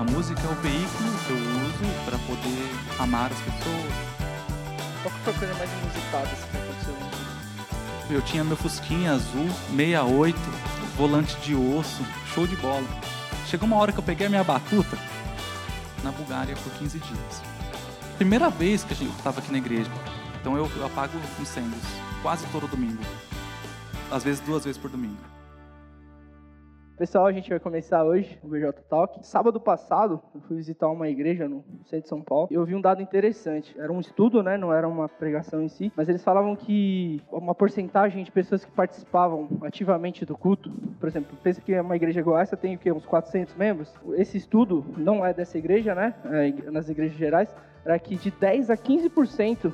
A 0.00 0.02
música 0.02 0.40
é 0.40 0.50
o 0.50 0.54
veículo 0.62 1.10
que 1.26 1.30
eu 1.30 1.36
uso 1.36 2.04
para 2.06 2.18
poder 2.20 2.70
amar 2.98 3.30
as 3.30 3.38
pessoas. 3.40 3.92
Qual 5.02 5.14
que 5.14 5.20
foi 5.20 5.34
a 5.34 5.38
coisa 5.38 5.54
mais 5.56 5.70
inusitada 5.70 6.26
que 6.26 6.56
aconteceu? 6.56 6.96
Eu 8.08 8.22
tinha 8.22 8.42
meu 8.42 8.56
Fusquinha 8.56 9.12
azul, 9.12 9.46
68, 9.76 10.38
volante 10.96 11.36
de 11.40 11.54
osso, 11.54 12.02
show 12.34 12.46
de 12.46 12.56
bola. 12.56 12.86
Chegou 13.46 13.66
uma 13.66 13.76
hora 13.76 13.92
que 13.92 13.98
eu 13.98 14.02
peguei 14.02 14.26
a 14.26 14.30
minha 14.30 14.42
batuta 14.42 14.96
na 16.02 16.10
Bulgária 16.12 16.56
por 16.56 16.72
15 16.78 16.98
dias. 16.98 17.42
Primeira 18.16 18.48
vez 18.48 18.82
que 18.82 19.04
eu 19.04 19.10
estava 19.10 19.40
aqui 19.40 19.52
na 19.52 19.58
igreja. 19.58 19.90
Então 20.40 20.56
eu, 20.56 20.66
eu 20.76 20.86
apago 20.86 21.12
incêndios 21.38 21.84
quase 22.22 22.46
todo 22.46 22.66
domingo. 22.66 23.02
Às 24.10 24.24
vezes 24.24 24.40
duas 24.40 24.64
vezes 24.64 24.80
por 24.80 24.88
domingo. 24.88 25.39
Pessoal, 27.00 27.24
a 27.24 27.32
gente 27.32 27.48
vai 27.48 27.58
começar 27.58 28.04
hoje 28.04 28.38
o 28.42 28.46
BJ 28.46 28.74
Talk. 28.86 29.26
Sábado 29.26 29.58
passado, 29.58 30.20
eu 30.34 30.40
fui 30.42 30.58
visitar 30.58 30.86
uma 30.90 31.08
igreja 31.08 31.48
no 31.48 31.64
centro 31.86 32.02
de 32.02 32.08
São 32.08 32.20
Paulo 32.20 32.48
e 32.50 32.54
eu 32.54 32.62
vi 32.66 32.74
um 32.74 32.80
dado 32.82 33.00
interessante. 33.00 33.74
Era 33.78 33.90
um 33.90 34.00
estudo, 34.00 34.42
né? 34.42 34.58
Não 34.58 34.70
era 34.70 34.86
uma 34.86 35.08
pregação 35.08 35.62
em 35.62 35.68
si, 35.70 35.90
mas 35.96 36.10
eles 36.10 36.22
falavam 36.22 36.54
que 36.54 37.22
uma 37.32 37.54
porcentagem 37.54 38.22
de 38.22 38.30
pessoas 38.30 38.66
que 38.66 38.70
participavam 38.72 39.48
ativamente 39.62 40.26
do 40.26 40.36
culto, 40.36 40.70
por 41.00 41.08
exemplo, 41.08 41.38
pensa 41.42 41.62
que 41.62 41.80
uma 41.80 41.96
igreja 41.96 42.20
igual 42.20 42.38
essa 42.38 42.54
tem 42.54 42.74
o 42.74 42.78
quê? 42.78 42.92
Uns 42.92 43.06
400 43.06 43.54
membros. 43.54 43.90
Esse 44.18 44.36
estudo 44.36 44.84
não 44.98 45.24
é 45.24 45.32
dessa 45.32 45.56
igreja, 45.56 45.94
né? 45.94 46.12
É 46.26 46.70
nas 46.70 46.90
igrejas 46.90 47.16
gerais, 47.16 47.48
era 47.82 47.98
que 47.98 48.14
de 48.14 48.30
10 48.30 48.68
a 48.68 48.76
15% 48.76 49.72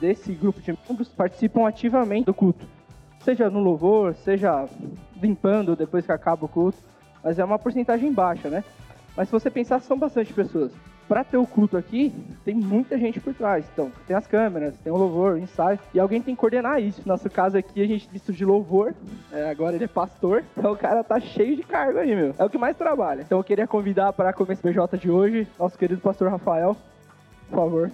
desse 0.00 0.32
grupo 0.32 0.60
de 0.60 0.78
membros 0.88 1.08
participam 1.08 1.66
ativamente 1.66 2.26
do 2.26 2.32
culto. 2.32 2.77
Seja 3.20 3.50
no 3.50 3.60
louvor, 3.60 4.14
seja 4.14 4.66
limpando 5.20 5.76
depois 5.76 6.06
que 6.06 6.12
acaba 6.12 6.44
o 6.44 6.48
culto. 6.48 6.78
Mas 7.22 7.38
é 7.38 7.44
uma 7.44 7.58
porcentagem 7.58 8.12
baixa, 8.12 8.48
né? 8.48 8.64
Mas 9.16 9.28
se 9.28 9.32
você 9.32 9.50
pensar, 9.50 9.80
são 9.80 9.98
bastante 9.98 10.32
pessoas. 10.32 10.72
Para 11.08 11.24
ter 11.24 11.38
o 11.38 11.46
culto 11.46 11.76
aqui, 11.76 12.12
tem 12.44 12.54
muita 12.54 12.98
gente 12.98 13.18
por 13.18 13.34
trás. 13.34 13.64
Então, 13.72 13.90
tem 14.06 14.14
as 14.14 14.26
câmeras, 14.26 14.76
tem 14.84 14.92
o 14.92 14.96
louvor, 14.96 15.32
o 15.34 15.38
ensaio. 15.38 15.78
E 15.94 15.98
alguém 15.98 16.20
tem 16.20 16.34
que 16.34 16.40
coordenar 16.40 16.80
isso. 16.82 17.00
No 17.00 17.08
nosso 17.08 17.30
caso 17.30 17.56
aqui, 17.56 17.82
a 17.82 17.86
gente 17.86 18.08
visto 18.12 18.30
de 18.30 18.44
louvor. 18.44 18.94
É, 19.32 19.50
agora 19.50 19.74
ele 19.74 19.84
é 19.84 19.88
pastor. 19.88 20.44
Então 20.56 20.72
o 20.72 20.76
cara 20.76 21.02
tá 21.02 21.18
cheio 21.18 21.56
de 21.56 21.62
cargo 21.62 21.98
aí, 21.98 22.14
meu. 22.14 22.34
É 22.38 22.44
o 22.44 22.50
que 22.50 22.58
mais 22.58 22.76
trabalha. 22.76 23.22
Então 23.22 23.38
eu 23.38 23.44
queria 23.44 23.66
convidar 23.66 24.12
para 24.12 24.32
começar 24.32 24.68
o 24.68 24.70
BJ 24.70 24.98
de 24.98 25.10
hoje, 25.10 25.48
nosso 25.58 25.78
querido 25.78 26.00
pastor 26.00 26.30
Rafael. 26.30 26.76
Por 27.48 27.56
favor. 27.56 27.90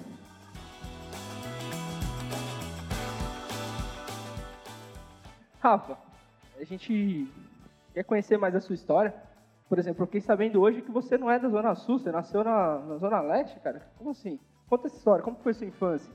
Rafa, 5.64 5.96
a 6.60 6.64
gente 6.64 7.26
quer 7.94 8.04
conhecer 8.04 8.36
mais 8.36 8.54
a 8.54 8.60
sua 8.60 8.74
história. 8.74 9.14
Por 9.66 9.78
exemplo, 9.78 10.02
eu 10.02 10.06
fiquei 10.06 10.20
sabendo 10.20 10.60
hoje 10.60 10.82
que 10.82 10.90
você 10.90 11.16
não 11.16 11.30
é 11.30 11.38
da 11.38 11.48
Zona 11.48 11.74
Sul, 11.74 11.98
você 11.98 12.12
nasceu 12.12 12.44
na, 12.44 12.80
na 12.80 12.98
Zona 12.98 13.22
Leste, 13.22 13.58
cara. 13.60 13.80
Como 13.96 14.10
assim? 14.10 14.38
Conta 14.68 14.88
essa 14.88 14.98
história, 14.98 15.24
como 15.24 15.38
foi 15.42 15.54
sua 15.54 15.66
infância? 15.66 16.12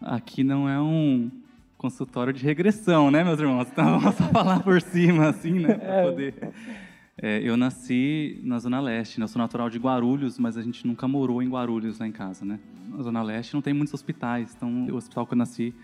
Aqui 0.00 0.44
não 0.44 0.68
é 0.68 0.80
um 0.80 1.28
consultório 1.76 2.32
de 2.32 2.44
regressão, 2.44 3.10
né, 3.10 3.24
meus 3.24 3.40
irmãos? 3.40 3.66
Então 3.72 3.98
vamos 3.98 4.14
só 4.14 4.22
falar 4.30 4.62
por 4.62 4.80
cima, 4.80 5.30
assim, 5.30 5.58
né, 5.58 5.74
para 5.74 6.02
poder... 6.04 6.52
É, 7.20 7.40
eu 7.42 7.56
nasci 7.56 8.40
na 8.44 8.60
Zona 8.60 8.80
Leste, 8.80 9.18
né? 9.18 9.24
eu 9.24 9.28
sou 9.28 9.40
natural 9.40 9.68
de 9.68 9.78
Guarulhos, 9.78 10.38
mas 10.38 10.56
a 10.56 10.62
gente 10.62 10.86
nunca 10.86 11.08
morou 11.08 11.42
em 11.42 11.48
Guarulhos 11.48 11.98
lá 11.98 12.06
em 12.06 12.12
casa, 12.12 12.44
né? 12.44 12.58
Na 12.88 13.02
Zona 13.02 13.22
Leste 13.22 13.52
não 13.52 13.60
tem 13.60 13.74
muitos 13.74 13.92
hospitais, 13.92 14.54
então 14.56 14.86
o 14.86 14.94
hospital 14.94 15.26
que 15.26 15.34
eu 15.34 15.38
nasci 15.38 15.74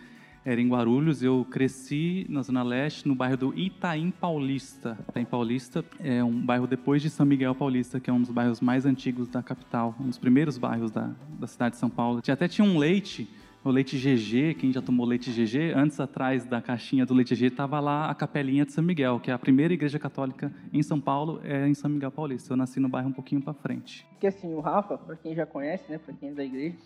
era 0.44 0.61
em 0.61 0.69
Guarulhos. 0.69 1.22
Eu 1.22 1.47
cresci 1.50 2.27
na 2.28 2.42
Zona 2.42 2.62
Leste, 2.62 3.06
no 3.06 3.14
bairro 3.14 3.36
do 3.36 3.58
Itaim 3.58 4.11
Paulista. 4.11 4.98
Itaim 5.08 5.25
Paulista 5.25 5.84
é 6.00 6.22
um 6.22 6.41
bairro 6.41 6.67
depois 6.67 7.03
de 7.03 7.11
São 7.11 7.27
Miguel 7.27 7.55
Paulista, 7.55 8.00
que 8.00 8.11
é 8.11 8.12
um 8.12 8.20
dos 8.20 8.30
bairros 8.30 8.61
mais 8.61 8.86
antigos 8.86 9.28
da 9.28 9.42
capital, 9.42 9.95
um 10.00 10.08
dos 10.08 10.19
primeiros 10.19 10.58
bairros 10.58 10.91
da, 10.91 11.11
da 11.39 11.47
cidade 11.47 11.75
de 11.75 11.80
São 11.80 11.91
Paulo. 11.91 12.22
Até 12.28 12.48
tinha 12.48 12.67
um 12.67 12.78
leite, 12.78 13.28
o 13.64 13.70
leite 13.70 13.98
GG, 13.98 14.55
quem 14.55 14.72
já 14.72 14.80
tomou 14.80 15.05
leite 15.05 15.30
GG, 15.30 15.75
antes 15.75 15.98
atrás 16.00 16.45
da 16.45 16.62
caixinha 16.62 17.05
do 17.05 17.12
leite 17.12 17.35
GG 17.35 17.46
estava 17.46 17.80
lá 17.80 18.08
a 18.08 18.14
capelinha 18.14 18.64
de 18.64 18.73
São 18.73 18.83
Miguel, 18.83 19.20
que 19.20 19.30
é 19.30 19.35
a 19.35 19.39
primeira 19.39 19.74
igreja 19.74 19.98
católica 19.98 20.52
em 20.73 20.83
São 20.83 21.01
Paulo, 21.01 21.41
é 21.45 21.67
em 21.68 21.74
São 21.74 21.91
Miguel 21.91 22.11
Paulista. 22.11 22.52
Eu 22.52 22.57
nasci 22.57 22.80
no 22.80 22.89
bairro 22.89 23.08
um 23.08 23.12
pouquinho 23.12 23.42
para 23.42 23.52
frente. 23.52 24.07
Porque 24.11 24.27
assim, 24.27 24.55
o 24.55 24.61
Rafa, 24.61 24.96
para 24.96 25.17
quem 25.17 25.35
já 25.35 25.45
conhece, 25.45 25.91
né, 25.91 25.98
para 25.98 26.14
quem 26.14 26.30
é 26.30 26.33
da 26.33 26.45
igreja, 26.45 26.77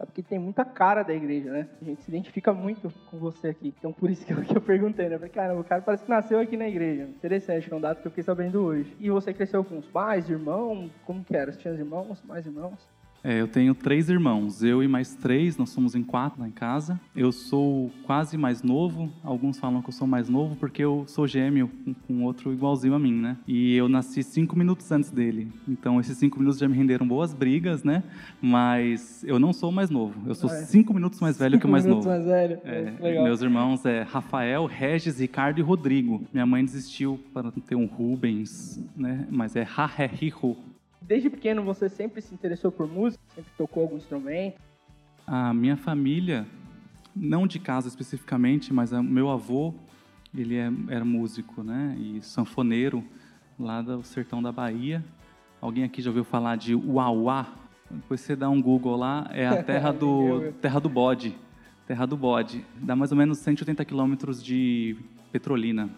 é 0.00 0.06
porque 0.06 0.22
tem 0.22 0.38
muita 0.38 0.64
cara 0.64 1.02
da 1.02 1.12
igreja, 1.12 1.50
né? 1.50 1.68
A 1.80 1.84
gente 1.84 2.02
se 2.02 2.10
identifica 2.10 2.54
muito 2.54 2.90
com 3.10 3.18
você 3.18 3.48
aqui. 3.48 3.74
Então, 3.78 3.92
por 3.92 4.10
isso 4.10 4.24
que 4.24 4.32
eu, 4.32 4.40
que 4.42 4.56
eu 4.56 4.60
perguntei, 4.60 5.10
né? 5.10 5.18
Porque, 5.18 5.34
caramba, 5.34 5.60
o 5.60 5.64
cara 5.64 5.82
parece 5.82 6.04
que 6.04 6.10
nasceu 6.10 6.38
aqui 6.38 6.56
na 6.56 6.66
igreja. 6.66 7.02
Interessante, 7.02 7.70
é 7.70 7.76
um 7.76 7.80
dado 7.80 8.00
que 8.00 8.06
eu 8.06 8.10
fiquei 8.10 8.24
sabendo 8.24 8.62
hoje. 8.62 8.96
E 8.98 9.10
você 9.10 9.34
cresceu 9.34 9.62
com 9.62 9.76
os 9.76 9.86
pais, 9.86 10.30
irmãos? 10.30 10.90
Como 11.04 11.22
que 11.22 11.36
era? 11.36 11.52
Você 11.52 11.58
tinha 11.58 11.74
irmãos, 11.74 12.22
mais 12.24 12.46
irmãos? 12.46 12.88
É, 13.22 13.40
eu 13.40 13.46
tenho 13.46 13.74
três 13.74 14.08
irmãos, 14.08 14.62
eu 14.62 14.82
e 14.82 14.88
mais 14.88 15.14
três, 15.14 15.56
nós 15.56 15.70
somos 15.70 15.94
em 15.94 16.02
quatro 16.02 16.40
lá 16.40 16.48
em 16.48 16.52
casa. 16.52 16.98
Eu 17.14 17.30
sou 17.32 17.90
quase 18.04 18.36
mais 18.36 18.62
novo, 18.62 19.10
alguns 19.22 19.58
falam 19.58 19.82
que 19.82 19.88
eu 19.88 19.92
sou 19.92 20.06
mais 20.06 20.28
novo 20.28 20.56
porque 20.56 20.82
eu 20.82 21.04
sou 21.06 21.26
gêmeo 21.26 21.70
com, 21.84 21.94
com 21.94 22.24
outro 22.24 22.52
igualzinho 22.52 22.94
a 22.94 22.98
mim, 22.98 23.12
né? 23.12 23.36
E 23.46 23.74
eu 23.76 23.88
nasci 23.88 24.22
cinco 24.22 24.56
minutos 24.56 24.90
antes 24.90 25.10
dele, 25.10 25.52
então 25.68 26.00
esses 26.00 26.16
cinco 26.16 26.38
minutos 26.38 26.58
já 26.58 26.68
me 26.68 26.76
renderam 26.76 27.06
boas 27.06 27.34
brigas, 27.34 27.84
né? 27.84 28.02
Mas 28.40 29.22
eu 29.24 29.38
não 29.38 29.52
sou 29.52 29.70
mais 29.70 29.90
novo, 29.90 30.14
eu 30.26 30.34
sou 30.34 30.48
ah, 30.48 30.54
é. 30.54 30.62
cinco 30.64 30.94
minutos 30.94 31.20
mais 31.20 31.38
velho 31.38 31.52
cinco 31.52 31.62
que 31.62 31.66
o 31.66 31.70
mais 31.70 31.84
novo. 31.84 32.08
mais 32.08 32.24
velho, 32.24 32.58
é, 32.64 32.94
legal. 33.00 33.24
Meus 33.24 33.42
irmãos 33.42 33.84
é 33.84 34.02
Rafael, 34.02 34.64
Regis, 34.66 35.20
Ricardo 35.20 35.58
e 35.58 35.62
Rodrigo. 35.62 36.22
Minha 36.32 36.46
mãe 36.46 36.64
desistiu 36.64 37.20
para 37.34 37.50
ter 37.50 37.74
um 37.74 37.86
Rubens, 37.86 38.82
né? 38.96 39.26
Mas 39.30 39.56
é 39.56 39.62
Raherriho 39.62 40.56
Desde 41.02 41.30
pequeno 41.30 41.62
você 41.62 41.88
sempre 41.88 42.20
se 42.20 42.34
interessou 42.34 42.70
por 42.70 42.86
música? 42.86 43.22
Sempre 43.34 43.50
tocou 43.56 43.84
algum 43.84 43.96
instrumento? 43.96 44.60
A 45.26 45.54
minha 45.54 45.76
família, 45.76 46.46
não 47.14 47.46
de 47.46 47.58
casa 47.58 47.88
especificamente, 47.88 48.72
mas 48.72 48.92
o 48.92 49.02
meu 49.02 49.30
avô, 49.30 49.74
ele 50.36 50.56
é, 50.56 50.70
era 50.88 51.04
músico, 51.04 51.62
né? 51.62 51.96
E 51.98 52.22
sanfoneiro 52.22 53.04
lá 53.58 53.82
do 53.82 54.02
sertão 54.02 54.42
da 54.42 54.52
Bahia. 54.52 55.04
Alguém 55.60 55.84
aqui 55.84 56.00
já 56.00 56.10
ouviu 56.10 56.24
falar 56.24 56.56
de 56.56 56.74
Uauá? 56.74 57.54
Depois 57.90 58.20
você 58.20 58.36
dá 58.36 58.48
um 58.48 58.62
Google 58.62 58.96
lá, 58.96 59.28
é 59.32 59.46
a 59.46 59.62
terra 59.62 59.90
do 59.92 60.52
terra 60.60 60.78
do 60.78 60.88
bode. 60.88 61.36
Terra 61.86 62.06
do 62.06 62.16
bode. 62.16 62.64
Dá 62.76 62.94
mais 62.94 63.10
ou 63.10 63.18
menos 63.18 63.38
180 63.38 63.84
quilômetros 63.84 64.42
de 64.42 64.96
Petrolina, 65.32 65.90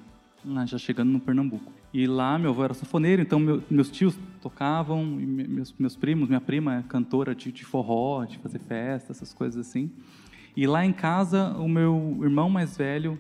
lá 0.45 0.65
já 0.65 0.79
chegando 0.79 1.11
no 1.11 1.21
Pernambuco. 1.21 1.73
E 1.93 2.07
lá 2.07 2.39
meu 2.39 2.51
avô 2.51 2.65
era 2.65 2.75
sanfoneiro, 2.75 3.21
então 3.21 3.39
meu, 3.39 3.63
meus 3.71 3.91
tios 3.91 4.19
tocavam, 4.41 5.05
meus, 5.05 5.75
meus 5.79 5.95
primos, 5.95 6.29
minha 6.29 6.41
prima 6.41 6.77
é 6.77 6.83
cantora 6.83 7.35
de, 7.35 7.53
de 7.53 7.65
forró, 7.65 8.25
de 8.25 8.39
fazer 8.39 8.61
festa, 8.61 9.13
essas 9.13 9.35
coisas 9.35 9.67
assim. 9.67 9.91
E 10.57 10.67
lá 10.67 10.85
em 10.85 10.93
casa, 10.93 11.51
o 11.59 11.69
meu 11.69 12.19
irmão 12.23 12.49
mais 12.49 12.77
velho 12.77 13.19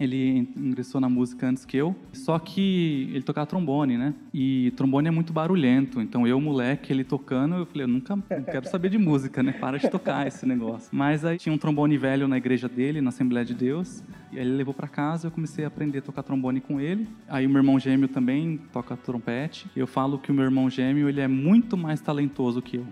ele 0.00 0.48
ingressou 0.56 1.00
na 1.00 1.08
música 1.08 1.46
antes 1.46 1.66
que 1.66 1.76
eu, 1.76 1.94
só 2.12 2.38
que 2.38 3.10
ele 3.12 3.22
tocava 3.22 3.46
trombone, 3.46 3.98
né? 3.98 4.14
E 4.32 4.72
trombone 4.74 5.08
é 5.08 5.10
muito 5.10 5.30
barulhento, 5.30 6.00
então 6.00 6.26
eu, 6.26 6.40
moleque, 6.40 6.90
ele 6.90 7.04
tocando, 7.04 7.56
eu 7.56 7.66
falei, 7.66 7.84
eu 7.84 7.88
nunca 7.88 8.16
quero 8.50 8.66
saber 8.66 8.88
de 8.88 8.96
música, 8.96 9.42
né? 9.42 9.52
Para 9.52 9.78
de 9.78 9.90
tocar 9.90 10.26
esse 10.26 10.46
negócio. 10.46 10.88
Mas 10.90 11.24
aí 11.24 11.36
tinha 11.36 11.54
um 11.54 11.58
trombone 11.58 11.98
velho 11.98 12.26
na 12.26 12.38
igreja 12.38 12.66
dele, 12.66 13.02
na 13.02 13.10
Assembleia 13.10 13.44
de 13.44 13.54
Deus, 13.54 14.02
e 14.32 14.38
aí 14.38 14.46
ele 14.46 14.56
levou 14.56 14.72
para 14.72 14.88
casa, 14.88 15.26
eu 15.26 15.30
comecei 15.30 15.64
a 15.64 15.68
aprender 15.68 15.98
a 15.98 16.02
tocar 16.02 16.22
trombone 16.22 16.60
com 16.60 16.80
ele. 16.80 17.06
Aí 17.28 17.46
o 17.46 17.50
meu 17.50 17.58
irmão 17.58 17.78
gêmeo 17.78 18.08
também 18.08 18.58
toca 18.72 18.96
trompete. 18.96 19.66
Eu 19.76 19.86
falo 19.86 20.18
que 20.18 20.30
o 20.30 20.34
meu 20.34 20.44
irmão 20.44 20.70
gêmeo, 20.70 21.08
ele 21.08 21.20
é 21.20 21.28
muito 21.28 21.76
mais 21.76 22.00
talentoso 22.00 22.62
que 22.62 22.76
eu 22.76 22.86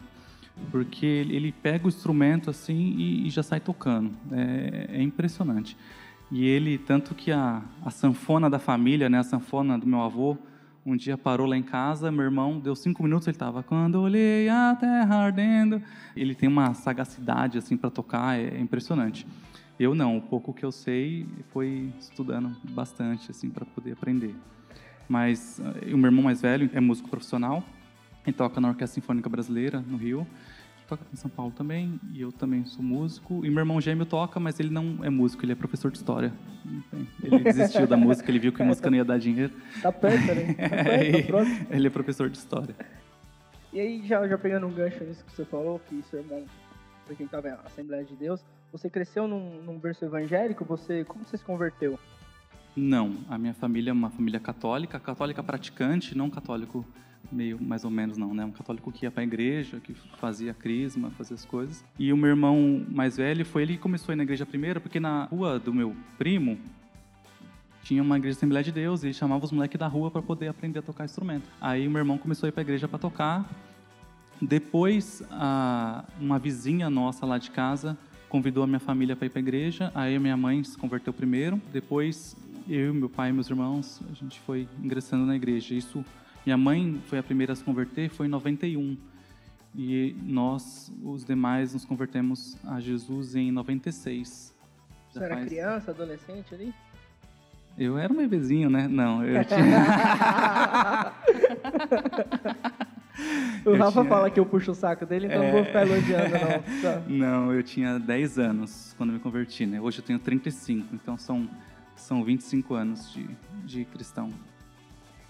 porque 0.71 1.07
ele 1.07 1.53
pega 1.53 1.87
o 1.87 1.89
instrumento 1.89 2.51
assim 2.51 2.97
e, 2.99 3.31
já 3.31 3.43
sai 3.43 3.61
tocando. 3.61 4.11
É, 4.33 4.99
é 4.99 5.03
impressionante. 5.03 5.77
E 6.31 6.45
ele, 6.45 6.77
tanto 6.77 7.15
que 7.15 7.33
a, 7.33 7.63
a 7.85 7.91
sanfona 7.91 8.51
da 8.51 8.59
família, 8.59 9.09
né, 9.09 9.19
a 9.19 9.23
sanfona 9.23 9.79
do 9.79 9.87
meu 9.87 10.03
avô, 10.03 10.37
um 10.85 10.97
dia 10.97 11.19
parou 11.19 11.47
lá 11.47 11.57
em 11.57 11.63
casa, 11.63 12.11
meu 12.11 12.25
irmão 12.25 12.59
deu 12.59 12.75
cinco 12.75 13.03
minutos, 13.03 13.27
ele 13.29 13.35
estava 13.35 13.63
quando 13.63 13.97
olhei 13.97 14.49
a 14.49 14.75
terra 14.79 15.17
ardendo. 15.17 15.83
Ele 16.17 16.35
tem 16.35 16.49
uma 16.49 16.75
sagacidade 16.75 17.59
assim 17.59 17.77
para 17.77 17.91
tocar, 17.91 18.39
é, 18.39 18.57
é, 18.57 18.61
impressionante. 18.61 19.27
Eu 19.79 19.95
não, 19.95 20.17
o 20.17 20.21
pouco 20.21 20.53
que 20.53 20.65
eu 20.65 20.73
sei 20.73 21.27
foi 21.53 21.93
estudando 21.99 22.57
bastante 22.71 23.31
assim 23.31 23.49
para 23.49 23.65
poder 23.65 23.93
aprender. 23.93 24.35
Mas 25.09 25.61
o 25.93 25.97
meu 25.97 26.07
irmão 26.07 26.25
mais 26.25 26.43
velho 26.43 26.69
é 26.73 26.81
músico 26.81 27.09
profissional, 27.09 27.63
ele 28.27 28.37
toca 28.37 28.61
na 28.61 28.69
Orquestra 28.69 29.01
Sinfônica 29.01 29.29
Brasileira 29.29 29.81
no 29.87 29.97
Rio 29.97 30.27
toca 30.89 31.05
em 31.13 31.17
São 31.17 31.31
Paulo 31.31 31.53
também, 31.53 32.01
e 32.13 32.21
eu 32.23 32.33
também 32.33 32.65
sou 32.65 32.83
músico. 32.83 33.45
E 33.45 33.51
meu 33.51 33.61
irmão 33.61 33.81
gêmeo 33.81 34.07
toca, 34.07 34.41
mas 34.41 34.59
ele 34.59 34.71
não 34.71 35.05
é 35.05 35.11
músico, 35.11 35.45
ele 35.45 35.53
é 35.53 35.55
professor 35.55 35.91
de 35.91 35.99
história. 35.99 36.33
Ele 37.23 37.39
desistiu 37.41 37.87
da 37.87 37.97
música, 37.97 38.31
ele 38.31 38.39
viu 38.39 38.53
que 38.53 38.63
a 38.63 38.65
música 38.65 38.91
não 38.91 38.97
ia 38.97 39.05
dar 39.05 39.19
dinheiro. 39.19 39.53
Tá 39.83 39.93
perto, 39.93 40.27
né? 40.27 40.55
Tá 40.55 40.69
perto, 40.85 41.33
tá 41.33 41.77
ele 41.77 41.87
é 41.87 41.91
professor 41.91 42.31
de 42.31 42.39
história. 42.39 42.75
E 43.71 43.79
aí, 43.79 44.07
já, 44.07 44.27
já 44.27 44.39
pegando 44.39 44.67
um 44.67 44.73
gancho 44.73 45.05
nisso 45.05 45.23
que 45.25 45.31
você 45.31 45.45
falou, 45.45 45.79
que 45.79 46.03
seu 46.11 46.21
irmão, 46.21 46.45
pra 47.05 47.15
quem 47.15 47.27
estava 47.27 47.49
na 47.51 47.57
Assembleia 47.67 48.05
de 48.05 48.17
Deus, 48.17 48.43
você 48.73 48.89
cresceu 48.89 49.29
num, 49.29 49.63
num 49.63 49.79
berço 49.79 50.07
evangélico? 50.07 50.65
Você, 50.65 51.05
como 51.05 51.25
você 51.25 51.37
se 51.37 51.45
converteu? 51.45 51.99
Não, 52.75 53.15
a 53.29 53.37
minha 53.37 53.53
família 53.53 53.91
é 53.91 53.93
uma 53.93 54.09
família 54.09 54.41
católica, 54.41 54.99
católica 54.99 55.43
praticante, 55.43 56.17
não 56.17 56.31
católico 56.31 56.87
meio 57.31 57.63
mais 57.63 57.85
ou 57.85 57.91
menos 57.91 58.17
não, 58.17 58.35
né? 58.35 58.45
Um 58.45 58.51
católico 58.51 58.91
que 58.91 59.05
ia 59.05 59.11
para 59.11 59.23
a 59.23 59.25
igreja, 59.25 59.81
que 59.81 59.95
fazia 60.19 60.55
crisma, 60.55 61.11
fazia 61.11 61.35
as 61.35 61.45
coisas. 61.45 61.85
E 61.99 62.13
o 62.13 62.17
meu 62.17 62.31
irmão 62.31 62.85
mais 62.89 63.17
velho 63.17 63.45
foi 63.45 63.63
ele 63.63 63.75
que 63.75 63.79
começou 63.81 64.13
a 64.13 64.15
ir 64.15 64.17
na 64.17 64.23
igreja 64.23 64.47
primeiro, 64.47 64.81
porque 64.81 64.99
na 64.99 65.25
rua 65.25 65.59
do 65.59 65.73
meu 65.73 65.95
primo 66.17 66.59
tinha 67.83 68.03
uma 68.03 68.19
igreja 68.19 68.37
Assembleia 68.37 68.63
de 68.63 68.73
Deus 68.73 69.03
e 69.03 69.15
chamava 69.15 69.45
os 69.45 69.53
moleques 69.53 69.79
da 69.79 69.87
rua 69.87 70.11
para 70.11 70.21
poder 70.21 70.49
aprender 70.49 70.81
a 70.81 70.83
tocar 70.83 71.05
instrumento. 71.05 71.49
Aí 71.61 71.87
o 71.87 71.91
meu 71.91 72.01
irmão 72.01 72.19
começou 72.19 72.47
a 72.47 72.49
ir 72.49 72.53
para 72.53 72.61
a 72.61 72.65
igreja 72.65 72.87
para 72.87 72.99
tocar. 72.99 73.49
Depois, 74.41 75.23
a, 75.31 76.05
uma 76.21 76.39
vizinha 76.39 76.91
nossa 76.91 77.25
lá 77.25 77.39
de 77.39 77.51
casa 77.51 77.97
convidou 78.29 78.63
a 78.63 78.67
minha 78.67 78.79
família 78.79 79.17
para 79.17 79.27
ir 79.27 79.31
para 79.31 79.39
a 79.39 79.43
igreja. 79.43 79.91
Aí 79.95 80.15
a 80.15 80.21
minha 80.21 80.37
mãe 80.37 80.63
se 80.63 80.77
converteu 80.77 81.13
primeiro. 81.13 81.61
Depois, 81.73 82.37
eu, 82.69 82.93
meu 82.93 83.09
pai 83.09 83.31
e 83.31 83.33
meus 83.33 83.49
irmãos, 83.49 84.03
a 84.11 84.15
gente 84.15 84.39
foi 84.41 84.69
ingressando 84.83 85.25
na 85.25 85.35
igreja. 85.35 85.75
Isso 85.75 86.05
minha 86.45 86.57
mãe 86.57 87.01
foi 87.07 87.19
a 87.19 87.23
primeira 87.23 87.53
a 87.53 87.57
se 87.57 87.63
converter, 87.63 88.09
foi 88.11 88.27
em 88.27 88.31
91. 88.31 88.97
E 89.75 90.17
nós, 90.23 90.93
os 91.03 91.25
demais, 91.25 91.75
nos 91.75 91.85
convertemos 91.85 92.57
a 92.65 92.81
Jesus 92.81 93.37
em 93.37 93.53
96. 93.53 94.55
Você 95.11 95.25
era 95.25 95.37
faz... 95.37 95.49
criança, 95.49 95.91
adolescente 95.91 96.55
ali? 96.55 96.75
Eu 97.77 97.97
era 97.97 98.13
um 98.13 98.17
bebezinho, 98.17 98.69
né? 98.69 98.89
Não, 98.89 99.25
eu 99.25 99.43
tinha. 99.47 99.85
o 103.65 103.77
Rafa 103.77 103.93
tinha... 103.93 104.05
fala 104.05 104.31
que 104.31 104.41
eu 104.41 104.47
puxo 104.47 104.73
o 104.73 104.75
saco 104.75 105.07
dele, 105.07 105.27
então 105.27 105.43
é... 105.43 105.47
não 105.47 105.53
vou 105.53 105.65
ficar 105.65 105.87
elogiando, 105.87 106.31
não. 106.31 106.83
Tá. 106.83 107.03
Não, 107.07 107.53
eu 107.53 107.63
tinha 107.63 107.99
10 108.01 108.39
anos 108.39 108.95
quando 108.99 109.13
me 109.13 109.21
converti, 109.21 109.65
né? 109.65 109.81
Hoje 109.81 109.99
eu 109.99 110.05
tenho 110.05 110.19
35, 110.19 110.93
então 110.95 111.17
são, 111.17 111.49
são 111.95 112.25
25 112.25 112.75
anos 112.75 113.13
de, 113.13 113.29
de 113.65 113.85
cristão 113.85 114.33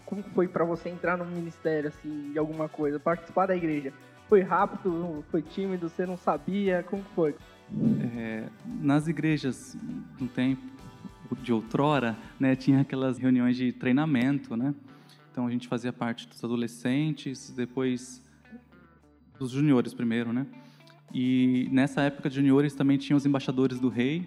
como 0.08 0.22
foi 0.22 0.48
para 0.48 0.64
você 0.64 0.88
entrar 0.88 1.18
no 1.18 1.26
ministério, 1.26 1.88
assim, 1.90 2.32
de 2.32 2.38
alguma 2.38 2.66
coisa, 2.66 2.98
participar 2.98 3.44
da 3.44 3.54
igreja? 3.54 3.92
Foi 4.26 4.40
rápido, 4.40 5.22
foi 5.30 5.42
tímido, 5.42 5.86
você 5.86 6.06
não 6.06 6.16
sabia, 6.16 6.82
como 6.82 7.02
foi? 7.14 7.34
É, 8.16 8.48
nas 8.80 9.06
igrejas, 9.06 9.76
no 10.18 10.26
tempo 10.26 10.62
de 11.42 11.52
outrora, 11.52 12.16
né, 12.40 12.56
tinha 12.56 12.80
aquelas 12.80 13.18
reuniões 13.18 13.54
de 13.54 13.70
treinamento, 13.70 14.56
né? 14.56 14.74
Então 15.30 15.46
a 15.46 15.50
gente 15.50 15.68
fazia 15.68 15.92
parte 15.92 16.26
dos 16.26 16.42
adolescentes, 16.42 17.50
depois 17.50 18.24
dos 19.38 19.50
juniores 19.50 19.92
primeiro, 19.92 20.32
né? 20.32 20.46
E 21.12 21.68
nessa 21.70 22.00
época 22.00 22.30
de 22.30 22.36
juniores 22.36 22.74
também 22.74 22.96
tinha 22.96 23.14
os 23.14 23.26
embaixadores 23.26 23.78
do 23.78 23.90
rei, 23.90 24.26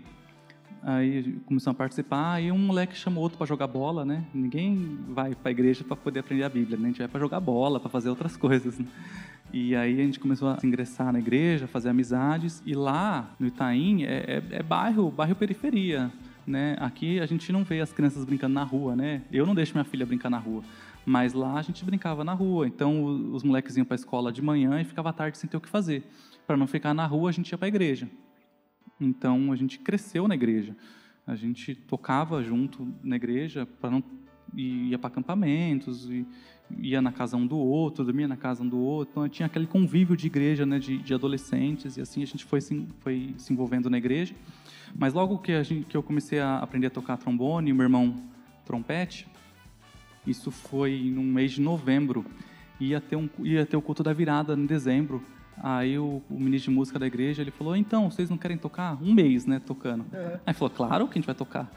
Aí 0.84 1.40
começamos 1.46 1.76
a 1.76 1.78
participar, 1.78 2.42
e 2.42 2.52
um 2.52 2.58
moleque 2.58 2.96
chamou 2.96 3.22
outro 3.22 3.38
para 3.38 3.46
jogar 3.46 3.68
bola, 3.68 4.04
né? 4.04 4.26
Ninguém 4.34 4.98
vai 5.10 5.36
para 5.36 5.50
a 5.50 5.52
igreja 5.52 5.84
para 5.84 5.96
poder 5.96 6.22
aprender 6.22 6.44
a 6.44 6.50
Bíblia, 6.50 6.76
né? 6.76 6.86
A 6.86 6.88
gente 6.88 6.98
vai 6.98 7.08
para 7.08 7.20
jogar 7.20 7.40
bola, 7.40 7.80
para 7.80 7.90
fazer 7.90 8.10
outras 8.10 8.36
coisas. 8.38 8.80
Né? 8.80 8.88
E 9.54 9.76
aí 9.76 10.02
a 10.02 10.04
gente 10.04 10.20
começou 10.20 10.50
a 10.50 10.58
ingressar 10.64 11.14
na 11.14 11.20
igreja, 11.20 11.68
fazer 11.68 11.90
amizades, 11.90 12.64
e 12.66 12.74
lá 12.74 13.30
no 13.40 13.48
Itaim 13.48 14.04
é, 14.04 14.42
é, 14.52 14.58
é 14.58 14.64
bairro, 14.64 15.12
bairro 15.12 15.36
periferia, 15.36 16.12
né? 16.48 16.76
Aqui 16.80 17.20
a 17.20 17.28
gente 17.28 17.52
não 17.52 17.64
vê 17.64 17.80
as 17.80 17.94
crianças 17.94 18.26
brincando 18.26 18.56
na 18.56 18.64
rua, 18.64 18.96
né? 18.96 19.22
Eu 19.32 19.46
não 19.46 19.54
deixo 19.54 19.74
minha 19.74 19.84
filha 19.84 20.06
brincar 20.06 20.32
na 20.32 20.40
rua, 20.40 20.64
mas 21.06 21.34
lá 21.34 21.60
a 21.60 21.62
gente 21.62 21.86
brincava 21.86 22.24
na 22.24 22.34
rua. 22.34 22.66
Então 22.66 23.04
os 23.32 23.44
moleques 23.44 23.78
iam 23.78 23.86
para 23.86 23.94
a 23.94 24.00
escola 24.00 24.32
de 24.32 24.42
manhã 24.42 24.82
e 24.82 24.84
ficava 24.84 25.10
à 25.10 25.14
tarde 25.14 25.38
sem 25.38 25.48
ter 25.48 25.58
o 25.58 25.62
que 25.62 25.70
fazer. 25.70 26.10
Para 26.48 26.58
não 26.58 26.66
ficar 26.66 26.94
na 26.96 27.06
rua, 27.06 27.30
a 27.30 27.34
gente 27.34 27.52
ia 27.52 27.58
para 27.58 27.68
a 27.68 27.70
igreja. 27.70 28.10
Então 29.02 29.52
a 29.52 29.56
gente 29.56 29.80
cresceu 29.80 30.28
na 30.28 30.36
igreja. 30.36 30.76
A 31.26 31.36
gente 31.36 31.76
tocava 31.76 32.44
junto 32.44 32.88
na 33.04 33.16
igreja 33.16 33.66
para 33.66 33.90
não 33.92 34.04
ia 34.54 35.00
para 35.00 35.08
acampamentos 35.08 36.10
e 36.10 36.26
ia 36.80 37.02
na 37.02 37.12
casa 37.12 37.38
um 37.38 37.46
do 37.46 37.58
outro, 37.58 38.04
dormia 38.04 38.28
na 38.28 38.38
casa 38.38 38.64
um 38.64 38.68
do 38.68 38.78
outro. 38.78 39.12
Então 39.12 39.30
tinha 39.30 39.46
aquele 39.46 39.68
convívio 39.68 40.16
de 40.16 40.28
igreja, 40.28 40.66
né, 40.66 40.80
de, 40.80 40.98
de 40.98 41.14
adolescentes 41.14 41.98
e 41.98 42.02
assim 42.02 42.22
a 42.24 42.26
gente 42.26 42.46
foi 42.46 42.62
se, 42.62 42.88
foi 43.00 43.34
se 43.38 43.52
envolvendo 43.52 43.90
na 43.90 43.98
igreja. 43.98 44.36
Mas 44.96 45.14
logo 45.14 45.38
que, 45.38 45.52
a 45.54 45.64
gente, 45.64 45.86
que 45.86 45.96
eu 45.96 46.04
comecei 46.04 46.40
a 46.40 46.60
aprender 46.60 46.88
a 46.88 46.90
tocar 46.90 47.18
trombone, 47.18 47.74
meu 47.74 47.84
irmão 47.84 48.16
trompete, 48.66 49.28
isso 50.26 50.52
foi 50.52 51.12
no 51.14 51.24
mês 51.24 51.54
de 51.54 51.62
novembro. 51.62 52.26
Ia 52.80 53.00
ter, 53.00 53.16
um, 53.16 53.30
ia 53.40 53.66
ter 53.66 53.78
o 53.78 53.82
culto 53.82 54.04
da 54.04 54.14
virada 54.14 54.54
em 54.54 54.66
dezembro. 54.66 55.24
Aí 55.62 55.98
o, 55.98 56.22
o, 56.30 56.40
ministro 56.40 56.72
de 56.72 56.78
música 56.78 56.98
da 56.98 57.06
igreja, 57.06 57.42
ele 57.42 57.52
falou, 57.52 57.76
então, 57.76 58.10
vocês 58.10 58.30
não 58.30 58.38
querem 58.38 58.58
tocar? 58.58 58.98
Um 59.02 59.14
mês, 59.14 59.46
né, 59.46 59.60
tocando. 59.60 60.02
Uhum. 60.02 60.38
Aí 60.46 60.54
falou, 60.54 60.70
claro 60.70 61.08
que 61.08 61.14
a 61.14 61.20
gente 61.20 61.26
vai 61.26 61.36
tocar. 61.36 61.72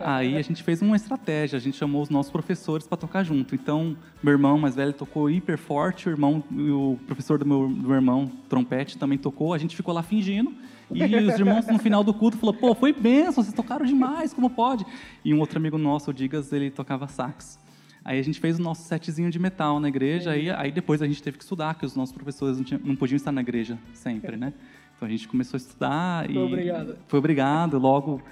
Aí 0.00 0.36
a 0.36 0.42
gente 0.42 0.62
fez 0.62 0.82
uma 0.82 0.96
estratégia, 0.96 1.56
a 1.56 1.60
gente 1.60 1.76
chamou 1.76 2.02
os 2.02 2.08
nossos 2.08 2.32
professores 2.32 2.86
para 2.86 2.96
tocar 2.96 3.22
junto. 3.22 3.54
Então, 3.54 3.96
meu 4.22 4.32
irmão 4.32 4.58
mais 4.58 4.74
velho 4.74 4.92
tocou 4.92 5.30
hiper 5.30 5.56
forte, 5.56 6.08
o 6.08 6.10
irmão, 6.10 6.42
o 6.50 6.98
professor 7.06 7.38
do 7.38 7.46
meu, 7.46 7.68
do 7.68 7.88
meu 7.88 7.94
irmão, 7.94 8.30
trompete, 8.48 8.98
também 8.98 9.16
tocou. 9.16 9.54
A 9.54 9.58
gente 9.58 9.76
ficou 9.76 9.94
lá 9.94 10.02
fingindo. 10.02 10.52
E 10.92 11.02
os 11.16 11.38
irmãos 11.38 11.66
no 11.66 11.78
final 11.78 12.02
do 12.02 12.14
culto 12.14 12.36
falou: 12.36 12.54
"Pô, 12.54 12.74
foi 12.74 12.92
benção, 12.92 13.42
vocês 13.42 13.54
tocaram 13.54 13.84
demais, 13.84 14.32
como 14.32 14.50
pode?" 14.50 14.84
E 15.24 15.32
um 15.34 15.40
outro 15.40 15.58
amigo 15.58 15.78
nosso, 15.78 16.10
o 16.10 16.14
Digas, 16.14 16.52
ele 16.52 16.70
tocava 16.70 17.08
sax. 17.08 17.58
Aí 18.06 18.20
a 18.20 18.22
gente 18.22 18.38
fez 18.38 18.56
o 18.56 18.62
nosso 18.62 18.86
setzinho 18.86 19.28
de 19.32 19.38
metal 19.40 19.80
na 19.80 19.88
igreja, 19.88 20.30
aí, 20.30 20.48
aí 20.48 20.70
depois 20.70 21.02
a 21.02 21.08
gente 21.08 21.20
teve 21.20 21.38
que 21.38 21.42
estudar, 21.42 21.74
que 21.74 21.84
os 21.84 21.96
nossos 21.96 22.14
professores 22.14 22.56
não, 22.56 22.62
tinham, 22.62 22.80
não 22.84 22.94
podiam 22.94 23.16
estar 23.16 23.32
na 23.32 23.40
igreja 23.40 23.76
sempre, 23.92 24.36
né? 24.36 24.52
Então 24.94 25.08
a 25.08 25.10
gente 25.10 25.26
começou 25.26 25.56
a 25.56 25.58
estudar 25.58 26.24
foi 26.26 26.34
e... 26.36 26.38
Obrigado. 26.38 26.96
Foi 27.08 27.18
obrigado. 27.18 27.78
Logo, 27.80 28.22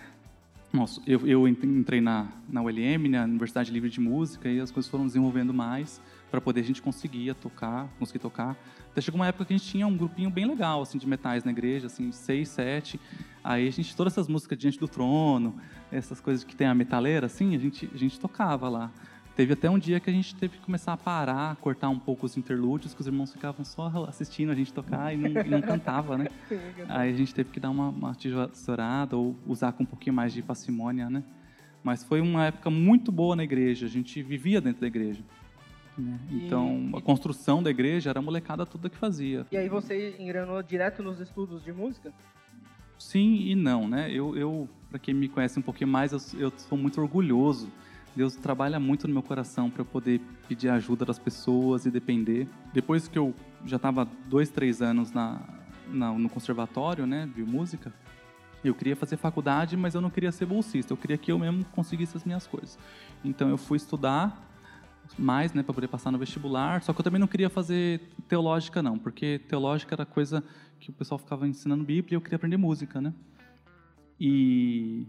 nossa, 0.72 1.02
eu, 1.04 1.26
eu 1.26 1.48
entrei 1.48 2.00
na, 2.00 2.28
na 2.48 2.62
ULM, 2.62 3.08
na 3.10 3.24
Universidade 3.24 3.72
Livre 3.72 3.90
de 3.90 3.98
Música, 3.98 4.48
e 4.48 4.60
as 4.60 4.70
coisas 4.70 4.88
foram 4.88 5.06
desenvolvendo 5.06 5.52
mais 5.52 6.00
para 6.30 6.40
poder 6.40 6.60
a 6.60 6.64
gente 6.64 6.80
conseguir 6.80 7.34
tocar, 7.34 7.88
conseguir 7.98 8.20
tocar. 8.20 8.56
Até 8.92 9.00
chegou 9.00 9.18
uma 9.18 9.26
época 9.26 9.44
que 9.44 9.54
a 9.54 9.56
gente 9.56 9.68
tinha 9.68 9.88
um 9.88 9.96
grupinho 9.96 10.30
bem 10.30 10.46
legal, 10.46 10.82
assim, 10.82 10.98
de 10.98 11.08
metais 11.08 11.42
na 11.42 11.50
igreja, 11.50 11.88
assim, 11.88 12.12
seis, 12.12 12.48
sete. 12.48 13.00
Aí 13.42 13.66
a 13.66 13.72
gente, 13.72 13.96
todas 13.96 14.12
essas 14.12 14.28
músicas 14.28 14.56
Diante 14.56 14.78
do 14.78 14.86
Trono, 14.86 15.56
essas 15.90 16.20
coisas 16.20 16.44
que 16.44 16.54
tem 16.54 16.68
a 16.68 16.74
metaleira, 16.74 17.26
assim, 17.26 17.56
a 17.56 17.58
gente, 17.58 17.90
a 17.92 17.98
gente 17.98 18.20
tocava 18.20 18.68
lá. 18.68 18.92
Teve 19.36 19.54
até 19.54 19.68
um 19.68 19.78
dia 19.78 19.98
que 19.98 20.08
a 20.08 20.12
gente 20.12 20.34
teve 20.36 20.58
que 20.58 20.64
começar 20.64 20.92
a 20.92 20.96
parar, 20.96 21.56
cortar 21.56 21.88
um 21.88 21.98
pouco 21.98 22.24
os 22.24 22.36
interlúdios, 22.36 22.94
que 22.94 23.00
os 23.00 23.06
irmãos 23.06 23.32
ficavam 23.32 23.64
só 23.64 23.90
assistindo 24.08 24.52
a 24.52 24.54
gente 24.54 24.72
tocar 24.72 25.12
e 25.12 25.16
não, 25.16 25.42
e 25.42 25.48
não 25.48 25.60
cantava, 25.60 26.16
né? 26.16 26.28
Aí 26.88 27.10
a 27.10 27.16
gente 27.16 27.34
teve 27.34 27.50
que 27.50 27.58
dar 27.58 27.70
uma, 27.70 27.88
uma 27.88 28.14
tesourada 28.14 29.16
ou 29.16 29.34
usar 29.44 29.72
com 29.72 29.82
um 29.82 29.86
pouquinho 29.86 30.14
mais 30.14 30.32
de 30.32 30.40
parcimônia, 30.40 31.10
né? 31.10 31.24
Mas 31.82 32.04
foi 32.04 32.20
uma 32.20 32.46
época 32.46 32.70
muito 32.70 33.10
boa 33.10 33.34
na 33.34 33.42
igreja, 33.42 33.86
a 33.86 33.88
gente 33.88 34.22
vivia 34.22 34.60
dentro 34.60 34.82
da 34.82 34.86
igreja. 34.86 35.22
Né? 35.98 36.18
Então, 36.30 36.90
a 36.94 37.00
construção 37.00 37.62
da 37.62 37.70
igreja 37.70 38.10
era 38.10 38.20
a 38.20 38.22
molecada 38.22 38.64
toda 38.64 38.88
que 38.88 38.96
fazia. 38.96 39.46
E 39.50 39.56
aí 39.56 39.68
você 39.68 40.14
engrenou 40.18 40.62
direto 40.62 41.02
nos 41.02 41.20
estudos 41.20 41.62
de 41.64 41.72
música? 41.72 42.12
Sim 42.98 43.48
e 43.48 43.56
não, 43.56 43.88
né? 43.88 44.10
Eu, 44.12 44.36
eu 44.36 44.68
para 44.88 44.98
quem 45.00 45.12
me 45.12 45.28
conhece 45.28 45.58
um 45.58 45.62
pouquinho 45.62 45.90
mais, 45.90 46.12
eu, 46.12 46.20
eu 46.38 46.52
sou 46.56 46.78
muito 46.78 47.00
orgulhoso 47.00 47.68
Deus 48.16 48.36
trabalha 48.36 48.78
muito 48.78 49.08
no 49.08 49.12
meu 49.12 49.22
coração 49.22 49.68
para 49.68 49.82
eu 49.82 49.86
poder 49.86 50.20
pedir 50.48 50.68
ajuda 50.68 51.04
das 51.04 51.18
pessoas 51.18 51.84
e 51.84 51.90
depender. 51.90 52.48
Depois 52.72 53.08
que 53.08 53.18
eu 53.18 53.34
já 53.64 53.76
estava 53.76 54.08
dois, 54.28 54.50
três 54.50 54.80
anos 54.80 55.10
na, 55.10 55.40
na, 55.88 56.12
no 56.12 56.28
conservatório, 56.28 57.06
né, 57.06 57.28
de 57.34 57.42
música, 57.42 57.92
eu 58.62 58.74
queria 58.74 58.96
fazer 58.96 59.16
faculdade, 59.16 59.76
mas 59.76 59.94
eu 59.94 60.00
não 60.00 60.10
queria 60.10 60.32
ser 60.32 60.46
bolsista. 60.46 60.92
Eu 60.92 60.96
queria 60.96 61.18
que 61.18 61.30
eu 61.32 61.38
mesmo 61.38 61.64
conseguisse 61.66 62.16
as 62.16 62.24
minhas 62.24 62.46
coisas. 62.46 62.78
Então 63.24 63.48
eu 63.48 63.58
fui 63.58 63.76
estudar 63.76 64.50
mais, 65.18 65.52
né, 65.52 65.62
para 65.62 65.74
poder 65.74 65.88
passar 65.88 66.10
no 66.10 66.18
vestibular. 66.18 66.82
Só 66.82 66.92
que 66.92 67.00
eu 67.00 67.04
também 67.04 67.20
não 67.20 67.26
queria 67.26 67.50
fazer 67.50 68.00
teológica 68.28 68.82
não, 68.82 68.98
porque 68.98 69.40
teológica 69.40 69.94
era 69.94 70.06
coisa 70.06 70.42
que 70.80 70.90
o 70.90 70.92
pessoal 70.92 71.18
ficava 71.18 71.46
ensinando 71.46 71.84
Bíblia 71.84 72.14
e 72.14 72.16
eu 72.16 72.20
queria 72.20 72.36
aprender 72.36 72.56
música, 72.56 73.00
né? 73.00 73.12
E 74.18 75.06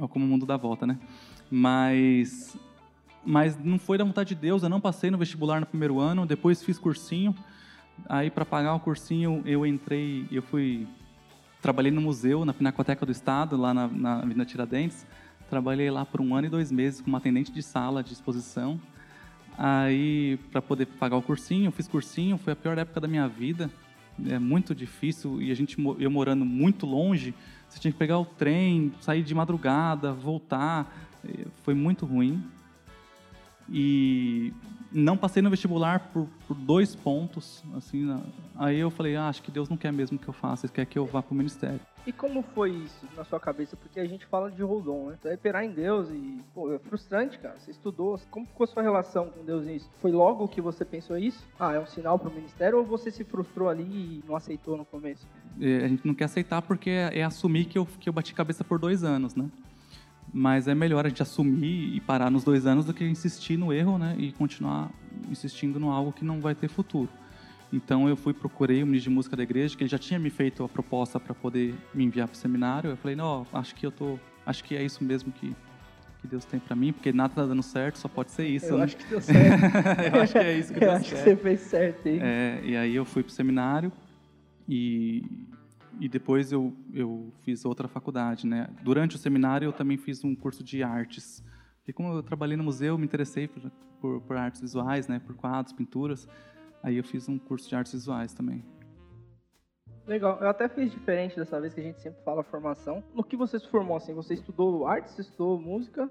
ó, 0.00 0.08
como 0.08 0.24
o 0.24 0.28
mundo 0.28 0.46
dá 0.46 0.56
volta, 0.56 0.86
né? 0.86 0.98
Mas, 1.50 2.56
mas 3.24 3.56
não 3.62 3.78
foi 3.78 3.98
da 3.98 4.04
vontade 4.04 4.30
de 4.30 4.34
Deus. 4.34 4.62
Eu 4.62 4.68
não 4.68 4.80
passei 4.80 5.10
no 5.10 5.18
vestibular 5.18 5.60
no 5.60 5.66
primeiro 5.66 6.00
ano. 6.00 6.26
Depois 6.26 6.62
fiz 6.62 6.78
cursinho. 6.78 7.34
Aí 8.08 8.30
para 8.30 8.44
pagar 8.44 8.74
o 8.74 8.80
cursinho 8.80 9.42
eu 9.46 9.64
entrei, 9.64 10.26
eu 10.30 10.42
fui 10.42 10.86
trabalhei 11.62 11.90
no 11.90 12.00
museu 12.00 12.44
na 12.44 12.52
Pinacoteca 12.52 13.06
do 13.06 13.12
Estado 13.12 13.56
lá 13.56 13.72
na, 13.72 14.18
Avenida 14.18 14.44
Tiradentes. 14.44 15.06
Trabalhei 15.48 15.90
lá 15.90 16.04
por 16.04 16.20
um 16.20 16.34
ano 16.34 16.46
e 16.46 16.50
dois 16.50 16.70
meses 16.72 17.00
como 17.00 17.16
atendente 17.16 17.52
de 17.52 17.62
sala 17.62 18.02
de 18.02 18.12
exposição. 18.12 18.80
Aí 19.56 20.38
para 20.50 20.60
poder 20.60 20.86
pagar 20.86 21.16
o 21.16 21.22
cursinho, 21.22 21.70
fiz 21.70 21.86
cursinho. 21.86 22.36
Foi 22.36 22.52
a 22.52 22.56
pior 22.56 22.76
época 22.76 23.00
da 23.00 23.08
minha 23.08 23.28
vida. 23.28 23.70
É 24.28 24.38
muito 24.38 24.74
difícil 24.74 25.40
e 25.40 25.50
a 25.50 25.54
gente 25.54 25.76
eu 25.98 26.10
morando 26.10 26.44
muito 26.44 26.86
longe, 26.86 27.34
você 27.68 27.80
tinha 27.80 27.90
que 27.90 27.98
pegar 27.98 28.18
o 28.18 28.24
trem, 28.24 28.92
sair 29.00 29.22
de 29.22 29.34
madrugada, 29.34 30.12
voltar 30.12 30.92
foi 31.62 31.74
muito 31.74 32.04
ruim. 32.06 32.42
e 33.68 34.52
não 34.92 35.16
passei 35.16 35.42
no 35.42 35.48
vestibular 35.48 36.10
por, 36.12 36.28
por 36.46 36.54
dois 36.54 36.94
pontos, 36.94 37.64
assim, 37.74 38.04
na- 38.04 38.20
aí 38.56 38.78
eu 38.78 38.90
falei, 38.90 39.16
ah, 39.16 39.28
acho 39.28 39.42
que 39.42 39.50
Deus 39.50 39.68
não 39.70 39.76
quer 39.76 39.90
mesmo 39.90 40.18
que 40.18 40.28
eu 40.28 40.34
faça, 40.34 40.66
Ele 40.66 40.72
quer 40.74 40.84
que 40.84 40.98
eu 40.98 41.06
vá 41.06 41.22
para 41.22 41.32
o 41.32 41.36
ministério. 41.36 41.80
E 42.06 42.12
como 42.12 42.42
foi 42.42 42.70
isso 42.72 43.06
na 43.16 43.24
sua 43.24 43.40
cabeça? 43.40 43.74
Porque 43.74 43.98
a 43.98 44.04
gente 44.06 44.26
fala 44.26 44.50
de 44.50 44.62
Rodon, 44.62 45.06
né? 45.08 45.16
Então 45.18 45.30
é 45.30 45.34
esperar 45.34 45.64
em 45.64 45.70
Deus 45.70 46.10
e, 46.10 46.38
pô, 46.54 46.70
é 46.74 46.78
frustrante, 46.78 47.38
cara. 47.38 47.56
Você 47.58 47.70
estudou. 47.70 48.20
Como 48.30 48.44
ficou 48.46 48.64
a 48.64 48.66
sua 48.66 48.82
relação 48.82 49.30
com 49.30 49.42
Deus 49.42 49.64
nisso? 49.64 49.88
Foi 50.02 50.12
logo 50.12 50.46
que 50.46 50.60
você 50.60 50.84
pensou 50.84 51.16
isso? 51.16 51.42
Ah, 51.58 51.72
é 51.72 51.80
um 51.80 51.86
sinal 51.86 52.18
pro 52.18 52.30
ministério? 52.30 52.76
Ou 52.76 52.84
você 52.84 53.10
se 53.10 53.24
frustrou 53.24 53.70
ali 53.70 53.82
e 53.84 54.22
não 54.28 54.36
aceitou 54.36 54.76
no 54.76 54.84
começo? 54.84 55.26
É, 55.58 55.86
a 55.86 55.88
gente 55.88 56.06
não 56.06 56.12
quer 56.14 56.24
aceitar 56.26 56.60
porque 56.60 56.90
é, 56.90 57.20
é 57.20 57.24
assumir 57.24 57.64
que 57.64 57.78
eu, 57.78 57.86
que 57.98 58.06
eu 58.06 58.12
bati 58.12 58.34
cabeça 58.34 58.62
por 58.62 58.78
dois 58.78 59.02
anos, 59.02 59.34
né? 59.34 59.48
Mas 60.36 60.66
é 60.66 60.74
melhor 60.74 61.06
a 61.06 61.08
gente 61.08 61.22
assumir 61.22 61.94
e 61.94 62.00
parar 62.00 62.28
nos 62.28 62.42
dois 62.42 62.66
anos 62.66 62.84
do 62.84 62.92
que 62.92 63.04
insistir 63.04 63.56
no 63.56 63.72
erro, 63.72 63.96
né? 63.98 64.16
E 64.18 64.32
continuar 64.32 64.90
insistindo 65.30 65.78
no 65.78 65.90
algo 65.90 66.12
que 66.12 66.24
não 66.24 66.40
vai 66.40 66.56
ter 66.56 66.68
futuro. 66.68 67.08
Então 67.72 68.08
eu 68.08 68.16
fui 68.16 68.34
procurei 68.34 68.82
o 68.82 68.86
ministro 68.86 69.10
de 69.10 69.14
música 69.14 69.36
da 69.36 69.44
igreja, 69.44 69.76
que 69.76 69.84
ele 69.84 69.90
já 69.90 69.98
tinha 69.98 70.18
me 70.18 70.30
feito 70.30 70.64
a 70.64 70.68
proposta 70.68 71.20
para 71.20 71.34
poder 71.34 71.74
me 71.94 72.04
enviar 72.04 72.26
para 72.26 72.34
o 72.34 72.36
seminário. 72.36 72.90
Eu 72.90 72.96
falei, 72.96 73.14
não, 73.14 73.46
acho 73.52 73.76
que 73.76 73.86
eu 73.86 73.92
tô, 73.92 74.18
acho 74.44 74.64
que 74.64 74.74
é 74.74 74.82
isso 74.82 75.04
mesmo 75.04 75.32
que 75.32 75.54
que 76.24 76.28
Deus 76.28 76.44
tem 76.46 76.58
para 76.58 76.74
mim, 76.74 76.90
porque 76.90 77.12
nada 77.12 77.34
tá 77.34 77.44
dando 77.44 77.62
certo, 77.62 77.98
só 77.98 78.08
pode 78.08 78.30
ser 78.30 78.46
isso. 78.46 78.66
eu 78.66 78.78
né? 78.78 78.84
acho 78.84 78.96
que 78.96 79.04
deu 79.04 79.20
certo. 79.20 79.62
eu 80.16 80.22
acho 80.22 80.32
que 80.32 80.38
é 80.38 80.58
isso 80.58 80.72
que 80.72 80.78
eu 80.78 80.80
deu 80.80 80.90
acho 80.92 81.04
que 81.04 81.10
certo. 81.10 81.24
você 81.24 81.36
fez 81.36 81.60
certo 81.60 82.08
aí. 82.08 82.18
É, 82.18 82.60
e 82.64 82.76
aí 82.76 82.96
eu 82.96 83.04
fui 83.04 83.22
para 83.22 83.30
o 83.30 83.32
seminário 83.32 83.92
e, 84.66 85.22
e 86.00 86.08
depois 86.08 86.52
eu, 86.52 86.74
eu 86.92 87.32
fiz 87.42 87.64
outra 87.64 87.88
faculdade, 87.88 88.46
né? 88.46 88.68
Durante 88.82 89.16
o 89.16 89.18
seminário 89.18 89.66
eu 89.66 89.72
também 89.72 89.96
fiz 89.96 90.24
um 90.24 90.34
curso 90.34 90.62
de 90.62 90.82
artes. 90.82 91.44
E 91.86 91.92
como 91.92 92.12
eu 92.12 92.22
trabalhei 92.22 92.56
no 92.56 92.64
museu, 92.64 92.96
me 92.96 93.04
interessei 93.04 93.48
por, 93.48 93.70
por, 94.00 94.20
por 94.22 94.36
artes 94.36 94.60
visuais, 94.60 95.08
né? 95.08 95.18
Por 95.18 95.34
quadros, 95.34 95.72
pinturas. 95.72 96.28
Aí 96.82 96.96
eu 96.96 97.04
fiz 97.04 97.28
um 97.28 97.38
curso 97.38 97.68
de 97.68 97.74
artes 97.74 97.92
visuais 97.92 98.34
também. 98.34 98.64
Legal. 100.06 100.38
Eu 100.40 100.48
até 100.48 100.68
fiz 100.68 100.90
diferente 100.90 101.36
dessa 101.36 101.60
vez 101.60 101.72
que 101.72 101.80
a 101.80 101.84
gente 101.84 102.00
sempre 102.00 102.22
fala 102.22 102.42
formação. 102.42 103.02
No 103.14 103.24
que 103.24 103.36
você 103.36 103.58
se 103.58 103.68
formou, 103.68 103.96
assim? 103.96 104.12
Você 104.14 104.34
estudou 104.34 104.86
arte, 104.86 105.10
você 105.10 105.22
estudou 105.22 105.58
música? 105.58 106.10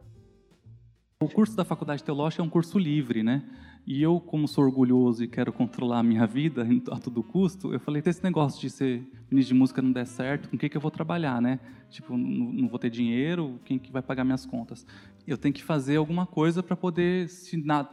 O 1.21 1.29
curso 1.29 1.55
da 1.55 1.63
faculdade 1.63 2.03
teológica 2.03 2.41
é 2.41 2.45
um 2.45 2.49
curso 2.49 2.77
livre, 2.77 3.23
né? 3.23 3.43
E 3.85 4.01
eu, 4.01 4.19
como 4.19 4.47
sou 4.47 4.63
orgulhoso 4.63 5.23
e 5.23 5.27
quero 5.27 5.51
controlar 5.51 5.99
a 5.99 6.03
minha 6.03 6.25
vida 6.25 6.65
a 6.89 6.97
todo 6.97 7.21
custo, 7.21 7.73
eu 7.73 7.79
falei, 7.79 8.01
se 8.01 8.09
esse 8.09 8.23
negócio 8.23 8.59
de 8.61 8.69
ser 8.69 9.03
ministro 9.29 9.53
de 9.53 9.59
música 9.59 9.81
não 9.81 9.91
der 9.91 10.07
certo, 10.07 10.49
com 10.49 10.55
o 10.55 10.59
que, 10.59 10.69
que 10.69 10.77
eu 10.77 10.81
vou 10.81 10.89
trabalhar, 10.89 11.41
né? 11.41 11.59
Tipo, 11.89 12.17
não, 12.17 12.51
não 12.53 12.67
vou 12.67 12.79
ter 12.79 12.89
dinheiro, 12.89 13.59
quem 13.65 13.77
que 13.77 13.91
vai 13.91 14.01
pagar 14.01 14.23
minhas 14.23 14.45
contas? 14.45 14.85
Eu 15.27 15.37
tenho 15.37 15.53
que 15.53 15.63
fazer 15.63 15.97
alguma 15.97 16.25
coisa 16.25 16.63
para 16.63 16.75
poder, 16.75 17.27
se, 17.27 17.57
na, 17.57 17.83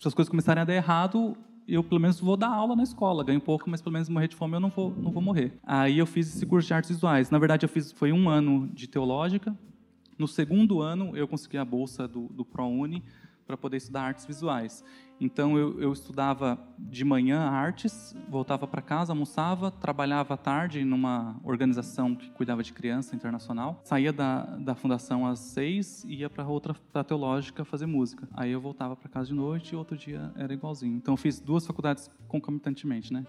se 0.00 0.08
as 0.08 0.14
coisas 0.14 0.28
começarem 0.28 0.62
a 0.62 0.64
dar 0.64 0.74
errado, 0.74 1.36
eu 1.68 1.82
pelo 1.82 2.00
menos 2.00 2.18
vou 2.18 2.36
dar 2.36 2.48
aula 2.48 2.74
na 2.74 2.82
escola, 2.82 3.24
ganho 3.24 3.40
pouco, 3.40 3.70
mas 3.70 3.80
pelo 3.80 3.92
menos 3.92 4.08
morrer 4.08 4.28
de 4.28 4.36
fome 4.36 4.54
eu 4.54 4.60
não 4.60 4.68
vou, 4.68 4.90
não 4.96 5.12
vou 5.12 5.22
morrer. 5.22 5.58
Aí 5.62 5.98
eu 5.98 6.06
fiz 6.06 6.34
esse 6.34 6.44
curso 6.44 6.66
de 6.66 6.74
artes 6.74 6.90
visuais. 6.90 7.30
Na 7.30 7.38
verdade, 7.38 7.64
eu 7.64 7.68
fiz 7.68 7.92
foi 7.92 8.12
um 8.12 8.28
ano 8.28 8.68
de 8.68 8.88
teológica. 8.88 9.56
No 10.18 10.26
segundo 10.26 10.80
ano, 10.80 11.16
eu 11.16 11.28
consegui 11.28 11.58
a 11.58 11.64
bolsa 11.64 12.08
do, 12.08 12.28
do 12.28 12.44
ProUni 12.44 13.02
para 13.46 13.56
poder 13.56 13.76
estudar 13.76 14.02
artes 14.02 14.26
visuais. 14.26 14.84
Então, 15.18 15.56
eu, 15.56 15.80
eu 15.80 15.92
estudava 15.92 16.58
de 16.78 17.04
manhã 17.04 17.40
artes, 17.40 18.14
voltava 18.28 18.66
para 18.66 18.82
casa, 18.82 19.12
almoçava, 19.12 19.70
trabalhava 19.70 20.34
à 20.34 20.36
tarde 20.36 20.84
numa 20.84 21.40
organização 21.42 22.14
que 22.14 22.30
cuidava 22.30 22.62
de 22.62 22.72
criança 22.72 23.16
internacional. 23.16 23.80
Saía 23.84 24.12
da, 24.12 24.42
da 24.56 24.74
fundação 24.74 25.26
às 25.26 25.38
seis 25.38 26.04
e 26.04 26.16
ia 26.16 26.28
para 26.28 26.46
outra 26.46 26.74
pra 26.92 27.02
teológica 27.02 27.64
fazer 27.64 27.86
música. 27.86 28.28
Aí 28.34 28.52
eu 28.52 28.60
voltava 28.60 28.94
para 28.94 29.08
casa 29.08 29.28
de 29.28 29.34
noite 29.34 29.72
e 29.72 29.76
outro 29.76 29.96
dia 29.96 30.32
era 30.36 30.52
igualzinho. 30.52 30.96
Então, 30.96 31.14
eu 31.14 31.18
fiz 31.18 31.40
duas 31.40 31.66
faculdades 31.66 32.10
concomitantemente, 32.28 33.12
né? 33.12 33.24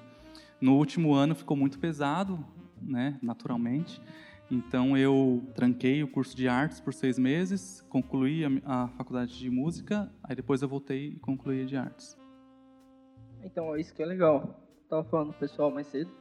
No 0.60 0.76
último 0.76 1.14
ano 1.14 1.36
ficou 1.36 1.56
muito 1.56 1.80
pesado, 1.80 2.44
né? 2.82 3.18
Naturalmente. 3.22 4.02
Então 4.50 4.98
eu 4.98 5.44
tranquei 5.54 6.02
o 6.04 6.08
curso 6.08 6.36
de 6.36 6.48
artes 6.48 6.80
por 6.80 6.94
seis 6.94 7.20
meses, 7.20 7.82
concluí 7.90 8.46
a, 8.46 8.50
a 8.66 8.88
faculdade 8.90 9.38
de 9.38 9.50
música, 9.50 10.10
aí 10.24 10.36
depois 10.36 10.62
eu 10.62 10.70
voltei 10.70 11.10
e 11.10 11.20
concluí 11.20 11.64
a 11.64 11.66
de 11.66 11.76
artes. 11.76 12.18
Então, 13.44 13.76
é 13.76 13.80
isso 13.80 13.94
que 13.94 14.02
é 14.02 14.06
legal. 14.06 14.60
Tava 14.90 15.04
falando 15.04 15.30
pro 15.30 15.40
pessoal 15.40 15.72
mais 15.72 15.88
cedo. 15.88 16.12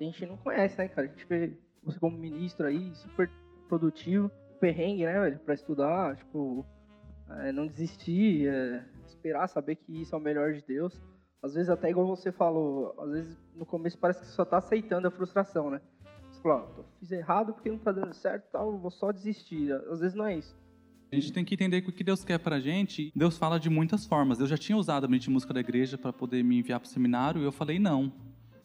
A 0.00 0.04
gente 0.04 0.26
não 0.26 0.36
conhece, 0.36 0.78
né, 0.78 0.88
cara? 0.88 1.06
A 1.06 1.10
gente 1.10 1.26
vê 1.26 1.56
você 1.82 1.98
como 1.98 2.16
ministro 2.16 2.66
aí, 2.66 2.94
super 2.94 3.30
produtivo, 3.68 4.30
perrengue, 4.60 5.04
né, 5.04 5.20
velho, 5.20 5.38
pra 5.40 5.54
estudar, 5.54 6.16
tipo, 6.16 6.64
é, 7.30 7.52
não 7.52 7.66
desistir, 7.66 8.48
é, 8.48 8.84
esperar, 9.06 9.48
saber 9.48 9.76
que 9.76 10.02
isso 10.02 10.14
é 10.14 10.18
o 10.18 10.20
melhor 10.20 10.52
de 10.52 10.62
Deus. 10.62 11.00
Às 11.42 11.54
vezes, 11.54 11.68
até 11.68 11.90
igual 11.90 12.06
você 12.06 12.32
falou, 12.32 12.94
às 13.00 13.10
vezes 13.10 13.38
no 13.54 13.64
começo 13.64 13.98
parece 13.98 14.20
que 14.20 14.26
só 14.26 14.44
tá 14.44 14.56
aceitando 14.56 15.06
a 15.06 15.10
frustração, 15.10 15.70
né? 15.70 15.80
Você 16.36 16.42
fala, 16.42 16.68
ó, 16.78 16.82
fiz 16.98 17.10
errado 17.10 17.52
porque 17.52 17.70
não 17.70 17.78
tá 17.78 17.92
dando 17.92 18.14
certo 18.14 18.46
e 18.48 18.52
tal, 18.52 18.78
vou 18.78 18.90
só 18.90 19.10
desistir. 19.12 19.72
Às 19.72 20.00
vezes 20.00 20.14
não 20.14 20.26
é 20.26 20.36
isso. 20.38 20.56
A 21.10 21.14
gente 21.14 21.32
tem 21.32 21.44
que 21.44 21.54
entender 21.54 21.82
que 21.82 21.88
o 21.88 21.92
que 21.92 22.02
Deus 22.02 22.24
quer 22.24 22.38
pra 22.38 22.58
gente, 22.58 23.12
Deus 23.14 23.38
fala 23.38 23.60
de 23.60 23.70
muitas 23.70 24.04
formas. 24.04 24.40
Eu 24.40 24.46
já 24.46 24.58
tinha 24.58 24.76
usado 24.76 25.04
a 25.04 25.08
mente 25.08 25.22
de 25.22 25.30
música 25.30 25.54
da 25.54 25.60
igreja 25.60 25.96
para 25.96 26.12
poder 26.12 26.42
me 26.42 26.58
enviar 26.58 26.80
para 26.80 26.86
o 26.86 26.90
seminário 26.90 27.40
e 27.40 27.44
eu 27.44 27.52
falei 27.52 27.78
não. 27.78 28.12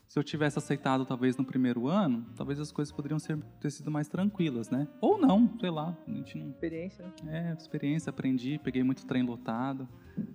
Se 0.08 0.20
eu 0.20 0.24
tivesse 0.24 0.58
aceitado 0.58 1.06
talvez 1.06 1.38
no 1.38 1.46
primeiro 1.46 1.88
ano, 1.88 2.26
talvez 2.36 2.60
as 2.60 2.70
coisas 2.72 2.92
poderiam 2.92 3.18
ser, 3.18 3.38
ter 3.62 3.72
sido 3.72 3.90
mais 3.90 4.10
tranquilas, 4.10 4.70
né? 4.70 4.86
Ou 5.00 5.18
não, 5.18 5.58
sei 5.60 5.70
lá. 5.70 5.98
A 6.06 6.12
gente 6.12 6.38
não 6.38 6.50
Experiência, 6.50 7.06
né? 7.24 7.52
É, 7.52 7.54
experiência, 7.54 8.10
aprendi, 8.10 8.60
peguei 8.62 8.84
muito 8.84 9.06
trem 9.06 9.24
lotado. 9.24 9.88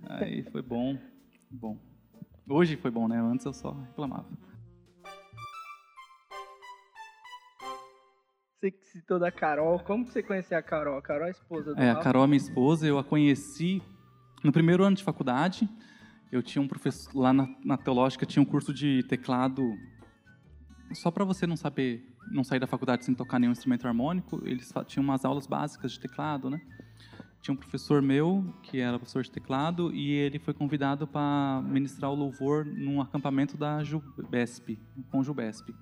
Aí 0.09 0.41
foi 0.43 0.63
bom. 0.63 0.97
Bom. 1.51 1.77
Hoje 2.49 2.77
foi 2.77 2.89
bom, 2.89 3.07
né? 3.07 3.21
Antes 3.21 3.45
eu 3.45 3.53
só 3.53 3.71
reclamava. 3.73 4.25
Você 8.59 8.71
que 8.71 8.83
citou 8.87 9.19
da 9.19 9.31
Carol, 9.31 9.77
como 9.81 10.03
que 10.03 10.11
você 10.11 10.23
conheceu 10.23 10.57
a 10.57 10.63
Carol? 10.63 10.97
A 10.97 11.01
Carol 11.01 11.25
é 11.25 11.27
a 11.27 11.31
esposa 11.31 11.75
do 11.75 11.79
É, 11.79 11.91
a 11.91 11.93
Rafa? 11.93 12.03
Carol 12.05 12.23
é 12.23 12.27
minha 12.27 12.37
esposa, 12.37 12.87
eu 12.87 12.97
a 12.97 13.03
conheci 13.03 13.83
no 14.43 14.51
primeiro 14.51 14.83
ano 14.83 14.95
de 14.95 15.03
faculdade. 15.03 15.69
Eu 16.31 16.41
tinha 16.41 16.59
um 16.59 16.67
professor 16.67 17.15
lá 17.15 17.31
na, 17.31 17.47
na 17.63 17.77
teológica, 17.77 18.25
tinha 18.25 18.41
um 18.41 18.45
curso 18.45 18.73
de 18.73 19.03
teclado 19.03 19.61
só 20.91 21.11
para 21.11 21.23
você 21.23 21.45
não 21.45 21.55
saber, 21.55 22.03
não 22.31 22.43
sair 22.43 22.59
da 22.59 22.65
faculdade 22.65 23.05
sem 23.05 23.13
tocar 23.13 23.37
nenhum 23.37 23.51
instrumento 23.51 23.87
harmônico. 23.87 24.41
Eles 24.43 24.73
tinham 24.87 25.03
umas 25.03 25.23
aulas 25.23 25.45
básicas 25.45 25.91
de 25.91 25.99
teclado, 25.99 26.49
né? 26.49 26.59
Tinha 27.39 27.53
um 27.53 27.57
professor 27.57 28.01
meu 28.01 28.55
que 28.63 28.79
era 28.79 28.97
professor 28.97 29.21
de 29.21 29.29
teclado 29.29 29.93
e 29.93 30.11
ele 30.13 30.39
foi 30.39 30.55
convidado 30.55 31.05
para 31.05 31.61
ministrar 31.63 32.09
o 32.09 32.15
louvor 32.15 32.65
num 32.65 32.99
acampamento 33.01 33.55
da 33.55 33.83
Jubesp, 33.83 34.79
com 35.11 35.23
Jubesp. 35.23 35.75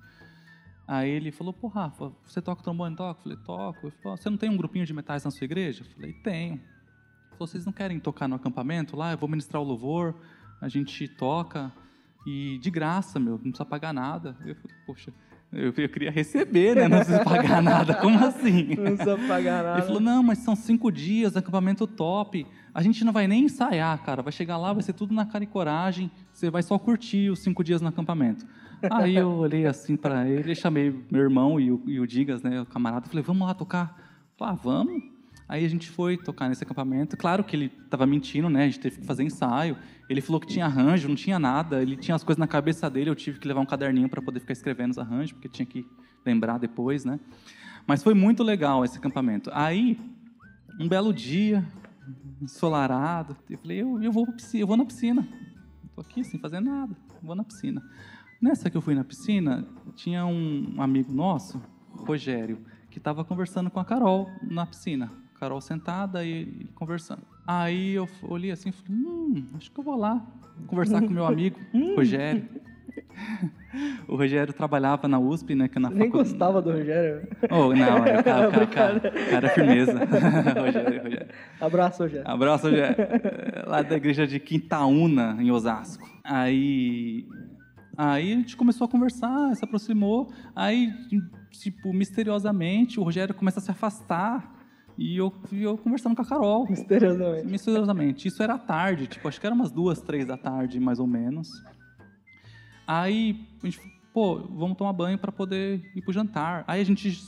Aí 0.86 1.10
ele 1.10 1.32
falou, 1.32 1.52
pô, 1.52 1.66
Rafa, 1.66 2.12
você 2.24 2.40
toca 2.40 2.62
trombone? 2.62 2.94
Toca? 2.94 3.18
Eu 3.18 3.22
falei, 3.22 3.38
toco. 3.44 3.86
Ele 3.86 3.96
falou, 4.02 4.16
você 4.16 4.30
não 4.30 4.36
tem 4.36 4.48
um 4.48 4.56
grupinho 4.56 4.86
de 4.86 4.94
metais 4.94 5.24
na 5.24 5.30
sua 5.30 5.44
igreja? 5.44 5.84
Eu 5.84 5.94
falei, 5.94 6.12
tenho. 6.12 6.54
Ele 6.54 7.30
falou, 7.30 7.46
vocês 7.46 7.66
não 7.66 7.72
querem 7.72 7.98
tocar 7.98 8.28
no 8.28 8.36
acampamento 8.36 8.96
lá? 8.96 9.12
Eu 9.12 9.18
vou 9.18 9.28
ministrar 9.28 9.60
o 9.60 9.64
louvor, 9.64 10.14
a 10.60 10.68
gente 10.68 11.08
toca 11.08 11.72
e 12.26 12.58
de 12.58 12.70
graça, 12.70 13.20
meu, 13.20 13.32
não 13.32 13.38
precisa 13.38 13.64
pagar 13.64 13.92
nada. 13.92 14.36
Eu 14.44 14.54
falei, 14.56 14.76
poxa, 14.84 15.12
eu, 15.52 15.72
eu 15.76 15.88
queria 15.88 16.10
receber, 16.10 16.74
né? 16.74 16.88
Não 16.88 16.98
precisa 16.98 17.24
pagar 17.24 17.62
nada. 17.62 17.94
Como 17.94 18.18
assim? 18.24 18.74
Não 18.74 18.84
precisa 18.84 19.16
pagar 19.28 19.62
nada. 19.62 19.78
Ele 19.78 19.86
falou, 19.86 20.00
não, 20.00 20.22
mas 20.22 20.38
são 20.38 20.56
cinco 20.56 20.90
dias, 20.90 21.36
acampamento 21.36 21.86
top. 21.86 22.46
A 22.74 22.82
gente 22.82 23.04
não 23.04 23.12
vai 23.12 23.28
nem 23.28 23.44
ensaiar, 23.44 24.02
cara. 24.02 24.22
Vai 24.22 24.32
chegar 24.32 24.56
lá, 24.56 24.72
vai 24.72 24.82
ser 24.82 24.92
tudo 24.92 25.14
na 25.14 25.24
cara 25.24 25.44
e 25.44 25.46
coragem. 25.46 26.10
Você 26.32 26.50
vai 26.50 26.62
só 26.62 26.78
curtir 26.78 27.30
os 27.30 27.38
cinco 27.40 27.62
dias 27.62 27.80
no 27.80 27.88
acampamento. 27.88 28.44
Aí 28.90 29.16
eu 29.16 29.30
olhei 29.30 29.66
assim 29.66 29.96
para 29.96 30.28
ele, 30.28 30.54
chamei 30.54 30.94
meu 31.10 31.22
irmão 31.22 31.58
e 31.58 31.70
o, 31.70 31.82
e 31.86 32.00
o 32.00 32.06
Digas, 32.06 32.42
né, 32.42 32.60
o 32.60 32.66
camarada, 32.66 33.06
falei, 33.06 33.22
vamos 33.22 33.46
lá 33.46 33.54
tocar. 33.54 33.96
Ah, 34.40 34.52
vamos. 34.54 35.02
Aí 35.48 35.64
a 35.64 35.68
gente 35.68 35.88
foi 35.88 36.16
tocar 36.16 36.48
nesse 36.48 36.64
acampamento. 36.64 37.16
Claro 37.16 37.44
que 37.44 37.54
ele 37.54 37.72
estava 37.84 38.04
mentindo, 38.04 38.50
né? 38.50 38.64
A 38.64 38.66
gente 38.66 38.80
teve 38.80 38.98
que 38.98 39.06
fazer 39.06 39.22
ensaio. 39.22 39.76
Ele 40.08 40.20
falou 40.20 40.40
que 40.40 40.46
tinha 40.48 40.66
arranjo, 40.66 41.08
não 41.08 41.14
tinha 41.14 41.38
nada. 41.38 41.80
Ele 41.80 41.96
tinha 41.96 42.16
as 42.16 42.24
coisas 42.24 42.38
na 42.38 42.48
cabeça 42.48 42.90
dele. 42.90 43.10
Eu 43.10 43.14
tive 43.14 43.38
que 43.38 43.46
levar 43.46 43.60
um 43.60 43.66
caderninho 43.66 44.08
para 44.08 44.20
poder 44.20 44.40
ficar 44.40 44.52
escrevendo 44.52 44.90
os 44.90 44.98
arranjos, 44.98 45.32
porque 45.32 45.48
tinha 45.48 45.64
que 45.64 45.86
lembrar 46.24 46.58
depois, 46.58 47.04
né? 47.04 47.20
Mas 47.86 48.02
foi 48.02 48.12
muito 48.12 48.42
legal 48.42 48.84
esse 48.84 48.98
acampamento. 48.98 49.48
Aí, 49.54 49.96
um 50.80 50.88
belo 50.88 51.14
dia, 51.14 51.64
ensolarado, 52.42 53.36
eu 53.48 53.58
falei, 53.58 53.80
eu, 53.80 54.02
eu, 54.02 54.10
vou, 54.10 54.26
eu 54.52 54.66
vou 54.66 54.76
na 54.76 54.84
piscina. 54.84 55.26
Tô 55.94 56.00
aqui 56.00 56.24
sem 56.24 56.38
fazer 56.38 56.60
nada, 56.60 56.94
vou 57.22 57.34
na 57.34 57.44
piscina. 57.44 57.82
Nessa 58.40 58.68
que 58.70 58.76
eu 58.76 58.80
fui 58.82 58.94
na 58.94 59.04
piscina, 59.04 59.64
tinha 59.94 60.26
um 60.26 60.74
amigo 60.78 61.12
nosso, 61.12 61.60
Rogério, 61.90 62.58
que 62.90 62.98
estava 62.98 63.24
conversando 63.24 63.70
com 63.70 63.80
a 63.80 63.84
Carol 63.84 64.28
na 64.42 64.66
piscina. 64.66 65.10
Carol 65.40 65.60
sentada 65.60 66.24
e 66.24 66.30
ele 66.30 66.68
conversando. 66.74 67.22
Aí 67.46 67.92
eu 67.94 68.08
olhei 68.22 68.50
assim 68.50 68.70
e 68.70 68.72
falei, 68.72 68.92
hum, 69.02 69.46
acho 69.56 69.70
que 69.70 69.78
eu 69.80 69.84
vou 69.84 69.96
lá 69.96 70.24
conversar 70.66 71.00
com 71.02 71.08
meu 71.08 71.26
amigo, 71.26 71.58
Rogério. 71.96 72.48
o 74.08 74.16
Rogério 74.16 74.52
trabalhava 74.54 75.06
na 75.08 75.18
USP, 75.18 75.54
né? 75.54 75.68
Que 75.68 75.78
é 75.78 75.80
na 75.80 75.90
Nem 75.90 76.06
facu- 76.10 76.18
gostava 76.18 76.62
do 76.62 76.72
Rogério. 76.72 77.28
Oh, 77.50 77.74
não, 77.74 78.04
é 78.06 78.20
o 78.20 78.24
cara, 78.24 78.50
cara, 78.50 78.66
cara, 78.66 79.00
cara 79.30 79.46
é 79.46 79.50
firmeza. 79.50 79.92
Rogério, 80.60 81.02
Rogério. 81.02 81.26
Abraço, 81.60 82.02
Rogério. 82.02 82.28
Abraço, 82.30 82.68
Rogério. 82.68 82.96
Lá 83.66 83.82
da 83.82 83.96
igreja 83.96 84.26
de 84.26 84.38
Quintaúna, 84.40 85.36
em 85.40 85.50
Osasco. 85.50 86.08
Aí, 86.24 87.26
aí 87.96 88.32
a 88.32 88.36
gente 88.36 88.56
começou 88.56 88.84
a 88.84 88.88
conversar, 88.88 89.54
se 89.54 89.64
aproximou. 89.64 90.30
Aí, 90.54 90.92
tipo, 91.50 91.92
misteriosamente, 91.92 93.00
o 93.00 93.02
Rogério 93.02 93.34
começa 93.34 93.58
a 93.58 93.62
se 93.62 93.70
afastar. 93.70 94.54
E 94.98 95.16
eu, 95.16 95.32
eu 95.52 95.76
conversando 95.76 96.16
com 96.16 96.22
a 96.22 96.24
Carol. 96.24 96.66
Misteriosamente. 96.68 97.46
Misteriosamente. 97.46 98.28
Isso 98.28 98.42
era 98.42 98.58
tarde, 98.58 99.06
tipo, 99.06 99.28
acho 99.28 99.40
que 99.40 99.46
era 99.46 99.54
umas 99.54 99.70
duas, 99.70 100.00
três 100.00 100.26
da 100.26 100.36
tarde, 100.36 100.80
mais 100.80 100.98
ou 100.98 101.06
menos. 101.06 101.48
Aí 102.86 103.46
a 103.62 103.66
gente, 103.66 103.80
pô, 104.12 104.36
vamos 104.36 104.78
tomar 104.78 104.92
banho 104.92 105.18
para 105.18 105.30
poder 105.30 105.82
ir 105.94 106.02
pro 106.02 106.12
jantar. 106.12 106.64
Aí 106.66 106.80
a 106.80 106.84
gente 106.84 107.18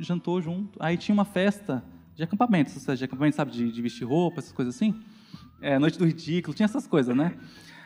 jantou 0.00 0.40
junto. 0.40 0.82
Aí 0.82 0.96
tinha 0.96 1.12
uma 1.12 1.24
festa 1.24 1.84
de 2.14 2.22
acampamento, 2.22 2.70
festas 2.70 2.98
de 2.98 3.04
acampamento, 3.04 3.36
sabe, 3.36 3.50
de, 3.50 3.70
de 3.72 3.82
vestir 3.82 4.04
roupa, 4.04 4.40
essas 4.40 4.52
coisas 4.52 4.74
assim. 4.74 4.94
É, 5.60 5.78
noite 5.78 5.98
do 5.98 6.06
ridículo, 6.06 6.54
tinha 6.54 6.64
essas 6.64 6.86
coisas, 6.86 7.14
né? 7.14 7.34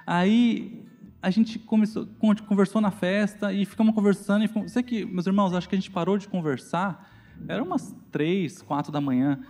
Aí 0.06 0.84
a 1.26 1.30
gente 1.30 1.58
começou, 1.58 2.06
con- 2.18 2.34
conversou 2.46 2.80
na 2.80 2.90
festa 2.90 3.52
e 3.52 3.64
ficamos 3.64 3.94
conversando. 3.94 4.44
E 4.44 4.48
ficamos, 4.48 4.72
sei 4.72 4.82
que, 4.82 5.04
meus 5.04 5.26
irmãos, 5.26 5.54
acho 5.54 5.68
que 5.68 5.74
a 5.74 5.78
gente 5.78 5.90
parou 5.90 6.18
de 6.18 6.28
conversar, 6.28 7.10
era 7.48 7.62
umas 7.62 7.94
três, 8.12 8.60
quatro 8.62 8.92
da 8.92 9.00
manhã, 9.00 9.40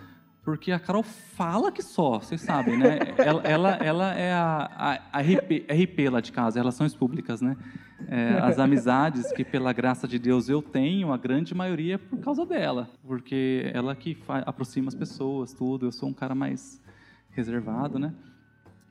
porque 0.42 0.70
a 0.72 0.78
Carol 0.78 1.02
fala 1.02 1.72
que 1.72 1.82
só, 1.82 2.18
vocês 2.20 2.40
sabem, 2.40 2.76
né? 2.78 2.98
Ela, 3.18 3.42
ela, 3.44 3.70
ela 3.76 4.14
é 4.14 4.32
a, 4.32 4.70
a, 5.12 5.18
a 5.18 5.20
RP, 5.20 5.66
RP 5.70 6.10
lá 6.10 6.20
de 6.20 6.30
casa, 6.32 6.58
Relações 6.60 6.94
Públicas, 6.94 7.40
né? 7.40 7.56
É, 8.06 8.38
as 8.42 8.58
amizades 8.58 9.32
que, 9.32 9.42
pela 9.44 9.72
graça 9.72 10.06
de 10.06 10.18
Deus, 10.18 10.48
eu 10.50 10.60
tenho, 10.60 11.12
a 11.12 11.16
grande 11.16 11.54
maioria 11.54 11.94
é 11.94 11.98
por 11.98 12.18
causa 12.18 12.44
dela, 12.44 12.90
porque 13.06 13.70
ela 13.72 13.96
que 13.96 14.18
aproxima 14.28 14.88
as 14.88 14.94
pessoas, 14.94 15.54
tudo. 15.54 15.86
Eu 15.86 15.92
sou 15.92 16.10
um 16.10 16.12
cara 16.12 16.34
mais 16.34 16.78
reservado, 17.30 17.98
né? 17.98 18.12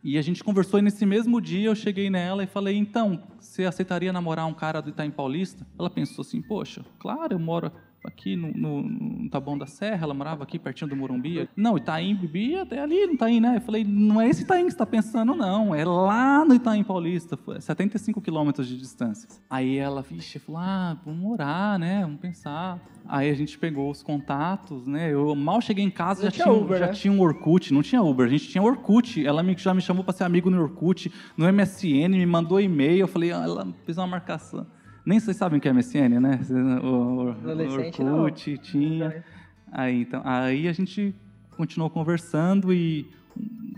E 0.03 0.17
a 0.17 0.21
gente 0.21 0.43
conversou 0.43 0.79
e 0.79 0.81
nesse 0.81 1.05
mesmo 1.05 1.39
dia 1.39 1.69
eu 1.69 1.75
cheguei 1.75 2.09
nela 2.09 2.43
e 2.43 2.47
falei, 2.47 2.75
então, 2.75 3.23
você 3.39 3.63
aceitaria 3.63 4.11
namorar 4.11 4.45
um 4.45 4.53
cara 4.53 4.81
do 4.81 4.89
Itaim 4.89 5.09
Paulista? 5.09 5.65
Ela 5.79 5.89
pensou 5.89 6.23
assim, 6.23 6.41
poxa, 6.41 6.83
claro, 6.99 7.33
eu 7.35 7.39
moro 7.39 7.71
aqui 8.05 8.35
no, 8.35 8.51
no, 8.53 8.81
no 8.83 9.29
Taboão 9.29 9.57
da 9.57 9.65
Serra, 9.65 10.03
ela 10.03 10.13
morava 10.13 10.43
aqui 10.43 10.57
pertinho 10.59 10.89
do 10.89 10.95
Morumbi. 10.95 11.47
Não, 11.55 11.77
Itaim, 11.77 12.15
Bibi, 12.15 12.55
até 12.55 12.79
ali 12.81 13.05
no 13.07 13.13
Itaim, 13.13 13.39
né? 13.39 13.57
Eu 13.57 13.61
falei, 13.61 13.83
não 13.83 14.19
é 14.21 14.27
esse 14.29 14.43
Itaim 14.43 14.65
que 14.65 14.71
você 14.71 14.75
está 14.75 14.85
pensando, 14.85 15.35
não, 15.35 15.73
é 15.73 15.83
lá 15.85 16.43
no 16.45 16.53
Itaim 16.55 16.83
Paulista, 16.83 17.37
foi 17.37 17.59
75 17.61 18.21
quilômetros 18.21 18.67
de 18.67 18.77
distância. 18.77 19.27
Aí 19.49 19.77
ela, 19.77 20.01
vixe, 20.01 20.39
falou, 20.39 20.61
ah, 20.61 20.97
vamos 21.05 21.19
morar, 21.21 21.77
né, 21.79 22.01
vamos 22.03 22.19
pensar. 22.19 22.79
Aí 23.05 23.29
a 23.29 23.33
gente 23.33 23.57
pegou 23.59 23.91
os 23.91 24.01
contatos, 24.01 24.87
né, 24.87 25.11
eu 25.13 25.35
mal 25.35 25.59
cheguei 25.61 25.83
em 25.83 25.89
casa, 25.89 26.23
Não 26.23 26.25
já 26.29 26.31
tinha 26.31 26.45
tinha, 26.45 26.55
Uber, 26.57 26.79
já 26.79 26.87
né? 26.87 26.93
tinha 26.93 27.11
um 27.13 27.19
Orkut, 27.21 27.73
não 27.73 27.81
tinha 27.81 28.01
Uber, 28.01 28.25
a 28.25 28.29
gente 28.29 28.47
tinha 28.47 28.61
Orkut. 28.63 29.25
Ela 29.25 29.43
me- 29.43 29.55
já 29.57 29.73
me 29.73 29.81
chamou 29.81 30.03
para 30.03 30.13
ser 30.13 30.23
amigo 30.23 30.49
no 30.49 30.61
Orkut, 30.61 31.11
no 31.37 31.45
MSN, 31.51 32.09
me 32.09 32.25
mandou 32.25 32.59
e-mail. 32.61 32.99
Eu 33.01 33.07
falei, 33.07 33.31
ah, 33.31 33.43
ela 33.43 33.67
fez 33.85 33.97
uma 33.97 34.07
marcação. 34.07 34.65
Nem 35.05 35.19
vocês 35.19 35.35
sabem 35.35 35.59
o 35.59 35.61
que 35.61 35.67
é 35.67 35.73
MSN, 35.73 36.19
né? 36.19 36.39
O, 36.81 36.87
o, 36.87 38.15
Orkut 38.23 38.57
tinha. 38.59 39.23
Aí, 39.71 40.01
então, 40.01 40.21
aí 40.23 40.67
a 40.67 40.73
gente 40.73 41.13
continuou 41.57 41.89
conversando 41.89 42.73
e 42.73 43.09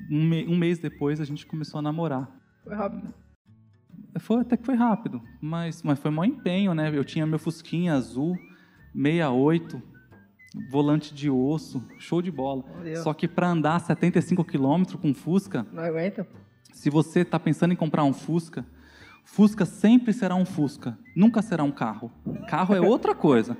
um, 0.10 0.53
um 0.53 0.58
mês 0.58 0.77
depois 0.77 1.20
a 1.20 1.25
gente 1.25 1.46
começou 1.46 1.79
a 1.79 1.82
namorar. 1.82 2.29
Foi 2.63 2.75
rápido. 2.75 3.13
Foi, 4.20 4.41
até 4.41 4.55
que 4.55 4.65
foi 4.65 4.75
rápido, 4.75 5.22
mas, 5.41 5.84
mas 5.84 6.00
foi 6.00 6.10
maior 6.10 6.29
empenho, 6.29 6.74
né? 6.74 6.89
Eu 6.94 7.03
tinha 7.03 7.25
meu 7.25 7.39
Fusquinha 7.39 7.94
azul, 7.94 8.38
68, 8.96 9.82
volante 10.70 11.13
de 11.13 11.29
osso, 11.29 11.84
show 12.00 12.22
de 12.22 12.32
bola. 12.32 12.63
Só 13.03 13.13
que 13.13 13.27
para 13.27 13.50
andar 13.50 13.79
75 13.79 14.44
quilômetros 14.46 15.00
com 15.01 15.13
Fusca, 15.13 15.65
Não 15.72 15.84
aguenta? 15.84 16.25
se 16.72 16.89
você 16.89 17.22
está 17.22 17.38
pensando 17.38 17.74
em 17.74 17.75
comprar 17.75 18.03
um 18.05 18.13
Fusca, 18.13 18.65
Fusca 19.25 19.65
sempre 19.65 20.13
será 20.13 20.36
um 20.36 20.46
Fusca, 20.46 20.98
nunca 21.15 21.41
será 21.41 21.63
um 21.63 21.72
carro. 21.72 22.12
Carro 22.48 22.74
é 22.75 22.79
outra 22.79 23.13
coisa. 23.13 23.58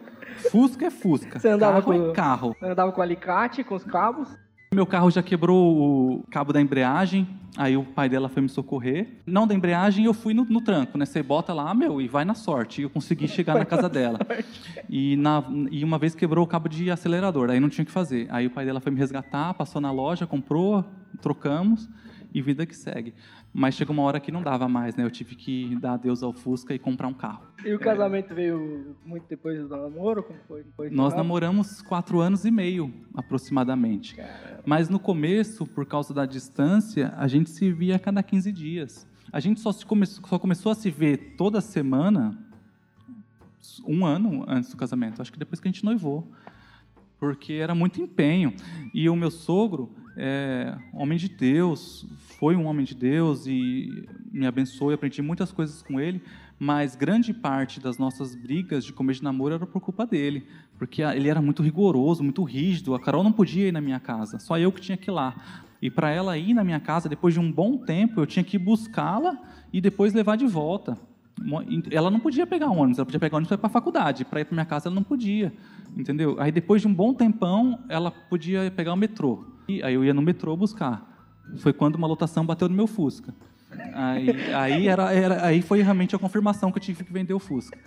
Fusca 0.50 0.86
é 0.86 0.90
Fusca. 0.92 1.40
Você 1.40 1.50
andava 1.50 1.82
carro 1.82 1.86
com- 2.00 2.10
é 2.10 2.14
carro. 2.14 2.56
Eu 2.62 2.72
andava 2.72 2.92
com 2.92 3.02
alicate, 3.02 3.64
com 3.64 3.76
os 3.76 3.84
cabos. 3.84 4.30
Meu 4.74 4.86
carro 4.86 5.10
já 5.10 5.24
quebrou 5.24 6.18
o 6.18 6.24
cabo 6.30 6.52
da 6.52 6.60
embreagem, 6.60 7.28
aí 7.56 7.78
o 7.78 7.84
pai 7.84 8.10
dela 8.10 8.28
foi 8.28 8.42
me 8.42 8.50
socorrer. 8.50 9.22
Não 9.26 9.48
da 9.48 9.54
embreagem, 9.56 10.04
eu 10.06 10.14
fui 10.14 10.34
no, 10.34 10.44
no 10.44 10.60
tranco, 10.60 10.98
né? 10.98 11.06
Você 11.06 11.24
bota 11.24 11.54
lá, 11.54 11.74
meu, 11.74 12.02
e 12.02 12.08
vai 12.08 12.26
na 12.26 12.34
sorte. 12.34 12.82
E 12.82 12.84
eu 12.84 12.90
consegui 12.90 13.28
chegar 13.28 13.56
na 13.56 13.64
casa 13.66 13.88
dela. 13.88 14.20
E, 14.90 15.16
na, 15.16 15.44
e 15.72 15.84
uma 15.84 15.98
vez 15.98 16.14
quebrou 16.14 16.44
o 16.44 16.48
cabo 16.48 16.68
de 16.68 16.92
acelerador, 16.92 17.50
aí 17.50 17.60
não 17.60 17.70
tinha 17.70 17.84
o 17.84 17.86
que 17.86 17.92
fazer. 17.92 18.28
Aí 18.30 18.48
o 18.48 18.52
pai 18.52 18.66
dela 18.66 18.80
foi 18.82 18.92
me 18.92 19.00
resgatar, 19.00 19.54
passou 19.54 19.80
na 19.82 19.92
loja, 19.92 20.28
comprou, 20.28 20.84
trocamos 21.22 21.90
e 22.34 22.42
vida 22.42 22.66
que 22.66 22.76
segue. 22.76 23.14
Mas 23.58 23.74
chegou 23.76 23.94
uma 23.94 24.04
hora 24.04 24.20
que 24.20 24.34
não 24.34 24.44
dava 24.44 24.68
mais, 24.68 24.96
né? 24.98 25.04
Eu 25.06 25.10
tive 25.10 25.34
que 25.34 25.78
dar 25.78 25.94
adeus 25.94 26.22
ao 26.22 26.34
Fusca 26.34 26.74
e 26.76 26.78
comprar 26.80 27.08
um 27.08 27.14
carro. 27.14 27.42
E 27.64 27.74
o 27.74 27.80
casamento 27.80 28.36
veio 28.36 28.98
muito 29.06 29.26
depois 29.30 29.58
do 29.62 29.70
namoro? 29.70 30.24
Como 30.24 30.38
foi? 30.46 30.64
Depois 30.64 30.92
Nós 30.92 31.14
namoro? 31.14 31.46
namoramos 31.46 31.82
quatro 31.82 32.20
anos 32.20 32.44
e 32.44 32.52
meio, 32.52 32.94
aproximadamente. 33.14 34.18
Mas 34.66 34.90
no 34.90 35.00
começo, 35.00 35.66
por 35.66 35.86
causa 35.86 36.14
da 36.14 36.26
distância, 36.26 37.14
a 37.16 37.30
gente 37.30 37.50
se 37.50 37.72
via 37.72 37.96
a 37.96 38.00
cada 38.00 38.22
15 38.22 38.52
dias. 38.52 39.08
A 39.32 39.40
gente 39.40 39.62
só, 39.62 39.72
come- 39.86 40.06
só 40.06 40.38
começou 40.38 40.74
a 40.74 40.76
se 40.76 40.92
ver 40.92 41.36
toda 41.38 41.62
semana 41.62 42.38
um 43.88 44.06
ano 44.06 44.44
antes 44.50 44.70
do 44.70 44.76
casamento. 44.78 45.22
Acho 45.22 45.32
que 45.32 45.40
depois 45.40 45.62
que 45.62 45.68
a 45.68 45.72
gente 45.72 45.84
noivou. 45.86 46.30
Porque 47.18 47.54
era 47.54 47.74
muito 47.74 48.02
empenho. 48.02 48.54
E 48.94 49.10
o 49.10 49.16
meu 49.16 49.32
sogro 49.32 49.90
é 50.18 50.78
homem 50.94 51.18
de 51.18 51.30
Deus, 51.30 52.06
foi 52.40 52.56
um 52.56 52.66
homem 52.66 52.86
de 52.86 52.96
Deus 52.96 53.46
e 53.48 54.08
me 54.32 54.46
abençoou 54.46 54.92
e 54.92 54.94
aprendi 54.94 55.22
muitas 55.22 55.52
coisas 55.52 55.82
com 55.82 56.00
ele. 56.00 56.22
Mas 56.58 56.96
grande 56.96 57.34
parte 57.34 57.80
das 57.80 57.98
nossas 57.98 58.34
brigas 58.34 58.86
de 58.86 58.94
começo 58.94 59.20
de 59.20 59.26
namoro 59.26 59.56
era 59.56 59.66
por 59.66 59.82
culpa 59.82 60.06
dele. 60.06 60.46
Porque 60.78 61.02
ele 61.02 61.28
era 61.28 61.42
muito 61.42 61.62
rigoroso, 61.62 62.24
muito 62.24 62.44
rígido. 62.44 62.96
A 62.96 63.00
Carol 63.00 63.24
não 63.24 63.32
podia 63.32 63.68
ir 63.68 63.72
na 63.72 63.82
minha 63.82 64.00
casa, 64.00 64.40
só 64.40 64.58
eu 64.58 64.72
que 64.72 64.82
tinha 64.82 64.98
que 64.98 65.10
ir 65.10 65.14
lá. 65.14 65.36
E 65.82 65.90
para 65.90 66.10
ela 66.10 66.38
ir 66.38 66.54
na 66.54 66.64
minha 66.64 66.80
casa, 66.80 67.10
depois 67.10 67.34
de 67.34 67.40
um 67.40 67.52
bom 67.52 67.78
tempo, 67.78 68.22
eu 68.22 68.26
tinha 68.26 68.44
que 68.44 68.58
buscá-la 68.58 69.38
e 69.72 69.82
depois 69.82 70.14
levar 70.14 70.38
de 70.38 70.48
volta. 70.48 70.98
Ela 71.92 72.10
não 72.10 72.20
podia 72.20 72.48
pegar 72.48 72.70
ônibus, 72.70 72.98
ela 72.98 73.06
podia 73.06 73.20
pegar 73.20 73.38
ônibus 73.38 73.56
para 73.58 73.68
a 73.68 73.70
faculdade. 73.70 74.24
Para 74.24 74.40
ir 74.40 74.46
para 74.46 74.56
minha 74.56 74.66
casa, 74.66 74.88
ela 74.88 74.96
não 74.96 75.04
podia, 75.04 75.54
entendeu? 75.96 76.38
Aí 76.40 76.52
depois 76.52 76.82
de 76.82 76.88
um 76.88 76.94
bom 76.94 77.14
tempão, 77.14 77.80
ela 77.90 78.10
podia 78.10 78.72
pegar 78.72 78.94
o 78.94 78.98
metrô. 78.98 79.55
E 79.68 79.84
aí 79.84 79.94
eu 79.94 80.04
ia 80.04 80.14
no 80.14 80.22
metrô 80.22 80.56
buscar. 80.56 81.30
Foi 81.58 81.74
quando 81.74 81.96
uma 81.96 82.08
lotação 82.08 82.46
bateu 82.46 82.68
no 82.70 82.76
meu 82.76 82.88
Fusca. 82.88 83.34
Aí, 83.94 84.30
aí, 84.54 84.88
era, 84.88 85.14
era- 85.14 85.46
aí 85.46 85.62
foi 85.62 85.82
realmente 85.82 86.16
a 86.16 86.20
confirmação 86.20 86.72
que 86.72 86.78
eu 86.78 86.82
tive 86.82 87.04
que 87.04 87.12
vender 87.12 87.34
o 87.34 87.40
Fusca. 87.40 87.78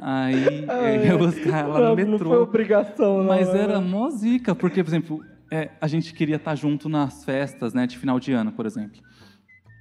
Aí 0.00 0.66
eu 0.66 1.04
ia 1.04 1.18
buscar 1.18 1.64
ela 1.64 1.90
no 1.90 1.96
metrô. 1.96 2.10
não 2.12 2.18
foi 2.18 2.38
obrigação, 2.38 3.18
não. 3.18 3.26
Mas 3.26 3.52
né? 3.52 3.62
era 3.62 3.80
mó 3.80 4.08
zica, 4.10 4.54
porque, 4.54 4.82
por 4.82 4.90
exemplo, 4.90 5.24
é, 5.50 5.70
a 5.80 5.86
gente 5.86 6.12
queria 6.12 6.36
estar 6.36 6.54
junto 6.54 6.88
nas 6.88 7.24
festas 7.24 7.72
né, 7.72 7.86
de 7.86 7.96
final 7.98 8.18
de 8.18 8.32
ano, 8.32 8.52
por 8.52 8.66
exemplo. 8.66 9.00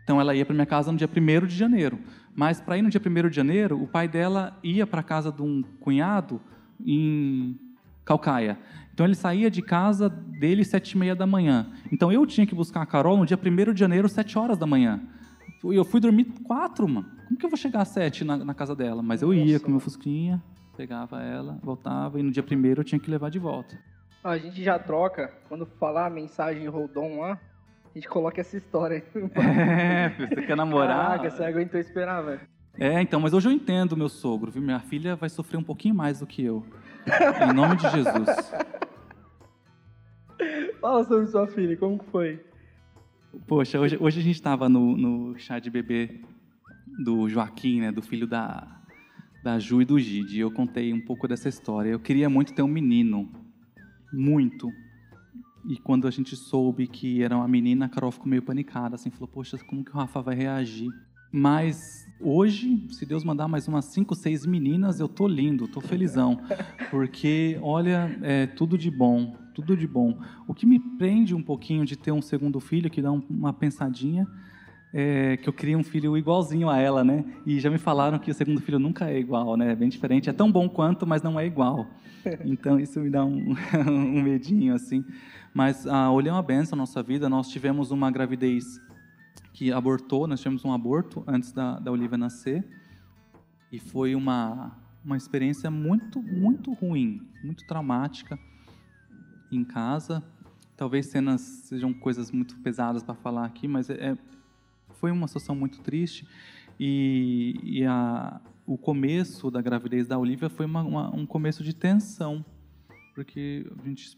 Então 0.04 0.22
ela 0.22 0.36
ia 0.36 0.46
para 0.46 0.54
minha 0.54 0.66
casa 0.66 0.92
no 0.92 0.98
dia 0.98 1.10
1 1.10 1.48
de 1.48 1.56
janeiro. 1.56 2.00
Mas 2.36 2.62
para 2.62 2.78
ir 2.78 2.82
no 2.82 2.90
dia 2.90 3.02
1 3.04 3.30
de 3.30 3.36
janeiro, 3.36 3.82
o 3.82 3.88
pai 3.88 4.08
dela 4.08 4.58
ia 4.64 4.86
para 4.86 5.00
a 5.02 5.04
casa 5.04 5.32
de 5.32 5.42
um 5.42 5.64
cunhado 5.80 6.40
em 6.86 7.58
Calcaia. 8.04 8.58
Então 8.96 9.06
ele 9.06 9.14
saía 9.14 9.52
de 9.52 9.62
casa 9.62 10.08
dele 10.08 10.62
às 10.62 10.70
sete 10.70 10.92
e 10.92 10.98
meia 10.98 11.14
da 11.14 11.28
manhã. 11.28 11.68
Então 11.92 12.14
eu 12.14 12.26
tinha 12.26 12.48
que 12.48 12.56
buscar 12.56 12.82
a 12.82 12.86
Carol 12.86 13.18
no 13.18 13.26
dia 13.26 13.38
1 13.38 13.74
de 13.74 13.80
janeiro, 13.82 14.08
sete 14.08 14.40
horas 14.40 14.58
da 14.58 14.66
manhã. 14.66 15.02
E 15.66 15.76
eu 15.76 15.84
fui 15.84 16.00
dormir 16.00 16.24
quatro, 16.46 16.88
mano. 16.88 17.06
Como 17.26 17.38
que 17.38 17.46
eu 17.46 17.50
vou 17.50 17.58
chegar 17.58 17.82
às 17.82 17.90
sete 17.90 18.24
na, 18.24 18.38
na 18.38 18.54
casa 18.54 18.74
dela? 18.74 19.04
Mas 19.04 19.22
eu 19.22 19.34
ia 19.34 19.60
com 19.60 19.70
meu 19.70 19.82
fusquinha, 19.82 20.42
pegava 20.78 21.22
ela, 21.22 21.60
voltava, 21.62 22.22
e 22.22 22.24
no 22.24 22.32
dia 22.32 22.42
primeiro 22.42 22.80
eu 22.80 22.86
tinha 22.86 22.98
que 22.98 23.12
levar 23.12 23.30
de 23.30 23.38
volta. 23.38 23.78
A 24.24 24.38
gente 24.38 24.64
já 24.64 24.80
troca, 24.80 25.34
quando 25.50 25.66
falar 25.66 26.06
a 26.06 26.10
mensagem 26.10 26.66
Rodon 26.70 27.20
lá, 27.20 27.34
a 27.34 27.94
gente 27.94 28.08
coloca 28.08 28.40
essa 28.40 28.56
história. 28.56 29.04
É, 29.36 30.10
você 30.10 30.42
quer 30.48 30.56
namorar? 30.56 31.18
Caraca, 31.18 31.32
você 31.32 31.44
aguentou 31.44 31.82
esperar, 31.82 32.22
velho. 32.22 32.42
É, 32.80 33.02
então, 33.02 33.20
mas 33.20 33.34
hoje 33.34 33.50
eu 33.50 33.52
entendo 33.52 33.98
meu 33.98 34.08
sogro, 34.08 34.52
viu? 34.52 34.62
Minha 34.62 34.80
filha 34.80 35.18
vai 35.18 35.28
sofrer 35.28 35.58
um 35.58 35.64
pouquinho 35.64 35.96
mais 35.96 36.20
do 36.20 36.26
que 36.26 36.46
eu. 36.46 36.66
Em 37.50 37.54
nome 37.54 37.76
de 37.76 37.90
Jesus. 37.90 38.54
Fala 40.80 41.04
sobre 41.04 41.28
sua 41.28 41.48
filha, 41.48 41.76
como 41.78 42.04
foi? 42.12 42.40
Poxa, 43.48 43.80
hoje, 43.80 43.98
hoje 44.00 44.20
a 44.20 44.24
gente 44.24 44.36
estava 44.36 44.70
no, 44.70 44.96
no 44.96 45.38
chá 45.38 45.60
de 45.60 45.70
bebê 45.70 46.22
do 47.04 47.28
Joaquim, 47.28 47.82
né? 47.82 47.92
Do 47.92 48.02
filho 48.02 48.28
da, 48.28 48.82
da 49.44 49.60
Ju 49.60 49.82
e 49.82 49.86
do 49.86 50.00
Gide. 50.00 50.38
E 50.38 50.40
eu 50.40 50.52
contei 50.52 50.94
um 50.94 51.02
pouco 51.02 51.28
dessa 51.28 51.50
história. 51.50 51.90
Eu 51.90 52.00
queria 52.00 52.30
muito 52.30 52.54
ter 52.54 52.62
um 52.62 52.68
menino. 52.68 53.30
Muito. 54.14 54.72
E 55.68 55.78
quando 55.78 56.08
a 56.08 56.12
gente 56.12 56.36
soube 56.36 56.88
que 56.88 57.24
era 57.24 57.36
uma 57.36 57.48
menina, 57.48 57.86
a 57.86 57.90
Carol 57.90 58.12
ficou 58.12 58.28
meio 58.28 58.44
panicada, 58.44 58.96
assim, 58.96 59.10
falou, 59.10 59.28
poxa, 59.28 59.58
como 59.58 59.84
que 59.84 59.92
o 59.92 59.96
Rafa 59.96 60.22
vai 60.22 60.36
reagir? 60.36 60.90
Mas 61.32 62.05
Hoje, 62.20 62.88
se 62.92 63.06
Deus 63.06 63.24
mandar 63.24 63.48
mais 63.48 63.68
umas 63.68 63.86
cinco, 63.86 64.16
seis 64.16 64.46
meninas, 64.46 65.00
eu 65.00 65.08
tô 65.08 65.28
lindo, 65.28 65.68
tô 65.68 65.82
felizão. 65.82 66.40
Porque, 66.90 67.60
olha, 67.62 68.18
é 68.22 68.48
tudo 68.48 68.78
de 68.78 68.90
bom, 68.90 69.36
tudo 69.54 69.76
de 69.76 69.86
bom. 69.86 70.18
O 70.48 70.54
que 70.54 70.66
me 70.66 70.80
prende 70.80 71.36
um 71.36 71.44
pouquinho 71.44 71.86
de 71.86 71.98
ter 71.98 72.14
um 72.14 72.22
segundo 72.22 72.60
filho, 72.60 72.90
que 72.90 73.02
dá 73.02 73.12
uma 73.12 73.52
pensadinha, 73.52 74.26
é 74.94 75.36
que 75.36 75.50
eu 75.50 75.52
queria 75.52 75.78
um 75.78 75.84
filho 75.84 76.18
igualzinho 76.18 76.70
a 76.70 76.80
ela, 76.80 77.04
né? 77.04 77.26
E 77.46 77.60
já 77.60 77.70
me 77.70 77.78
falaram 77.78 78.18
que 78.18 78.32
o 78.32 78.34
segundo 78.34 78.62
filho 78.62 78.80
nunca 78.80 79.10
é 79.10 79.20
igual, 79.20 79.58
né? 79.58 79.74
É 79.74 79.76
bem 79.76 79.90
diferente. 79.90 80.30
É 80.30 80.34
tão 80.34 80.50
bom 80.50 80.70
quanto, 80.70 81.06
mas 81.06 81.22
não 81.22 81.40
é 81.40 81.46
igual. 81.46 81.88
Então, 82.44 82.80
isso 82.80 83.00
me 83.00 83.12
dá 83.12 83.24
um, 83.24 83.54
um 83.88 84.24
medinho, 84.24 84.74
assim. 84.74 85.06
Mas 85.54 85.86
a 85.86 86.12
Olha 86.12 86.30
é 86.30 86.32
uma 86.32 86.42
benção 86.42 86.76
na 86.76 86.82
nossa 86.82 87.04
vida. 87.04 87.30
Nós 87.30 87.50
tivemos 87.50 87.92
uma 87.92 88.10
gravidez 88.10 88.82
que 89.56 89.72
abortou, 89.72 90.28
nós 90.28 90.42
tivemos 90.42 90.66
um 90.66 90.74
aborto 90.74 91.24
antes 91.26 91.54
da, 91.54 91.80
da 91.80 91.90
Olivia 91.90 92.18
nascer. 92.18 92.68
E 93.72 93.80
foi 93.80 94.14
uma, 94.14 94.78
uma 95.04 95.16
experiência 95.16 95.72
muito, 95.72 96.22
muito 96.22 96.74
ruim, 96.74 97.26
muito 97.42 97.66
traumática 97.66 98.38
em 99.50 99.64
casa. 99.64 100.22
Talvez 100.76 101.06
cenas 101.06 101.40
sejam 101.40 101.94
coisas 101.94 102.32
muito 102.32 102.58
pesadas 102.58 103.02
para 103.02 103.16
falar 103.16 103.46
aqui, 103.46 103.66
mas 103.66 103.90
é, 103.90 103.94
é, 103.94 104.18
foi 104.96 105.10
uma 105.10 105.26
situação 105.26 105.56
muito 105.56 105.80
triste. 105.80 106.28
E, 106.78 107.58
e 107.64 107.86
a, 107.86 108.42
o 108.68 108.78
começo 108.78 109.50
da 109.50 109.62
gravidez 109.62 110.06
da 110.06 110.20
Olivia 110.20 110.50
foi 110.50 110.66
uma, 110.66 110.84
uma, 110.84 111.16
um 111.16 111.26
começo 111.26 111.64
de 111.64 111.74
tensão, 111.74 112.44
porque 113.14 113.66
a 113.80 113.88
gente 113.88 114.18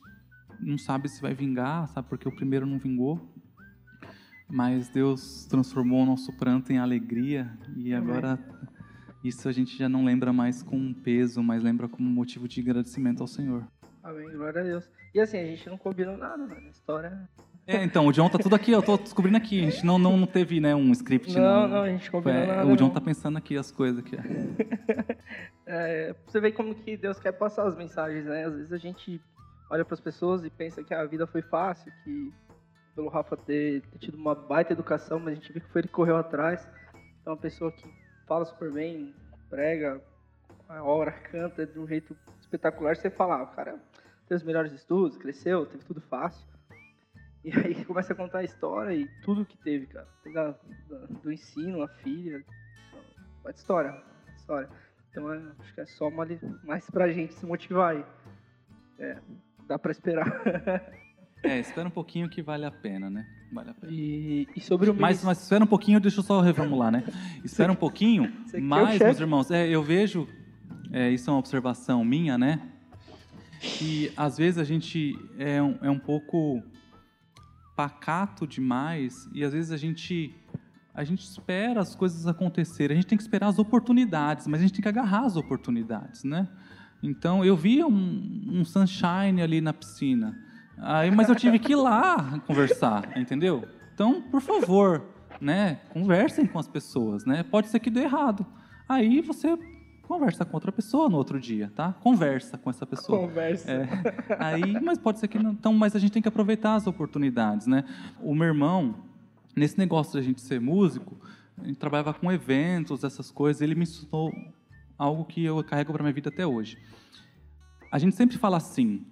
não 0.59 0.79
sabe 0.79 1.07
se 1.07 1.21
vai 1.21 1.35
vingar, 1.35 1.87
sabe? 1.89 2.09
Porque 2.09 2.27
o 2.27 2.35
primeiro 2.35 2.65
não 2.65 2.79
vingou. 2.79 3.37
Mas 4.49 4.89
Deus 4.89 5.45
transformou 5.45 6.03
o 6.03 6.05
nosso 6.05 6.31
pranto 6.37 6.71
em 6.71 6.77
alegria 6.77 7.51
e 7.75 7.93
agora 7.93 8.39
isso 9.23 9.49
a 9.49 9.51
gente 9.51 9.77
já 9.77 9.89
não 9.89 10.05
lembra 10.05 10.31
mais 10.31 10.63
com 10.63 10.93
peso, 10.93 11.43
mas 11.43 11.61
lembra 11.61 11.89
como 11.89 12.09
motivo 12.09 12.47
de 12.47 12.61
agradecimento 12.61 13.21
ao 13.21 13.27
Senhor. 13.27 13.67
Amém, 14.01 14.29
glória 14.31 14.61
a 14.61 14.63
Deus. 14.63 14.89
E 15.13 15.19
assim, 15.19 15.37
a 15.37 15.45
gente 15.45 15.67
não 15.67 15.77
combinou 15.77 16.15
nada, 16.15 16.45
né? 16.45 16.63
A 16.65 16.69
história. 16.69 17.29
É, 17.65 17.83
então, 17.83 18.07
o 18.07 18.13
John 18.13 18.29
tá 18.29 18.37
tudo 18.37 18.55
aqui, 18.55 18.71
eu 18.71 18.81
tô 18.81 18.95
descobrindo 18.95 19.35
aqui. 19.35 19.59
A 19.65 19.69
gente 19.69 19.85
não, 19.85 19.99
não, 19.99 20.15
não 20.15 20.25
teve, 20.25 20.61
né, 20.61 20.73
um 20.73 20.89
script. 20.93 21.35
Não, 21.35 21.63
não, 21.63 21.67
não 21.67 21.81
a 21.81 21.89
gente 21.89 22.09
combinou 22.09 22.41
é, 22.41 22.47
nada. 22.47 22.65
O 22.65 22.77
John 22.77 22.85
não. 22.85 22.93
tá 22.93 23.01
pensando 23.01 23.37
aqui 23.37 23.57
as 23.57 23.69
coisas 23.69 23.99
aqui. 23.99 24.15
é, 25.67 26.15
você 26.25 26.39
vê 26.39 26.53
como 26.53 26.73
que 26.73 26.95
Deus 26.95 27.19
quer 27.19 27.33
passar 27.33 27.67
as 27.67 27.75
mensagens, 27.75 28.23
né? 28.23 28.45
Às 28.45 28.53
vezes 28.53 28.71
a 28.71 28.77
gente 28.77 29.19
olha 29.69 29.83
para 29.83 29.95
as 29.95 29.99
pessoas 29.99 30.45
e 30.45 30.49
pensa 30.49 30.81
que 30.81 30.93
a 30.93 31.03
vida 31.03 31.27
foi 31.27 31.41
fácil, 31.41 31.91
que 32.05 32.31
pelo 32.97 33.09
Rafa 33.09 33.37
ter, 33.37 33.83
ter, 33.83 33.99
tido 33.99 34.17
uma 34.17 34.33
baita 34.33 34.73
educação, 34.73 35.19
mas 35.19 35.33
a 35.33 35.35
gente 35.35 35.53
vê 35.53 35.59
que 35.59 35.69
foi 35.69 35.81
ele 35.81 35.87
que 35.87 35.93
correu 35.93 36.17
atrás. 36.17 36.67
Então, 37.21 37.33
uma 37.33 37.39
pessoa 37.39 37.71
que 37.71 37.87
fala 38.25 38.43
super 38.43 38.71
bem, 38.71 39.13
prega, 39.51 40.01
a 40.67 40.81
hora, 40.81 41.11
canta 41.31 41.67
de 41.67 41.77
um 41.77 41.87
jeito 41.87 42.17
espetacular, 42.41 42.95
você 42.95 43.11
fala, 43.11 43.35
ah, 43.35 43.43
o 43.43 43.55
cara 43.55 43.79
teve 44.27 44.37
os 44.37 44.43
melhores 44.43 44.73
estudos, 44.73 45.15
cresceu, 45.15 45.67
teve 45.67 45.85
tudo 45.85 46.01
fácil. 46.01 46.43
E 47.45 47.51
aí 47.51 47.85
começa 47.85 48.13
a 48.13 48.15
contar 48.15 48.39
a 48.39 48.43
história 48.43 48.91
e 48.95 49.07
tudo 49.21 49.45
que 49.45 49.57
teve, 49.59 49.85
cara. 49.85 50.07
Da, 50.33 50.55
do 51.21 51.31
ensino, 51.31 51.83
a 51.83 51.87
filha. 51.87 52.43
Então, 53.39 53.51
história, 53.51 54.03
história. 54.35 54.67
Então 55.11 55.31
é, 55.31 55.37
acho 55.59 55.73
que 55.75 55.81
é 55.81 55.85
só 55.85 56.07
uma, 56.07 56.25
mais 56.63 56.89
pra 56.89 57.11
gente 57.11 57.35
se 57.35 57.45
motivar 57.45 57.91
aí. 57.95 58.05
É, 58.97 59.19
dá 59.67 59.77
pra 59.77 59.91
esperar. 59.91 60.25
É, 61.43 61.59
espera 61.59 61.87
um 61.87 61.91
pouquinho 61.91 62.29
que 62.29 62.41
vale 62.41 62.65
a 62.65 62.71
pena, 62.71 63.09
né? 63.09 63.25
Vale 63.51 63.69
a 63.69 63.73
pena. 63.73 63.91
E, 63.93 64.47
e 64.55 64.61
sobre 64.61 64.89
o 64.89 64.93
mas, 64.93 65.23
mas 65.23 65.41
espera 65.41 65.63
um 65.63 65.67
pouquinho, 65.67 65.99
deixa 65.99 66.19
eu 66.19 66.23
só 66.23 66.41
reformular, 66.41 66.91
né? 66.91 67.03
Espera 67.43 67.71
um 67.71 67.75
pouquinho, 67.75 68.31
mas, 68.61 68.99
meus 68.99 69.19
irmãos, 69.19 69.51
é, 69.51 69.67
eu 69.67 69.81
vejo, 69.83 70.27
é, 70.91 71.09
isso 71.11 71.29
é 71.29 71.33
uma 71.33 71.39
observação 71.39 72.03
minha, 72.03 72.37
né? 72.37 72.61
Que 73.59 74.11
às 74.15 74.37
vezes 74.37 74.59
a 74.59 74.63
gente 74.63 75.17
é 75.37 75.61
um, 75.61 75.77
é 75.81 75.89
um 75.89 75.99
pouco 75.99 76.61
pacato 77.75 78.47
demais 78.47 79.29
e 79.33 79.43
às 79.43 79.53
vezes 79.53 79.71
a 79.71 79.77
gente 79.77 80.33
a 80.93 81.03
gente 81.03 81.23
espera 81.23 81.79
as 81.79 81.95
coisas 81.95 82.25
acontecerem, 82.25 82.97
a 82.97 82.99
gente 82.99 83.07
tem 83.07 83.17
que 83.17 83.23
esperar 83.23 83.49
as 83.49 83.59
oportunidades, 83.59 84.47
mas 84.47 84.59
a 84.59 84.63
gente 84.63 84.73
tem 84.73 84.81
que 84.81 84.89
agarrar 84.89 85.25
as 85.25 85.35
oportunidades, 85.35 86.23
né? 86.23 86.47
Então 87.03 87.45
eu 87.45 87.55
vi 87.55 87.83
um, 87.83 88.41
um 88.47 88.65
sunshine 88.65 89.39
ali 89.43 89.61
na 89.61 89.71
piscina, 89.71 90.35
aí 90.77 91.11
mas 91.11 91.29
eu 91.29 91.35
tive 91.35 91.59
que 91.59 91.73
ir 91.73 91.75
lá 91.75 92.39
conversar, 92.45 93.17
entendeu? 93.17 93.67
Então 93.93 94.21
por 94.21 94.41
favor, 94.41 95.03
né? 95.41 95.79
Conversem 95.89 96.45
com 96.45 96.59
as 96.59 96.67
pessoas, 96.67 97.25
né? 97.25 97.43
Pode 97.43 97.67
ser 97.67 97.79
que 97.79 97.89
dê 97.89 98.01
errado, 98.01 98.45
aí 98.87 99.21
você 99.21 99.57
conversa 100.07 100.45
com 100.45 100.55
outra 100.55 100.71
pessoa 100.71 101.09
no 101.09 101.17
outro 101.17 101.39
dia, 101.39 101.71
tá? 101.75 101.93
Conversa 102.01 102.57
com 102.57 102.69
essa 102.69 102.85
pessoa. 102.85 103.19
Conversa. 103.19 103.69
É, 103.69 103.87
aí, 104.39 104.79
mas 104.81 104.97
pode 104.97 105.19
ser 105.19 105.27
que 105.27 105.37
não. 105.37 105.51
Então, 105.51 105.73
mas 105.73 105.95
a 105.95 105.99
gente 105.99 106.11
tem 106.11 106.21
que 106.21 106.27
aproveitar 106.27 106.75
as 106.75 106.87
oportunidades, 106.87 107.67
né? 107.67 107.83
O 108.21 108.33
meu 108.33 108.47
irmão, 108.47 108.95
nesse 109.55 109.77
negócio 109.77 110.13
de 110.13 110.19
a 110.19 110.21
gente 110.21 110.39
ser 110.39 110.61
músico, 110.61 111.17
a 111.61 111.65
gente 111.65 111.77
trabalhava 111.77 112.13
com 112.13 112.31
eventos, 112.31 113.03
essas 113.03 113.29
coisas. 113.29 113.61
Ele 113.61 113.75
me 113.75 113.83
ensinou 113.83 114.31
algo 114.97 115.25
que 115.25 115.43
eu 115.43 115.61
carrego 115.63 115.91
para 115.91 116.01
minha 116.01 116.13
vida 116.13 116.29
até 116.29 116.47
hoje. 116.47 116.77
A 117.91 117.99
gente 117.99 118.15
sempre 118.15 118.37
fala 118.37 118.57
assim, 118.57 119.05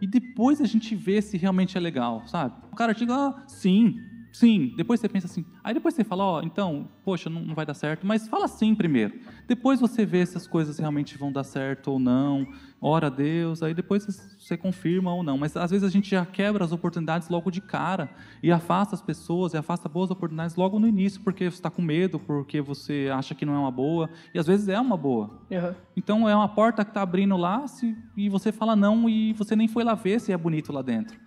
e 0.00 0.06
depois 0.06 0.60
a 0.60 0.66
gente 0.66 0.94
vê 0.94 1.22
se 1.22 1.36
realmente 1.36 1.76
é 1.76 1.80
legal, 1.80 2.26
sabe? 2.26 2.54
O 2.72 2.76
cara 2.76 2.92
diga, 2.92 3.14
ah, 3.14 3.44
sim, 3.46 3.96
Sim, 4.34 4.74
depois 4.76 4.98
você 4.98 5.08
pensa 5.08 5.28
assim. 5.28 5.44
Aí 5.62 5.72
depois 5.72 5.94
você 5.94 6.02
fala, 6.02 6.24
ó, 6.24 6.40
oh, 6.40 6.42
então, 6.42 6.88
poxa, 7.04 7.30
não, 7.30 7.40
não, 7.40 7.54
vai 7.54 7.64
dar 7.64 7.72
certo, 7.72 8.04
mas 8.04 8.26
fala 8.26 8.48
sim 8.48 8.74
primeiro. 8.74 9.14
Depois 9.46 9.78
você 9.78 10.04
vê 10.04 10.26
se 10.26 10.36
as 10.36 10.44
coisas 10.44 10.76
realmente 10.76 11.16
vão 11.16 11.30
dar 11.30 11.44
certo 11.44 11.92
ou 11.92 12.00
não. 12.00 12.44
Ora 12.86 13.06
a 13.06 13.10
Deus, 13.10 13.62
aí 13.62 13.72
depois 13.72 14.04
você 14.38 14.58
confirma 14.58 15.10
ou 15.14 15.22
não. 15.22 15.38
Mas 15.38 15.56
às 15.56 15.70
vezes 15.70 15.88
a 15.88 15.90
gente 15.90 16.10
já 16.10 16.26
quebra 16.26 16.62
as 16.62 16.70
oportunidades 16.70 17.30
logo 17.30 17.50
de 17.50 17.62
cara 17.62 18.10
e 18.42 18.52
afasta 18.52 18.94
as 18.94 19.00
pessoas 19.00 19.54
e 19.54 19.56
afasta 19.56 19.88
boas 19.88 20.10
oportunidades 20.10 20.54
logo 20.54 20.78
no 20.78 20.86
início, 20.86 21.18
porque 21.22 21.44
você 21.50 21.56
está 21.56 21.70
com 21.70 21.80
medo, 21.80 22.18
porque 22.18 22.60
você 22.60 23.10
acha 23.10 23.34
que 23.34 23.46
não 23.46 23.54
é 23.54 23.58
uma 23.58 23.70
boa. 23.70 24.10
E 24.34 24.38
às 24.38 24.46
vezes 24.46 24.68
é 24.68 24.78
uma 24.78 24.98
boa. 24.98 25.30
Uhum. 25.50 25.74
Então 25.96 26.28
é 26.28 26.36
uma 26.36 26.46
porta 26.46 26.84
que 26.84 26.90
está 26.90 27.00
abrindo 27.00 27.38
lá 27.38 27.66
se, 27.66 27.96
e 28.14 28.28
você 28.28 28.52
fala 28.52 28.76
não 28.76 29.08
e 29.08 29.32
você 29.32 29.56
nem 29.56 29.66
foi 29.66 29.82
lá 29.82 29.94
ver 29.94 30.20
se 30.20 30.30
é 30.30 30.36
bonito 30.36 30.70
lá 30.70 30.82
dentro. 30.82 31.18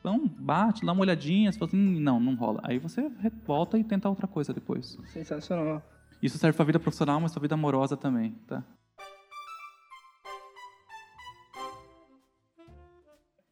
Então, 0.00 0.26
bate, 0.38 0.86
dá 0.86 0.92
uma 0.92 1.02
olhadinha, 1.02 1.52
você 1.52 1.58
fala 1.58 1.68
assim, 1.68 2.00
não, 2.00 2.18
não 2.18 2.34
rola. 2.36 2.60
Aí 2.62 2.78
você 2.78 3.12
volta 3.44 3.76
e 3.76 3.84
tenta 3.84 4.08
outra 4.08 4.26
coisa 4.26 4.54
depois. 4.54 4.96
Sensacional. 5.12 5.82
Isso 6.22 6.38
serve 6.38 6.56
para 6.56 6.62
a 6.62 6.66
vida 6.66 6.80
profissional, 6.80 7.20
mas 7.20 7.32
para 7.32 7.40
a 7.40 7.42
vida 7.42 7.54
amorosa 7.54 7.98
também, 7.98 8.30
tá? 8.46 8.64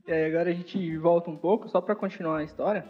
E 0.06 0.12
agora 0.12 0.50
a 0.50 0.52
gente 0.52 0.96
volta 0.98 1.30
um 1.30 1.36
pouco, 1.36 1.68
só 1.68 1.80
para 1.80 1.94
continuar 1.94 2.38
a 2.38 2.44
história. 2.44 2.84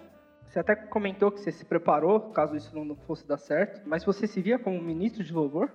Você 0.49 0.59
até 0.59 0.75
comentou 0.75 1.31
que 1.31 1.41
você 1.41 1.53
se 1.53 1.65
preparou, 1.65 2.21
caso 2.31 2.57
isso 2.57 2.75
não 2.75 2.97
fosse 2.97 3.27
dar 3.27 3.39
certo, 3.39 3.81
mas 3.89 4.05
você 4.05 4.27
se 4.27 4.41
via 4.41 4.59
como 4.59 4.81
ministro 4.81 5.23
de 5.23 5.33
louvor? 5.33 5.71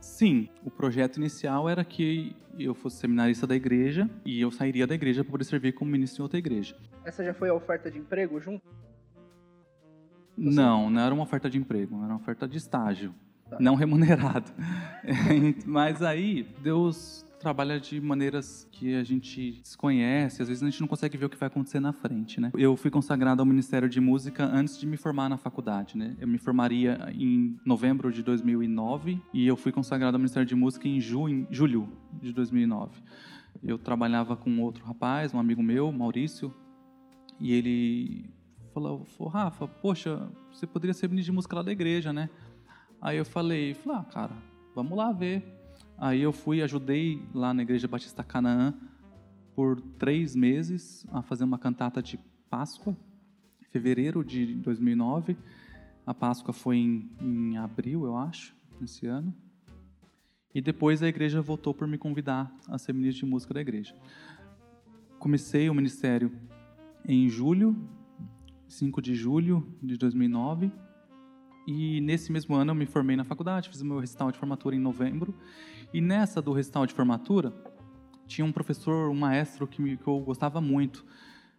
Sim, 0.00 0.48
o 0.64 0.70
projeto 0.70 1.18
inicial 1.18 1.68
era 1.68 1.84
que 1.84 2.34
eu 2.58 2.74
fosse 2.74 2.96
seminarista 2.96 3.46
da 3.46 3.54
igreja 3.54 4.08
e 4.24 4.40
eu 4.40 4.50
sairia 4.50 4.86
da 4.86 4.94
igreja 4.94 5.22
para 5.22 5.30
poder 5.30 5.44
servir 5.44 5.72
como 5.72 5.90
ministro 5.90 6.22
em 6.22 6.24
outra 6.24 6.38
igreja. 6.38 6.74
Essa 7.04 7.24
já 7.24 7.34
foi 7.34 7.48
a 7.48 7.54
oferta 7.54 7.90
de 7.90 7.98
emprego 7.98 8.40
junto? 8.40 8.64
Você... 10.36 10.56
Não, 10.56 10.88
não 10.88 11.00
era 11.00 11.14
uma 11.14 11.22
oferta 11.22 11.50
de 11.50 11.58
emprego, 11.58 11.96
era 11.96 12.06
uma 12.06 12.16
oferta 12.16 12.48
de 12.48 12.56
estágio, 12.56 13.14
tá. 13.48 13.58
não 13.60 13.74
remunerado. 13.74 14.50
Mas 15.66 16.02
aí 16.02 16.44
Deus 16.62 17.26
trabalha 17.40 17.80
de 17.80 17.98
maneiras 18.00 18.68
que 18.70 18.94
a 18.94 19.02
gente 19.02 19.60
desconhece, 19.62 20.42
às 20.42 20.48
vezes 20.48 20.62
a 20.62 20.66
gente 20.68 20.80
não 20.80 20.86
consegue 20.86 21.16
ver 21.16 21.24
o 21.24 21.30
que 21.30 21.38
vai 21.38 21.46
acontecer 21.46 21.80
na 21.80 21.92
frente, 21.92 22.38
né? 22.38 22.52
Eu 22.54 22.76
fui 22.76 22.90
consagrado 22.90 23.40
ao 23.40 23.46
Ministério 23.46 23.88
de 23.88 23.98
Música 23.98 24.44
antes 24.44 24.78
de 24.78 24.86
me 24.86 24.98
formar 24.98 25.28
na 25.30 25.38
faculdade, 25.38 25.96
né? 25.96 26.14
Eu 26.20 26.28
me 26.28 26.36
formaria 26.36 27.10
em 27.14 27.58
novembro 27.64 28.12
de 28.12 28.22
2009 28.22 29.20
e 29.32 29.46
eu 29.46 29.56
fui 29.56 29.72
consagrado 29.72 30.16
ao 30.16 30.18
Ministério 30.18 30.46
de 30.46 30.54
Música 30.54 30.86
em 30.86 31.00
julho, 31.00 31.46
julho 31.50 31.88
de 32.20 32.30
2009. 32.32 33.00
Eu 33.62 33.78
trabalhava 33.78 34.36
com 34.36 34.60
outro 34.60 34.84
rapaz, 34.84 35.32
um 35.32 35.38
amigo 35.38 35.62
meu, 35.62 35.90
Maurício, 35.90 36.54
e 37.40 37.52
ele 37.52 38.30
falou 38.74 39.06
Rafa, 39.28 39.66
poxa, 39.66 40.30
você 40.52 40.66
poderia 40.66 40.94
ser 40.94 41.08
ministro 41.08 41.32
de 41.32 41.36
música 41.36 41.56
lá 41.56 41.62
da 41.62 41.72
igreja, 41.72 42.12
né? 42.12 42.28
Aí 43.00 43.16
eu 43.16 43.24
falei, 43.24 43.72
falei, 43.72 43.98
ah, 43.98 44.04
cara, 44.04 44.36
vamos 44.74 44.96
lá 44.96 45.10
ver. 45.10 45.59
Aí 46.00 46.22
eu 46.22 46.32
fui, 46.32 46.62
ajudei 46.62 47.22
lá 47.34 47.52
na 47.52 47.60
Igreja 47.60 47.86
Batista 47.86 48.24
Canaã 48.24 48.72
por 49.54 49.78
três 49.98 50.34
meses 50.34 51.06
a 51.12 51.20
fazer 51.20 51.44
uma 51.44 51.58
cantata 51.58 52.02
de 52.02 52.18
Páscoa, 52.48 52.96
fevereiro 53.70 54.24
de 54.24 54.54
2009. 54.54 55.36
A 56.06 56.14
Páscoa 56.14 56.54
foi 56.54 56.78
em, 56.78 57.10
em 57.20 57.58
abril, 57.58 58.06
eu 58.06 58.16
acho, 58.16 58.56
nesse 58.80 59.06
ano. 59.06 59.34
E 60.54 60.62
depois 60.62 61.02
a 61.02 61.06
igreja 61.06 61.42
voltou 61.42 61.74
por 61.74 61.86
me 61.86 61.98
convidar 61.98 62.50
a 62.66 62.78
ser 62.78 62.94
ministro 62.94 63.26
de 63.26 63.30
música 63.30 63.52
da 63.52 63.60
igreja. 63.60 63.94
Comecei 65.18 65.68
o 65.68 65.74
ministério 65.74 66.32
em 67.04 67.28
julho, 67.28 67.76
5 68.66 69.02
de 69.02 69.14
julho 69.14 69.70
de 69.82 69.98
2009, 69.98 70.72
E 71.70 72.00
nesse 72.00 72.32
mesmo 72.32 72.56
ano 72.56 72.72
eu 72.72 72.74
me 72.74 72.84
formei 72.84 73.14
na 73.14 73.22
faculdade, 73.22 73.68
fiz 73.68 73.80
o 73.80 73.86
meu 73.86 74.00
recital 74.00 74.32
de 74.32 74.38
formatura 74.38 74.74
em 74.74 74.78
novembro. 74.80 75.32
E 75.94 76.00
nessa 76.00 76.42
do 76.42 76.52
recital 76.52 76.84
de 76.84 76.92
formatura, 76.92 77.52
tinha 78.26 78.44
um 78.44 78.50
professor, 78.50 79.08
um 79.08 79.14
maestro 79.14 79.68
que, 79.68 79.80
me, 79.80 79.96
que 79.96 80.06
eu 80.08 80.18
gostava 80.18 80.60
muito. 80.60 81.06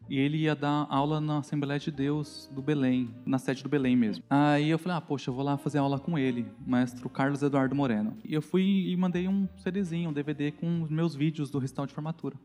E 0.10 0.19
ele 0.19 0.39
ia 0.39 0.54
dar 0.54 0.86
aula 0.89 1.21
na 1.21 1.38
Assembleia 1.38 1.80
de 1.80 1.89
Deus 1.89 2.52
do 2.54 2.62
Belém, 2.62 3.15
na 3.26 3.38
sede 3.38 3.63
do 3.63 3.69
Belém 3.69 3.95
mesmo. 3.95 4.21
Aí 4.30 4.69
eu 4.69 4.78
falei, 4.78 4.97
ah, 4.97 5.02
poxa, 5.02 5.30
eu 5.30 5.34
vou 5.34 5.45
lá 5.45 5.58
fazer 5.58 5.78
aula 5.78 5.97
com 5.97 6.19
ele, 6.19 6.45
maestro 6.67 7.10
Carlos 7.10 7.41
Eduardo 7.41 7.74
Moreno. 7.74 8.17
E 8.26 8.34
eu 8.34 8.41
fui 8.41 8.89
e 8.89 8.97
mandei 8.97 9.30
um 9.30 9.47
CDzinho, 9.56 10.10
um 10.10 10.13
DVD 10.13 10.52
com 10.52 10.82
os 10.82 10.89
meus 10.89 11.15
vídeos 11.15 11.50
do 11.50 11.58
recital 11.58 11.86
de 11.86 11.93
formatura. 11.93 12.36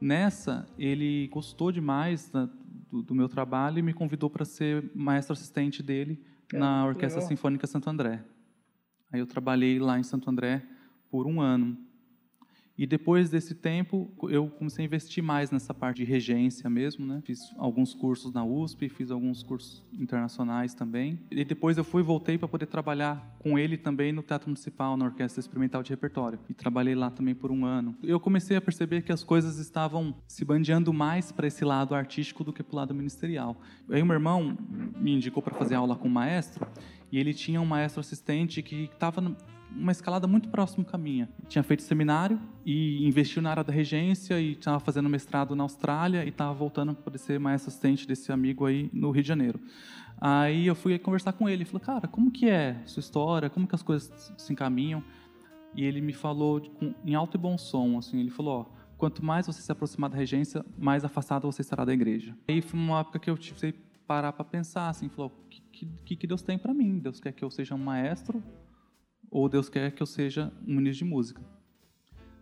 Nessa, 0.00 0.68
ele 0.78 1.26
gostou 1.32 1.72
demais 1.72 2.30
da, 2.30 2.48
do, 2.88 3.02
do, 3.02 3.14
meu 3.14 3.28
trabalho 3.28 3.80
e 3.80 3.82
me 3.82 3.92
convidou 3.92 4.30
para 4.30 4.44
ser 4.44 4.88
maestro 4.94 5.32
assistente 5.32 5.82
dele 5.82 6.22
na 6.52 6.86
Orquestra. 6.86 7.20
Sinfônica 7.20 7.66
Santo 7.66 7.88
André. 7.88 8.22
Aí 9.12 9.20
eu 9.20 9.26
trabalhei 9.26 9.78
lá 9.78 9.98
em 9.98 10.02
Santo 10.02 10.28
André 10.28 10.62
por 11.10 11.26
um 11.26 11.40
ano. 11.40 11.76
E 12.78 12.86
depois 12.86 13.30
desse 13.30 13.54
tempo, 13.54 14.10
eu 14.28 14.48
comecei 14.48 14.84
a 14.84 14.86
investir 14.86 15.22
mais 15.22 15.50
nessa 15.50 15.72
parte 15.72 15.98
de 15.98 16.04
regência 16.04 16.68
mesmo, 16.68 17.06
né? 17.06 17.22
Fiz 17.24 17.40
alguns 17.56 17.94
cursos 17.94 18.32
na 18.32 18.44
USP, 18.44 18.88
fiz 18.88 19.10
alguns 19.10 19.42
cursos 19.42 19.82
internacionais 19.92 20.74
também. 20.74 21.18
E 21.30 21.44
depois 21.44 21.78
eu 21.78 21.84
fui 21.84 22.02
e 22.02 22.04
voltei 22.04 22.36
para 22.36 22.46
poder 22.46 22.66
trabalhar 22.66 23.36
com 23.38 23.58
ele 23.58 23.78
também 23.78 24.12
no 24.12 24.22
Teatro 24.22 24.48
Municipal, 24.48 24.96
na 24.96 25.06
Orquestra 25.06 25.40
Experimental 25.40 25.82
de 25.82 25.90
Repertório. 25.90 26.38
E 26.50 26.54
trabalhei 26.54 26.94
lá 26.94 27.10
também 27.10 27.34
por 27.34 27.50
um 27.50 27.64
ano. 27.64 27.96
Eu 28.02 28.20
comecei 28.20 28.56
a 28.56 28.60
perceber 28.60 29.02
que 29.02 29.12
as 29.12 29.24
coisas 29.24 29.58
estavam 29.58 30.14
se 30.26 30.44
bandeando 30.44 30.92
mais 30.92 31.32
para 31.32 31.46
esse 31.46 31.64
lado 31.64 31.94
artístico 31.94 32.44
do 32.44 32.52
que 32.52 32.62
para 32.62 32.74
o 32.74 32.76
lado 32.76 32.94
ministerial. 32.94 33.56
Aí 33.88 34.02
meu 34.02 34.14
irmão 34.14 34.56
me 35.00 35.14
indicou 35.14 35.42
para 35.42 35.54
fazer 35.54 35.74
aula 35.74 35.96
com 35.96 36.08
o 36.08 36.10
maestro, 36.10 36.66
e 37.10 37.18
ele 37.18 37.32
tinha 37.32 37.60
um 37.60 37.66
maestro 37.66 38.00
assistente 38.00 38.62
que 38.62 38.90
estava 38.92 39.20
uma 39.70 39.92
escalada 39.92 40.26
muito 40.26 40.48
próxima 40.48 40.84
à 40.92 40.98
minha. 40.98 41.28
Tinha 41.48 41.62
feito 41.62 41.82
seminário 41.82 42.40
e 42.64 43.06
investiu 43.06 43.42
na 43.42 43.50
área 43.50 43.64
da 43.64 43.72
regência 43.72 44.40
e 44.40 44.52
estava 44.52 44.80
fazendo 44.80 45.08
mestrado 45.08 45.54
na 45.54 45.62
Austrália 45.62 46.24
e 46.24 46.28
estava 46.28 46.52
voltando 46.54 46.94
para 46.94 47.16
ser 47.18 47.38
mais 47.38 47.62
assistente 47.62 48.06
desse 48.06 48.32
amigo 48.32 48.64
aí 48.64 48.90
no 48.92 49.10
Rio 49.10 49.22
de 49.22 49.28
Janeiro. 49.28 49.60
Aí 50.18 50.66
eu 50.66 50.74
fui 50.74 50.98
conversar 50.98 51.32
com 51.32 51.48
ele, 51.48 51.64
falei, 51.64 51.84
cara, 51.84 52.08
como 52.08 52.30
que 52.30 52.48
é 52.48 52.80
sua 52.86 53.00
história, 53.00 53.50
como 53.50 53.66
que 53.66 53.74
as 53.74 53.82
coisas 53.82 54.32
se 54.36 54.52
encaminham? 54.52 55.02
E 55.74 55.84
ele 55.84 56.00
me 56.00 56.14
falou 56.14 56.62
em 57.04 57.14
alto 57.14 57.36
e 57.36 57.38
bom 57.38 57.58
som, 57.58 57.98
assim, 57.98 58.18
ele 58.18 58.30
falou, 58.30 58.60
ó, 58.60 58.76
quanto 58.96 59.22
mais 59.22 59.46
você 59.46 59.60
se 59.60 59.70
aproximar 59.70 60.08
da 60.08 60.16
regência, 60.16 60.64
mais 60.78 61.04
afastado 61.04 61.50
você 61.50 61.60
estará 61.60 61.84
da 61.84 61.92
igreja. 61.92 62.34
Aí 62.48 62.62
foi 62.62 62.80
uma 62.80 63.00
época 63.00 63.18
que 63.18 63.28
eu 63.28 63.36
tive 63.36 63.72
que 63.72 63.78
parar 64.06 64.32
para 64.32 64.44
pensar, 64.44 64.88
assim, 64.88 65.10
falou, 65.10 65.30
o 65.30 65.48
que, 65.50 65.86
que, 66.04 66.16
que 66.16 66.26
Deus 66.26 66.40
tem 66.40 66.56
para 66.56 66.72
mim? 66.72 66.98
Deus 66.98 67.20
quer 67.20 67.32
que 67.32 67.44
eu 67.44 67.50
seja 67.50 67.74
um 67.74 67.78
maestro 67.78 68.42
ou 69.30 69.48
Deus 69.48 69.68
quer 69.68 69.92
que 69.92 70.02
eu 70.02 70.06
seja 70.06 70.52
um 70.66 70.74
ministro 70.76 71.04
de 71.04 71.10
música. 71.10 71.42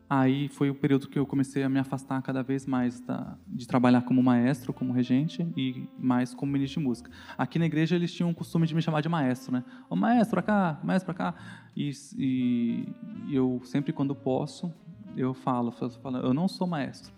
Aí 0.08 0.48
foi 0.48 0.68
o 0.68 0.74
período 0.74 1.08
que 1.08 1.18
eu 1.18 1.26
comecei 1.26 1.62
a 1.62 1.68
me 1.68 1.78
afastar 1.78 2.20
cada 2.22 2.42
vez 2.42 2.66
mais 2.66 3.00
da, 3.00 3.36
de 3.46 3.66
trabalhar 3.66 4.02
como 4.02 4.22
maestro, 4.22 4.72
como 4.72 4.92
regente 4.92 5.46
e 5.56 5.88
mais 5.98 6.34
como 6.34 6.52
ministro 6.52 6.80
de 6.80 6.86
música. 6.86 7.10
Aqui 7.38 7.58
na 7.58 7.64
igreja 7.64 7.96
eles 7.96 8.12
tinham 8.12 8.30
o 8.30 8.34
costume 8.34 8.66
de 8.66 8.74
me 8.74 8.82
chamar 8.82 9.00
de 9.00 9.08
maestro, 9.08 9.52
né? 9.52 9.64
Ô 9.88 9.96
maestro, 9.96 10.34
pra 10.34 10.42
cá, 10.42 10.80
maestro, 10.84 11.06
pra 11.06 11.32
cá. 11.32 11.34
E, 11.74 11.90
e 12.18 12.86
eu 13.30 13.60
sempre, 13.64 13.92
quando 13.92 14.14
posso, 14.14 14.72
eu 15.16 15.32
falo, 15.32 15.74
eu 15.80 15.90
falo, 15.90 16.18
eu 16.18 16.34
não 16.34 16.48
sou 16.48 16.66
maestro. 16.66 17.12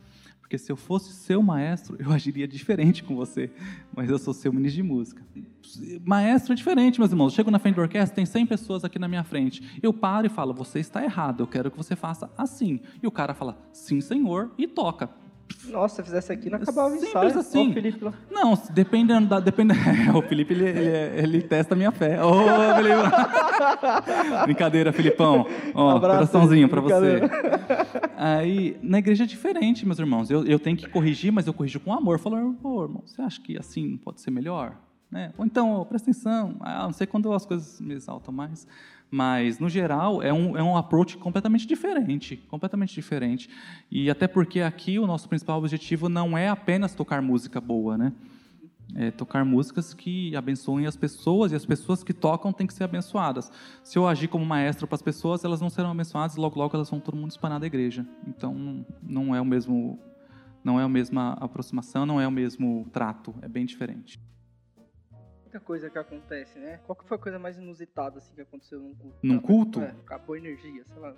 Porque 0.46 0.58
se 0.58 0.70
eu 0.70 0.76
fosse 0.76 1.12
seu 1.12 1.42
maestro, 1.42 1.96
eu 2.00 2.12
agiria 2.12 2.46
diferente 2.46 3.02
com 3.02 3.16
você. 3.16 3.50
Mas 3.94 4.08
eu 4.08 4.16
sou 4.16 4.32
seu 4.32 4.52
ministro 4.52 4.80
de 4.80 4.88
música. 4.88 5.22
Maestro 6.04 6.52
é 6.52 6.56
diferente, 6.56 7.00
meus 7.00 7.10
irmãos. 7.10 7.32
Eu 7.32 7.36
chego 7.36 7.50
na 7.50 7.58
frente 7.58 7.74
da 7.74 7.82
orquestra, 7.82 8.14
tem 8.14 8.24
100 8.24 8.46
pessoas 8.46 8.84
aqui 8.84 8.96
na 8.96 9.08
minha 9.08 9.24
frente. 9.24 9.80
Eu 9.82 9.92
paro 9.92 10.24
e 10.24 10.30
falo: 10.30 10.54
Você 10.54 10.78
está 10.78 11.02
errado, 11.02 11.42
eu 11.42 11.48
quero 11.48 11.68
que 11.68 11.76
você 11.76 11.96
faça 11.96 12.30
assim. 12.38 12.78
E 13.02 13.06
o 13.08 13.10
cara 13.10 13.34
fala: 13.34 13.58
Sim, 13.72 14.00
senhor, 14.00 14.52
e 14.56 14.68
toca. 14.68 15.10
Nossa, 15.68 15.96
se 15.96 16.02
fizesse 16.02 16.32
aqui, 16.32 16.48
não 16.48 16.58
acabava 16.58 16.94
o 16.94 16.96
ensaio. 16.96 17.38
assim. 17.38 17.72
Felipe. 17.72 18.04
Não, 18.30 18.54
dependendo 18.70 19.28
da... 19.28 19.40
Dependendo, 19.40 19.80
o 20.16 20.22
Felipe, 20.22 20.54
ele, 20.54 20.68
ele, 20.68 21.18
ele, 21.18 21.42
testa 21.42 21.74
a 21.74 21.76
minha 21.76 21.90
fé. 21.90 22.22
Ô, 22.22 22.30
oh, 22.30 22.74
Felipe. 22.76 22.96
Brincadeira, 24.44 24.92
Filipão. 24.92 25.46
Ó, 25.74 25.96
um 25.96 26.00
coraçãozinho 26.00 26.68
para 26.68 26.80
você. 26.80 27.20
Aí, 28.16 28.76
na 28.82 28.98
igreja 28.98 29.24
é 29.24 29.26
diferente, 29.26 29.84
meus 29.84 29.98
irmãos. 29.98 30.30
Eu, 30.30 30.44
eu 30.44 30.58
tenho 30.58 30.76
que 30.76 30.88
corrigir, 30.88 31.32
mas 31.32 31.46
eu 31.46 31.54
corrijo 31.54 31.80
com 31.80 31.92
amor. 31.92 32.18
Falando, 32.18 32.54
pô, 32.54 32.84
irmão, 32.84 33.02
você 33.04 33.20
acha 33.22 33.40
que 33.40 33.58
assim 33.58 33.88
não 33.88 33.98
pode 33.98 34.20
ser 34.20 34.30
melhor? 34.30 34.76
Né? 35.10 35.32
Ou 35.38 35.44
então, 35.44 35.84
presta 35.88 36.10
atenção. 36.10 36.56
Ah, 36.60 36.84
não 36.84 36.92
sei 36.92 37.06
quando 37.06 37.32
as 37.32 37.46
coisas 37.46 37.80
me 37.80 37.94
exaltam 37.94 38.32
mais. 38.34 38.66
Mas, 39.10 39.58
no 39.58 39.68
geral, 39.68 40.22
é 40.22 40.32
um, 40.32 40.56
é 40.56 40.62
um 40.62 40.76
approach 40.76 41.16
completamente 41.16 41.66
diferente, 41.66 42.36
completamente 42.48 42.94
diferente. 42.94 43.48
E 43.90 44.10
até 44.10 44.26
porque 44.26 44.60
aqui 44.60 44.98
o 44.98 45.06
nosso 45.06 45.28
principal 45.28 45.58
objetivo 45.58 46.08
não 46.08 46.36
é 46.36 46.48
apenas 46.48 46.94
tocar 46.94 47.22
música 47.22 47.60
boa, 47.60 47.96
né? 47.96 48.12
É 48.94 49.10
tocar 49.10 49.44
músicas 49.44 49.92
que 49.92 50.34
abençoem 50.36 50.86
as 50.86 50.96
pessoas 50.96 51.52
e 51.52 51.54
as 51.56 51.66
pessoas 51.66 52.04
que 52.04 52.12
tocam 52.12 52.52
têm 52.52 52.66
que 52.66 52.74
ser 52.74 52.84
abençoadas. 52.84 53.50
Se 53.82 53.98
eu 53.98 54.06
agir 54.06 54.28
como 54.28 54.44
maestro 54.44 54.86
para 54.86 54.94
as 54.94 55.02
pessoas, 55.02 55.44
elas 55.44 55.60
não 55.60 55.68
serão 55.68 55.90
abençoadas 55.90 56.36
logo 56.36 56.58
logo 56.58 56.76
elas 56.76 56.88
vão 56.88 57.00
todo 57.00 57.16
mundo 57.16 57.30
espanar 57.30 57.58
da 57.58 57.66
igreja. 57.66 58.06
Então 58.26 58.84
não 59.02 59.34
é 59.34 59.40
o 59.40 59.44
mesmo 59.44 59.98
não 60.62 60.80
é 60.80 60.82
a 60.82 60.88
mesma 60.88 61.36
aproximação, 61.40 62.04
não 62.04 62.20
é 62.20 62.26
o 62.26 62.30
mesmo 62.30 62.88
trato, 62.92 63.34
é 63.40 63.48
bem 63.48 63.64
diferente 63.64 64.20
muita 65.56 65.60
coisa 65.60 65.90
que 65.90 65.98
acontece, 65.98 66.58
né? 66.58 66.78
Qual 66.86 66.96
que 66.96 67.06
foi 67.06 67.16
a 67.16 67.20
coisa 67.20 67.38
mais 67.38 67.56
inusitada 67.56 68.18
assim 68.18 68.34
que 68.34 68.40
aconteceu 68.40 68.80
num 68.80 68.94
culto? 68.94 69.18
Num 69.22 69.38
culto? 69.38 69.80
É, 69.80 69.94
acabou 70.04 70.34
a 70.34 70.38
energia, 70.38 70.84
sei 70.84 70.98
lá. 70.98 71.14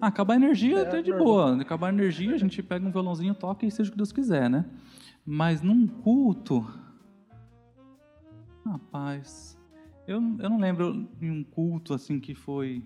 Ah, 0.00 0.08
acabar 0.08 0.34
a 0.34 0.36
energia 0.36 0.78
é, 0.78 0.82
até 0.82 1.00
de 1.00 1.12
boa. 1.12 1.60
Acabar 1.60 1.88
a 1.88 1.90
energia, 1.90 2.34
a 2.34 2.38
gente 2.38 2.62
pega 2.62 2.86
um 2.86 2.90
violãozinho, 2.90 3.34
toca 3.34 3.64
e 3.64 3.70
seja 3.70 3.88
o 3.88 3.92
que 3.92 3.96
Deus 3.96 4.12
quiser, 4.12 4.50
né? 4.50 4.64
Mas 5.24 5.62
num 5.62 5.86
culto. 5.86 6.66
Rapaz. 8.66 9.56
Eu, 10.06 10.16
eu 10.16 10.50
não 10.50 10.58
lembro 10.58 11.08
de 11.18 11.30
um 11.30 11.44
culto 11.44 11.94
assim 11.94 12.18
que 12.18 12.34
foi. 12.34 12.84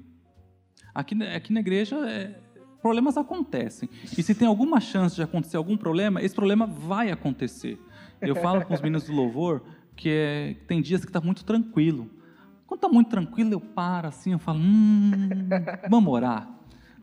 Aqui, 0.94 1.20
aqui 1.24 1.52
na 1.52 1.60
igreja, 1.60 1.96
é, 2.08 2.38
problemas 2.80 3.16
acontecem. 3.16 3.88
E 4.16 4.22
se 4.22 4.34
tem 4.34 4.46
alguma 4.46 4.80
chance 4.80 5.16
de 5.16 5.22
acontecer 5.22 5.56
algum 5.56 5.76
problema, 5.76 6.20
esse 6.22 6.34
problema 6.34 6.66
vai 6.66 7.10
acontecer. 7.10 7.80
Eu 8.20 8.36
falo 8.36 8.64
com 8.64 8.74
os 8.74 8.80
meninos 8.80 9.04
do 9.04 9.12
louvor 9.12 9.62
que 9.96 10.08
é, 10.08 10.56
tem 10.66 10.80
dias 10.80 11.04
que 11.04 11.10
está 11.10 11.20
muito 11.20 11.44
tranquilo. 11.44 12.10
Quando 12.66 12.78
está 12.78 12.88
muito 12.88 13.08
tranquilo, 13.08 13.52
eu 13.52 13.60
paro 13.60 14.08
assim, 14.08 14.32
eu 14.32 14.38
falo, 14.38 14.58
hum, 14.58 15.10
vamos 15.90 16.12
orar. 16.12 16.48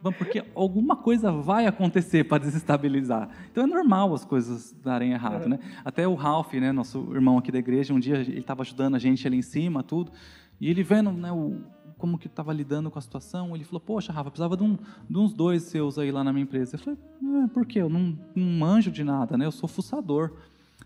Vamos, 0.02 0.18
porque 0.18 0.44
alguma 0.56 0.96
coisa 0.96 1.32
vai 1.32 1.66
acontecer 1.66 2.24
para 2.24 2.38
desestabilizar. 2.38 3.30
Então 3.52 3.66
é 3.66 3.68
normal 3.68 4.14
as 4.14 4.24
coisas 4.24 4.74
darem 4.82 5.12
errado, 5.12 5.50
né? 5.50 5.60
Até 5.84 6.08
o 6.08 6.16
Ralph, 6.16 6.54
né, 6.54 6.72
nosso 6.72 7.14
irmão 7.14 7.38
aqui 7.38 7.52
da 7.52 7.60
igreja, 7.60 7.94
um 7.94 8.00
dia 8.00 8.16
ele 8.16 8.40
estava 8.40 8.62
ajudando 8.62 8.96
a 8.96 9.00
gente 9.00 9.28
ali 9.28 9.38
em 9.38 9.42
cima, 9.42 9.84
tudo, 9.84 10.12
e 10.60 10.70
ele 10.70 10.84
vendo, 10.84 11.12
né, 11.12 11.32
o, 11.32 11.62
como 11.98 12.18
que 12.18 12.28
estava 12.28 12.54
lidando 12.54 12.90
com 12.90 12.98
a 12.98 13.02
situação, 13.02 13.54
ele 13.54 13.66
falou, 13.66 13.82
poxa, 13.82 14.14
Rafa, 14.14 14.32
precisava 14.32 14.56
de, 14.56 14.64
um, 14.64 14.78
de, 15.10 15.18
uns 15.18 15.34
dois 15.34 15.64
seus 15.64 16.00
aí 16.00 16.12
lá 16.12 16.24
na 16.24 16.32
minha 16.32 16.44
empresa. 16.44 16.76
Eu 16.76 16.80
falei, 16.80 17.00
é, 17.44 17.48
por 17.48 17.66
quê? 17.66 17.80
Eu 17.80 17.90
não, 17.90 18.18
não 18.34 18.46
manjo 18.46 18.90
de 18.90 19.04
nada, 19.04 19.38
né? 19.38 19.46
Eu 19.46 19.52
sou 19.52 19.68
fuçador. 19.68 20.32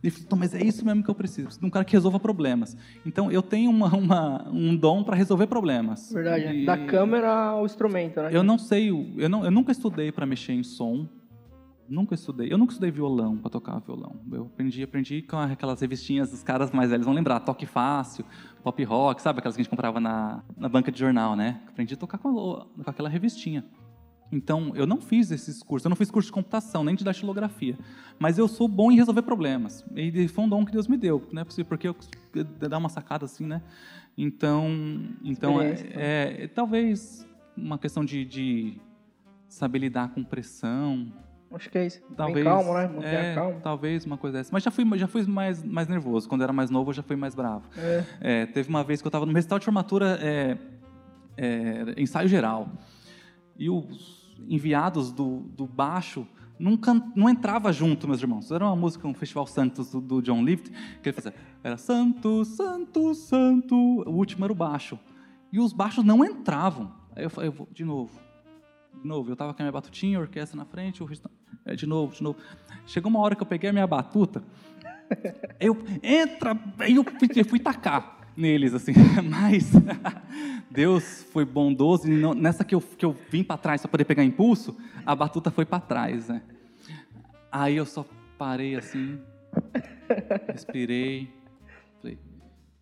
Ele 0.03 0.11
falou, 0.11 0.37
mas 0.37 0.53
é 0.53 0.61
isso 0.61 0.85
mesmo 0.85 1.01
que 1.01 1.09
eu 1.09 1.15
preciso. 1.15 1.45
Preciso 1.45 1.61
de 1.61 1.65
um 1.65 1.69
cara 1.69 1.85
que 1.85 1.93
resolva 1.93 2.19
problemas. 2.19 2.75
Então, 3.05 3.31
eu 3.31 3.41
tenho 3.41 3.71
uma, 3.71 3.87
uma 3.95 4.49
um 4.49 4.75
dom 4.75 5.01
para 5.01 5.15
resolver 5.15 5.47
problemas. 5.47 6.11
Verdade. 6.11 6.57
E... 6.57 6.65
Da 6.65 6.77
câmera 6.85 7.33
ao 7.33 7.65
instrumento, 7.65 8.21
né? 8.21 8.29
Eu 8.31 8.43
não 8.43 8.57
sei, 8.57 8.89
eu, 8.89 9.29
não, 9.29 9.45
eu 9.45 9.51
nunca 9.51 9.71
estudei 9.71 10.11
para 10.11 10.25
mexer 10.25 10.51
em 10.51 10.63
som. 10.63 11.07
Nunca 11.87 12.15
estudei. 12.15 12.51
Eu 12.51 12.57
nunca 12.57 12.73
estudei 12.73 12.91
violão 12.91 13.37
para 13.37 13.49
tocar 13.49 13.79
violão. 13.79 14.19
Eu 14.31 14.45
aprendi, 14.45 14.83
aprendi 14.83 15.21
com 15.21 15.37
aquelas 15.37 15.79
revistinhas 15.79 16.31
dos 16.31 16.43
caras 16.43 16.71
mais 16.71 16.89
velhos 16.89 17.05
vão 17.05 17.13
lembrar, 17.13 17.39
Toque 17.41 17.65
Fácil, 17.65 18.25
Pop 18.63 18.83
Rock, 18.83 19.21
sabe 19.21 19.39
aquelas 19.39 19.55
que 19.55 19.61
a 19.61 19.63
gente 19.63 19.69
comprava 19.69 19.99
na, 19.99 20.43
na 20.57 20.67
banca 20.67 20.91
de 20.91 20.99
jornal, 20.99 21.35
né? 21.35 21.61
Aprendi 21.67 21.93
a 21.93 21.97
tocar 21.97 22.17
com, 22.17 22.33
com 22.33 22.89
aquela 22.89 23.09
revistinha. 23.09 23.65
Então, 24.33 24.71
eu 24.75 24.87
não 24.87 24.99
fiz 24.99 25.29
esses 25.29 25.61
cursos, 25.61 25.85
eu 25.85 25.89
não 25.89 25.95
fiz 25.95 26.09
curso 26.09 26.27
de 26.27 26.33
computação, 26.33 26.83
nem 26.83 26.95
de 26.95 27.03
datilografia, 27.03 27.77
mas 28.17 28.39
eu 28.39 28.47
sou 28.47 28.67
bom 28.67 28.91
em 28.91 28.95
resolver 28.95 29.21
problemas. 29.21 29.85
E 29.95 30.27
foi 30.27 30.43
um 30.43 30.49
dom 30.49 30.65
que 30.65 30.71
Deus 30.71 30.87
me 30.87 30.97
deu, 30.97 31.23
não 31.31 31.43
é 31.43 31.45
possível, 31.45 31.65
porque 31.69 31.87
eu 31.87 31.95
dar 32.43 32.79
uma 32.79 32.89
sacada 32.89 33.25
assim, 33.25 33.45
né? 33.45 33.61
Então, 34.17 34.67
então 35.23 35.61
é, 35.61 35.71
é, 35.71 36.43
é, 36.43 36.47
talvez 36.47 37.27
uma 37.55 37.77
questão 37.77 38.03
de, 38.03 38.25
de, 38.25 38.81
saber 39.47 39.79
lidar 39.79 40.09
com 40.09 40.23
pressão. 40.23 41.13
Acho 41.51 41.69
que 41.69 41.77
é 41.77 41.85
isso. 41.85 42.01
Talvez, 42.17 42.43
Bem 42.43 42.43
calmo, 42.45 42.73
né? 42.73 42.87
Manter 42.87 43.07
é, 43.07 43.35
calmo. 43.35 43.59
Talvez 43.61 44.05
uma 44.05 44.17
coisa 44.17 44.39
dessa. 44.39 44.49
Mas 44.51 44.63
já 44.63 44.71
fui, 44.71 44.97
já 44.97 45.07
fui 45.07 45.23
mais, 45.27 45.63
mais 45.63 45.87
nervoso. 45.87 46.27
Quando 46.27 46.41
eu 46.41 46.45
era 46.45 46.53
mais 46.53 46.71
novo, 46.71 46.89
eu 46.89 46.93
já 46.95 47.03
fui 47.03 47.15
mais 47.15 47.35
bravo. 47.35 47.67
É. 47.77 48.03
É, 48.19 48.45
teve 48.47 48.69
uma 48.69 48.83
vez 48.83 49.01
que 49.01 49.07
eu 49.07 49.09
estava 49.09 49.27
no 49.27 49.31
recital 49.31 49.59
de 49.59 49.65
formatura, 49.65 50.17
é, 50.19 50.57
ensaio 51.97 52.27
geral. 52.27 52.67
E 53.57 53.69
os 53.69 54.22
enviados 54.47 55.11
do, 55.11 55.39
do 55.55 55.65
baixo 55.65 56.27
não, 56.59 56.79
não 57.15 57.29
entrava 57.29 57.73
junto, 57.73 58.07
meus 58.07 58.21
irmãos. 58.21 58.51
Era 58.51 58.65
uma 58.65 58.75
música, 58.75 59.07
um 59.07 59.13
Festival 59.13 59.45
Santos 59.47 59.91
do, 59.91 59.99
do 59.99 60.21
John 60.21 60.43
Lift, 60.43 60.69
que 61.01 61.09
ele 61.09 61.13
fazia, 61.13 61.33
era 61.63 61.77
Santo, 61.77 62.45
Santo, 62.45 63.13
Santo. 63.13 63.75
O 63.75 64.11
último 64.11 64.45
era 64.45 64.53
o 64.53 64.55
baixo. 64.55 64.97
E 65.51 65.59
os 65.59 65.73
baixos 65.73 66.03
não 66.03 66.23
entravam. 66.23 66.91
Aí 67.15 67.23
eu 67.23 67.29
falei, 67.29 67.49
eu 67.49 67.51
vou, 67.51 67.67
de 67.71 67.83
novo, 67.83 68.19
de 69.01 69.07
novo. 69.07 69.29
Eu 69.29 69.33
estava 69.33 69.53
com 69.53 69.61
a 69.61 69.65
minha 69.65 69.71
batutinha, 69.71 70.17
a 70.17 70.21
orquestra 70.21 70.57
na 70.57 70.65
frente, 70.65 71.03
o 71.03 71.09
é, 71.65 71.75
de 71.75 71.85
novo, 71.85 72.15
de 72.15 72.23
novo. 72.23 72.39
Chegou 72.85 73.09
uma 73.09 73.19
hora 73.19 73.35
que 73.35 73.41
eu 73.41 73.47
peguei 73.47 73.69
a 73.69 73.73
minha 73.73 73.87
batuta, 73.87 74.43
eu, 75.59 75.77
entra, 76.01 76.57
eu 76.87 77.03
fui, 77.03 77.29
eu 77.35 77.45
fui 77.45 77.59
tacar 77.59 78.22
neles, 78.35 78.73
assim. 78.73 78.93
Mas 79.29 79.71
Deus 80.69 81.25
foi 81.31 81.45
bondoso 81.45 82.07
e 82.07 82.11
não, 82.11 82.33
nessa 82.33 82.63
que 82.63 82.75
eu, 82.75 82.81
que 82.81 83.05
eu 83.05 83.15
vim 83.29 83.43
para 83.43 83.57
trás 83.57 83.81
para 83.81 83.89
poder 83.89 84.05
pegar 84.05 84.23
impulso, 84.23 84.75
a 85.05 85.15
batuta 85.15 85.51
foi 85.51 85.65
para 85.65 85.79
trás, 85.79 86.29
né? 86.29 86.41
Aí 87.51 87.75
eu 87.75 87.85
só 87.85 88.05
parei 88.37 88.75
assim, 88.75 89.19
respirei, 90.47 91.29
falei, 92.01 92.17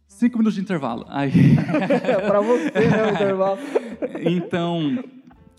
cinco 0.08 0.38
minutos 0.38 0.56
de 0.56 0.62
intervalo. 0.62 1.06
Aí... 1.10 1.32
para 2.26 2.40
você, 2.40 2.88
né, 2.88 3.06
o 3.06 3.14
intervalo. 3.14 3.60
então, 4.22 5.04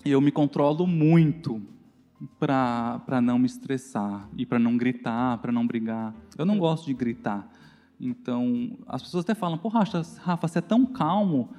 eu 0.04 0.20
me 0.20 0.32
controlo 0.32 0.86
muito 0.86 1.60
para 2.38 3.20
não 3.20 3.38
me 3.38 3.46
estressar 3.46 4.28
e 4.36 4.46
para 4.46 4.58
não 4.58 4.76
gritar, 4.76 5.38
para 5.38 5.52
não 5.52 5.66
brigar. 5.66 6.14
Eu 6.38 6.46
não 6.46 6.58
gosto 6.58 6.86
de 6.86 6.94
gritar. 6.94 7.48
Então, 8.04 8.76
as 8.88 9.00
pessoas 9.00 9.22
até 9.22 9.32
falam, 9.32 9.56
porra, 9.56 9.84
Rafa, 10.18 10.48
você 10.48 10.58
é 10.58 10.60
tão 10.60 10.84
calmo. 10.84 11.50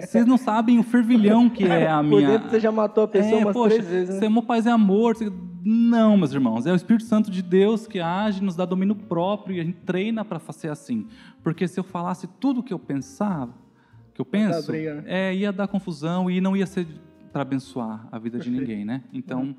Vocês 0.00 0.24
não 0.24 0.36
sabem 0.36 0.78
o 0.78 0.84
fervilhão 0.84 1.50
que 1.50 1.64
é 1.64 1.88
a 1.88 2.00
minha. 2.04 2.20
Por 2.20 2.32
dentro 2.32 2.50
você 2.50 2.60
já 2.60 2.70
matou 2.70 3.02
a 3.02 3.08
pessoa 3.08 3.40
é, 3.40 3.44
umas 3.44 3.52
poxa, 3.52 3.74
três 3.74 3.88
vezes. 3.88 4.14
Né? 4.14 4.20
Você 4.20 4.26
é 4.26 4.28
meu 4.28 4.44
paz 4.44 4.64
é 4.64 4.70
amor. 4.70 5.16
Não, 5.64 6.16
meus 6.16 6.32
irmãos. 6.32 6.66
É 6.66 6.72
o 6.72 6.76
Espírito 6.76 7.04
Santo 7.04 7.32
de 7.32 7.42
Deus 7.42 7.84
que 7.88 7.98
age, 7.98 8.40
nos 8.44 8.54
dá 8.54 8.64
domínio 8.64 8.94
próprio 8.94 9.56
e 9.56 9.60
a 9.60 9.64
gente 9.64 9.78
treina 9.78 10.24
para 10.24 10.38
fazer 10.38 10.68
assim. 10.68 11.08
Porque 11.42 11.66
se 11.66 11.80
eu 11.80 11.84
falasse 11.84 12.28
tudo 12.38 12.60
o 12.60 12.62
que 12.62 12.72
eu 12.72 12.78
pensava, 12.78 13.52
que 14.14 14.20
eu 14.20 14.24
penso, 14.24 14.70
é, 14.72 15.34
ia 15.34 15.52
dar 15.52 15.66
confusão 15.66 16.30
e 16.30 16.40
não 16.40 16.56
ia 16.56 16.66
ser 16.66 16.86
para 17.32 17.42
abençoar 17.42 18.06
a 18.12 18.20
vida 18.20 18.38
Perfeito. 18.38 18.54
de 18.54 18.60
ninguém, 18.60 18.84
né? 18.84 19.02
Então, 19.12 19.56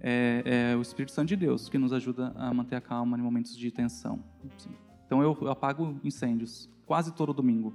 é, 0.00 0.70
é, 0.72 0.76
o 0.76 0.82
Espírito 0.82 1.10
Santo 1.10 1.30
de 1.30 1.36
Deus 1.36 1.68
que 1.68 1.78
nos 1.78 1.92
ajuda 1.92 2.32
a 2.36 2.54
manter 2.54 2.76
a 2.76 2.80
calma 2.80 3.18
em 3.18 3.22
momentos 3.22 3.56
de 3.56 3.72
tensão. 3.72 4.20
Sim. 4.56 4.70
Então 5.08 5.22
eu, 5.22 5.36
eu 5.40 5.50
apago 5.50 5.98
incêndios 6.04 6.70
quase 6.84 7.14
todo 7.14 7.32
domingo. 7.32 7.74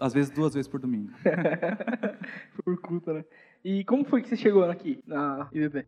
Às 0.00 0.14
vezes 0.14 0.32
duas 0.32 0.54
vezes 0.54 0.66
por 0.66 0.80
domingo. 0.80 1.12
por 2.64 2.80
culpa, 2.80 3.12
né? 3.12 3.24
E 3.62 3.84
como 3.84 4.02
foi 4.02 4.22
que 4.22 4.30
você 4.30 4.36
chegou 4.36 4.64
aqui 4.64 5.04
na 5.06 5.46
IBB? 5.52 5.86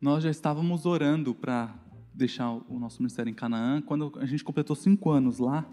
Nós 0.00 0.22
já 0.22 0.30
estávamos 0.30 0.86
orando 0.86 1.34
para 1.34 1.74
deixar 2.14 2.48
o 2.48 2.78
nosso 2.78 3.02
ministério 3.02 3.28
em 3.28 3.34
Canaã. 3.34 3.82
Quando 3.82 4.12
a 4.20 4.24
gente 4.24 4.44
completou 4.44 4.76
cinco 4.76 5.10
anos 5.10 5.40
lá, 5.40 5.66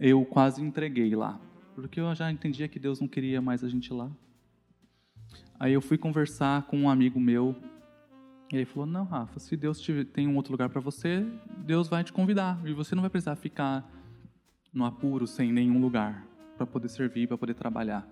eu 0.00 0.24
quase 0.24 0.60
entreguei 0.60 1.14
lá, 1.14 1.40
porque 1.76 2.00
eu 2.00 2.12
já 2.12 2.28
entendia 2.30 2.66
que 2.66 2.80
Deus 2.80 3.00
não 3.00 3.06
queria 3.06 3.40
mais 3.40 3.62
a 3.62 3.68
gente 3.68 3.92
lá. 3.92 4.10
Aí 5.60 5.72
eu 5.72 5.80
fui 5.80 5.96
conversar 5.96 6.66
com 6.66 6.76
um 6.76 6.90
amigo 6.90 7.20
meu 7.20 7.54
e 8.52 8.56
ele 8.56 8.64
falou: 8.64 8.86
Não, 8.86 9.04
Rafa, 9.04 9.38
se 9.38 9.56
Deus 9.56 9.80
te, 9.80 10.04
tem 10.04 10.28
um 10.28 10.36
outro 10.36 10.52
lugar 10.52 10.68
para 10.68 10.80
você, 10.80 11.26
Deus 11.58 11.88
vai 11.88 12.04
te 12.04 12.12
convidar. 12.12 12.60
E 12.64 12.72
você 12.72 12.94
não 12.94 13.02
vai 13.02 13.10
precisar 13.10 13.36
ficar 13.36 13.88
no 14.72 14.84
apuro, 14.84 15.26
sem 15.26 15.52
nenhum 15.52 15.80
lugar, 15.80 16.26
para 16.56 16.66
poder 16.66 16.88
servir, 16.88 17.26
para 17.26 17.38
poder 17.38 17.54
trabalhar. 17.54 18.06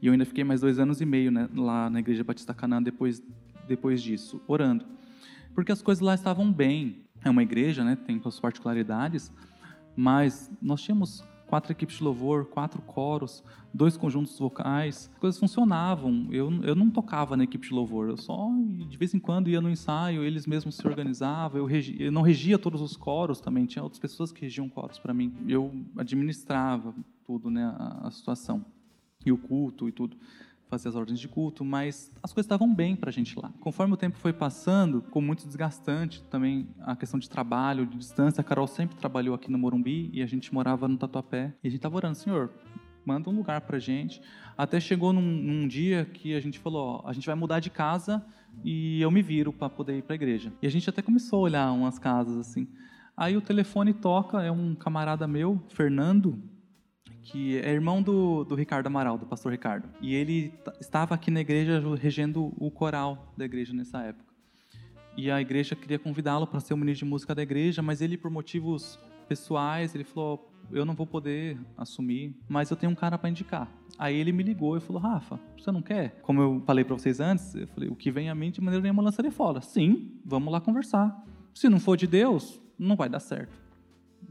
E 0.00 0.06
eu 0.06 0.12
ainda 0.12 0.26
fiquei 0.26 0.44
mais 0.44 0.60
dois 0.60 0.78
anos 0.78 1.00
e 1.00 1.06
meio 1.06 1.30
né, 1.30 1.48
lá 1.54 1.88
na 1.88 2.00
Igreja 2.00 2.22
Batista 2.22 2.52
Canaã 2.52 2.82
depois, 2.82 3.22
depois 3.66 4.02
disso, 4.02 4.42
orando. 4.46 4.84
Porque 5.54 5.72
as 5.72 5.80
coisas 5.80 6.02
lá 6.02 6.14
estavam 6.14 6.52
bem. 6.52 7.04
É 7.24 7.30
uma 7.30 7.42
igreja, 7.42 7.82
né, 7.82 7.96
tem 7.96 8.20
suas 8.20 8.38
particularidades, 8.38 9.32
mas 9.96 10.50
nós 10.60 10.82
tínhamos 10.82 11.24
quatro 11.46 11.72
equipes 11.72 11.96
de 11.96 12.04
louvor, 12.04 12.46
quatro 12.46 12.82
coros, 12.82 13.42
dois 13.72 13.96
conjuntos 13.96 14.38
vocais, 14.38 15.10
as 15.12 15.18
coisas 15.18 15.38
funcionavam. 15.38 16.28
Eu, 16.30 16.50
eu 16.62 16.74
não 16.74 16.90
tocava 16.90 17.36
na 17.36 17.44
equipe 17.44 17.68
de 17.68 17.74
louvor, 17.74 18.08
eu 18.08 18.16
só 18.16 18.50
de 18.88 18.96
vez 18.96 19.14
em 19.14 19.18
quando 19.18 19.48
ia 19.48 19.60
no 19.60 19.70
ensaio, 19.70 20.24
eles 20.24 20.46
mesmos 20.46 20.76
se 20.76 20.86
organizavam. 20.86 21.60
Eu, 21.60 21.66
regi, 21.66 21.96
eu 22.00 22.12
não 22.12 22.22
regia 22.22 22.58
todos 22.58 22.80
os 22.80 22.96
coros 22.96 23.40
também, 23.40 23.66
tinha 23.66 23.82
outras 23.82 24.00
pessoas 24.00 24.32
que 24.32 24.42
regiam 24.42 24.68
coros 24.68 24.98
para 24.98 25.14
mim. 25.14 25.32
Eu 25.46 25.72
administrava 25.96 26.94
tudo, 27.24 27.50
né, 27.50 27.64
a, 27.78 28.08
a 28.08 28.10
situação 28.10 28.64
e 29.24 29.32
o 29.32 29.38
culto 29.38 29.88
e 29.88 29.92
tudo 29.92 30.16
fazer 30.68 30.88
as 30.88 30.96
ordens 30.96 31.20
de 31.20 31.28
culto, 31.28 31.64
mas 31.64 32.12
as 32.22 32.32
coisas 32.32 32.46
estavam 32.46 32.72
bem 32.72 32.96
para 32.96 33.10
a 33.10 33.12
gente 33.12 33.38
lá. 33.38 33.52
Conforme 33.60 33.94
o 33.94 33.96
tempo 33.96 34.18
foi 34.18 34.32
passando, 34.32 35.00
ficou 35.02 35.22
muito 35.22 35.46
desgastante 35.46 36.22
também 36.24 36.68
a 36.80 36.96
questão 36.96 37.18
de 37.18 37.28
trabalho, 37.30 37.86
de 37.86 37.96
distância. 37.96 38.40
A 38.40 38.44
Carol 38.44 38.66
sempre 38.66 38.96
trabalhou 38.96 39.34
aqui 39.34 39.50
no 39.50 39.58
Morumbi 39.58 40.10
e 40.12 40.22
a 40.22 40.26
gente 40.26 40.52
morava 40.52 40.88
no 40.88 40.96
Tatuapé. 40.96 41.54
E 41.62 41.68
a 41.68 41.70
gente 41.70 41.78
estava 41.78 41.96
orando, 41.96 42.16
Senhor, 42.16 42.50
manda 43.04 43.30
um 43.30 43.36
lugar 43.36 43.60
para 43.60 43.76
a 43.76 43.80
gente. 43.80 44.20
Até 44.58 44.80
chegou 44.80 45.12
num, 45.12 45.22
num, 45.22 45.68
dia 45.68 46.04
que 46.04 46.34
a 46.34 46.40
gente 46.40 46.58
falou, 46.58 47.02
ó, 47.04 47.08
a 47.08 47.12
gente 47.12 47.26
vai 47.26 47.36
mudar 47.36 47.60
de 47.60 47.70
casa 47.70 48.24
e 48.64 49.00
eu 49.00 49.10
me 49.10 49.22
viro 49.22 49.52
para 49.52 49.70
poder 49.70 49.98
ir 49.98 50.02
para 50.02 50.14
a 50.14 50.16
igreja. 50.16 50.52
E 50.60 50.66
a 50.66 50.70
gente 50.70 50.90
até 50.90 51.00
começou 51.00 51.40
a 51.40 51.42
olhar 51.42 51.72
umas 51.72 51.98
casas 51.98 52.36
assim. 52.38 52.66
Aí 53.16 53.36
o 53.36 53.40
telefone 53.40 53.94
toca, 53.94 54.42
é 54.42 54.50
um 54.50 54.74
camarada 54.74 55.26
meu, 55.26 55.62
Fernando, 55.68 56.42
que 57.26 57.58
é 57.58 57.72
irmão 57.72 58.00
do, 58.00 58.44
do 58.44 58.54
Ricardo 58.54 58.86
Amaral, 58.86 59.18
do 59.18 59.26
pastor 59.26 59.50
Ricardo. 59.50 59.88
E 60.00 60.14
ele 60.14 60.54
estava 60.80 61.14
aqui 61.14 61.28
na 61.28 61.40
igreja 61.40 61.82
regendo 62.00 62.54
o 62.56 62.70
coral 62.70 63.32
da 63.36 63.44
igreja 63.44 63.74
nessa 63.74 64.00
época. 64.00 64.24
E 65.16 65.28
a 65.30 65.40
igreja 65.40 65.74
queria 65.74 65.98
convidá-lo 65.98 66.46
para 66.46 66.60
ser 66.60 66.72
o 66.72 66.76
ministro 66.76 67.04
de 67.04 67.10
música 67.10 67.34
da 67.34 67.42
igreja, 67.42 67.82
mas 67.82 68.00
ele, 68.00 68.16
por 68.16 68.30
motivos 68.30 68.98
pessoais, 69.28 69.92
ele 69.94 70.04
falou: 70.04 70.52
Eu 70.70 70.84
não 70.84 70.94
vou 70.94 71.06
poder 71.06 71.58
assumir, 71.76 72.32
mas 72.48 72.70
eu 72.70 72.76
tenho 72.76 72.92
um 72.92 72.94
cara 72.94 73.18
para 73.18 73.28
indicar. 73.28 73.68
Aí 73.98 74.14
ele 74.14 74.30
me 74.30 74.44
ligou 74.44 74.76
e 74.76 74.80
falou: 74.80 75.02
Rafa, 75.02 75.40
você 75.58 75.72
não 75.72 75.82
quer? 75.82 76.20
Como 76.22 76.40
eu 76.40 76.62
falei 76.64 76.84
para 76.84 76.96
vocês 76.96 77.18
antes, 77.18 77.56
eu 77.56 77.66
falei: 77.66 77.88
O 77.88 77.96
que 77.96 78.10
vem 78.10 78.30
à 78.30 78.34
mente 78.36 78.56
de 78.56 78.60
maneira 78.60 78.82
nenhuma 78.82 79.02
lança 79.02 79.20
de 79.20 79.32
fora. 79.32 79.60
Sim, 79.60 80.12
vamos 80.24 80.52
lá 80.52 80.60
conversar. 80.60 81.24
Se 81.52 81.68
não 81.68 81.80
for 81.80 81.96
de 81.96 82.06
Deus, 82.06 82.60
não 82.78 82.94
vai 82.94 83.08
dar 83.08 83.20
certo. 83.20 83.65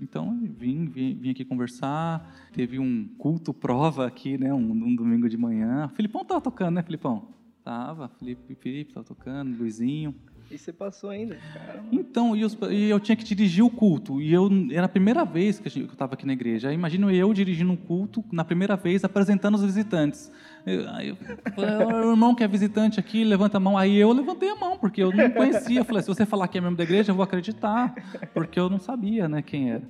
Então, 0.01 0.37
vim, 0.57 0.85
vim, 0.85 1.15
vim, 1.15 1.29
aqui 1.31 1.45
conversar. 1.45 2.33
Teve 2.53 2.79
um 2.79 3.07
culto 3.17 3.53
prova 3.53 4.05
aqui, 4.05 4.37
né? 4.37 4.53
Um, 4.53 4.71
um 4.71 4.95
domingo 4.95 5.29
de 5.29 5.37
manhã. 5.37 5.85
O 5.85 5.95
Filipão 5.95 6.21
estava 6.21 6.41
tocando, 6.41 6.75
né, 6.75 6.83
Filipão? 6.83 7.29
Tava, 7.63 8.07
Felipe, 8.07 8.55
Felipe 8.55 8.91
estava 8.91 9.05
tocando, 9.05 9.57
Luizinho. 9.57 10.13
E 10.51 10.57
você 10.57 10.71
passou 10.71 11.09
ainda? 11.09 11.35
Caramba. 11.53 11.87
Então, 11.91 12.35
e, 12.35 12.45
os, 12.45 12.55
e, 12.69 12.89
eu 12.89 12.99
tinha 12.99 13.15
que 13.15 13.23
dirigir 13.23 13.63
o 13.63 13.69
culto. 13.69 14.21
E 14.21 14.31
eu 14.31 14.49
era 14.71 14.85
a 14.85 14.89
primeira 14.89 15.25
vez 15.25 15.57
que 15.57 15.79
eu 15.79 15.85
estava 15.85 16.13
aqui 16.13 16.25
na 16.25 16.33
igreja. 16.33 16.71
Imagino 16.71 17.09
eu 17.09 17.33
dirigindo 17.33 17.71
um 17.71 17.75
culto, 17.75 18.23
na 18.31 18.45
primeira 18.45 18.75
vez, 18.75 19.03
apresentando 19.03 19.55
os 19.55 19.63
visitantes. 19.63 20.31
Aí 20.65 21.15
falei, 21.53 21.75
o 21.85 22.11
irmão 22.11 22.33
que 22.33 22.43
é 22.43 22.47
visitante 22.47 22.99
aqui, 22.99 23.23
levanta 23.23 23.57
a 23.57 23.59
mão. 23.59 23.77
Aí 23.77 23.95
eu 23.95 24.11
levantei 24.11 24.49
a 24.49 24.55
mão, 24.55 24.77
porque 24.77 25.03
eu 25.03 25.11
não 25.11 25.29
conhecia. 25.29 25.81
Eu 25.81 25.85
falei, 25.85 26.01
se 26.01 26.07
você 26.07 26.25
falar 26.25 26.47
que 26.47 26.57
é 26.57 26.61
membro 26.61 26.77
da 26.77 26.83
igreja, 26.83 27.11
eu 27.11 27.15
vou 27.15 27.23
acreditar, 27.23 27.93
porque 28.33 28.59
eu 28.59 28.69
não 28.69 28.79
sabia 28.79 29.29
né, 29.29 29.43
quem 29.43 29.71
era. 29.71 29.83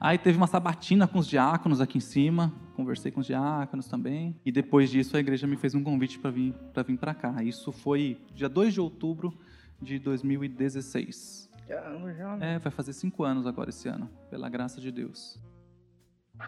Aí 0.00 0.16
teve 0.16 0.38
uma 0.38 0.46
sabatina 0.46 1.06
com 1.06 1.18
os 1.18 1.26
diáconos 1.26 1.80
aqui 1.80 1.98
em 1.98 2.00
cima, 2.00 2.52
conversei 2.74 3.12
com 3.12 3.20
os 3.20 3.26
diáconos 3.26 3.86
também. 3.86 4.34
E 4.44 4.50
depois 4.50 4.90
disso, 4.90 5.16
a 5.16 5.20
igreja 5.20 5.46
me 5.46 5.56
fez 5.56 5.74
um 5.74 5.84
convite 5.84 6.18
para 6.18 6.30
vir 6.30 6.54
para 6.72 6.82
vir 6.82 6.98
cá. 6.98 7.42
Isso 7.42 7.70
foi 7.70 8.18
dia 8.34 8.48
2 8.48 8.72
de 8.72 8.80
outubro 8.80 9.36
de 9.80 9.98
2016. 9.98 11.50
Caramba, 11.68 12.12
já. 12.14 12.36
Né? 12.36 12.54
É, 12.54 12.58
vai 12.58 12.72
fazer 12.72 12.92
cinco 12.92 13.22
anos 13.22 13.46
agora 13.46 13.70
esse 13.70 13.88
ano, 13.88 14.08
pela 14.30 14.48
graça 14.48 14.80
de 14.80 14.90
Deus. 14.90 15.38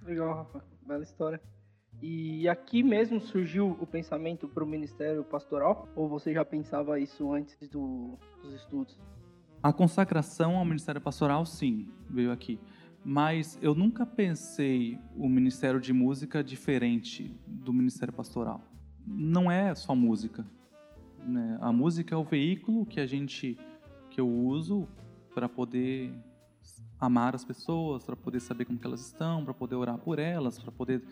Legal, 0.02 0.34
Rafa. 0.34 0.64
Bela 0.86 1.02
história. 1.02 1.40
E 2.02 2.48
aqui 2.48 2.82
mesmo 2.82 3.20
surgiu 3.20 3.76
o 3.80 3.86
pensamento 3.86 4.46
para 4.46 4.62
o 4.62 4.66
ministério 4.66 5.24
pastoral? 5.24 5.88
Ou 5.94 6.08
você 6.08 6.34
já 6.34 6.44
pensava 6.44 6.98
isso 6.98 7.32
antes 7.32 7.68
do, 7.68 8.18
dos 8.42 8.52
estudos? 8.54 8.98
A 9.62 9.72
consagração 9.72 10.56
ao 10.56 10.64
ministério 10.64 11.00
pastoral, 11.00 11.46
sim, 11.46 11.88
veio 12.10 12.30
aqui. 12.30 12.60
Mas 13.04 13.58
eu 13.62 13.74
nunca 13.74 14.04
pensei 14.04 14.98
o 15.16 15.28
ministério 15.28 15.80
de 15.80 15.92
música 15.92 16.44
diferente 16.44 17.34
do 17.46 17.72
ministério 17.72 18.12
pastoral. 18.12 18.62
Não 19.06 19.50
é 19.50 19.74
só 19.74 19.94
música. 19.94 20.44
Né? 21.26 21.58
A 21.60 21.72
música 21.72 22.14
é 22.14 22.18
o 22.18 22.24
veículo 22.24 22.84
que 22.84 23.00
a 23.00 23.06
gente, 23.06 23.58
que 24.10 24.20
eu 24.20 24.28
uso 24.28 24.86
para 25.34 25.48
poder 25.48 26.14
amar 26.98 27.34
as 27.34 27.44
pessoas, 27.44 28.04
para 28.04 28.16
poder 28.16 28.40
saber 28.40 28.64
como 28.64 28.78
elas 28.82 29.00
estão, 29.00 29.44
para 29.44 29.54
poder 29.54 29.74
orar 29.74 29.98
por 29.98 30.18
elas, 30.18 30.58
para 30.58 30.72
poder 30.72 31.02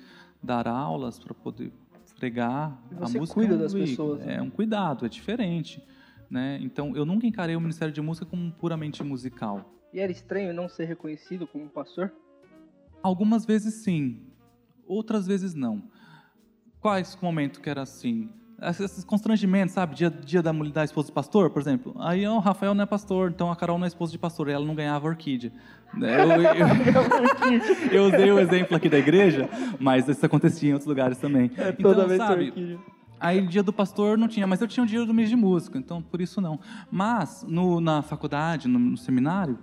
dar 0.42 0.66
aulas, 0.66 1.18
para 1.18 1.34
poder 1.34 1.72
pregar. 2.18 2.80
Você 2.98 3.16
a 3.16 3.20
música 3.20 3.34
cuida 3.34 3.54
é 3.54 3.56
um 3.56 3.60
das 3.60 3.74
pessoas. 3.74 4.20
Né? 4.20 4.36
É 4.36 4.42
um 4.42 4.50
cuidado, 4.50 5.06
é 5.06 5.08
diferente. 5.08 5.82
Né? 6.30 6.58
Então, 6.62 6.96
eu 6.96 7.04
nunca 7.04 7.26
encarei 7.26 7.54
o 7.56 7.60
Ministério 7.60 7.92
de 7.92 8.00
Música 8.00 8.26
como 8.26 8.50
puramente 8.52 9.02
musical. 9.02 9.70
E 9.92 10.00
era 10.00 10.10
estranho 10.10 10.54
não 10.54 10.68
ser 10.68 10.84
reconhecido 10.84 11.46
como 11.46 11.68
pastor? 11.68 12.12
Algumas 13.02 13.44
vezes 13.44 13.74
sim, 13.82 14.22
outras 14.86 15.26
vezes 15.26 15.54
não. 15.54 15.82
Quais 16.80 17.18
momentos 17.20 17.58
que 17.60 17.68
era 17.68 17.82
assim? 17.82 18.30
Esses 18.70 19.04
constrangimentos, 19.04 19.74
sabe? 19.74 19.94
Dia, 19.94 20.10
dia 20.10 20.42
da, 20.42 20.52
da 20.52 20.84
esposa 20.84 21.08
do 21.08 21.12
pastor, 21.12 21.50
por 21.50 21.60
exemplo. 21.60 21.94
Aí 21.98 22.26
o 22.26 22.38
Rafael 22.38 22.74
não 22.74 22.84
é 22.84 22.86
pastor, 22.86 23.30
então 23.30 23.50
a 23.50 23.56
Carol 23.56 23.78
não 23.78 23.84
é 23.84 23.88
esposa 23.88 24.12
de 24.12 24.18
pastor, 24.18 24.48
e 24.48 24.52
ela 24.52 24.64
não 24.64 24.74
ganhava 24.74 25.06
orquídea. 25.06 25.52
Eu, 25.94 26.08
eu, 26.08 26.42
eu, 27.90 27.92
eu, 27.92 28.04
usei 28.06 28.32
o 28.32 28.38
exemplo 28.38 28.76
aqui 28.76 28.88
da 28.88 28.98
igreja, 28.98 29.48
mas 29.78 30.08
isso 30.08 30.24
acontecia 30.24 30.70
em 30.70 30.72
outros 30.72 30.88
lugares 30.88 31.18
também. 31.18 31.50
É, 31.56 31.70
então, 31.70 31.92
toda 31.92 32.06
vez 32.06 32.18
sabe, 32.18 32.46
orquídea. 32.46 32.78
Aí 33.22 33.40
dia 33.46 33.62
do 33.62 33.72
pastor 33.72 34.18
não 34.18 34.26
tinha, 34.26 34.46
mas 34.48 34.60
eu 34.60 34.66
tinha 34.66 34.82
o 34.82 34.86
dia 34.86 35.04
do 35.04 35.14
mês 35.14 35.28
de 35.28 35.36
música, 35.36 35.78
então 35.78 36.02
por 36.02 36.20
isso 36.20 36.40
não. 36.40 36.58
Mas 36.90 37.44
no, 37.48 37.80
na 37.80 38.02
faculdade, 38.02 38.66
no, 38.66 38.78
no 38.78 38.96
seminário, 38.96 39.58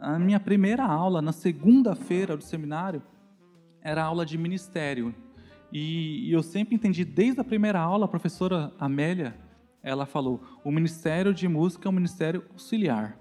a 0.00 0.18
minha 0.18 0.38
primeira 0.38 0.84
aula, 0.84 1.20
na 1.20 1.32
segunda-feira 1.32 2.36
do 2.36 2.44
seminário, 2.44 3.02
era 3.82 4.04
aula 4.04 4.24
de 4.24 4.38
ministério. 4.38 5.14
E, 5.72 6.28
e 6.28 6.32
eu 6.32 6.42
sempre 6.42 6.74
entendi, 6.74 7.04
desde 7.04 7.40
a 7.40 7.44
primeira 7.44 7.80
aula, 7.80 8.04
a 8.04 8.08
professora 8.08 8.72
Amélia, 8.78 9.34
ela 9.82 10.04
falou: 10.04 10.40
o 10.62 10.70
ministério 10.70 11.32
de 11.32 11.48
música 11.48 11.88
é 11.88 11.90
um 11.90 11.94
ministério 11.94 12.44
auxiliar. 12.52 13.18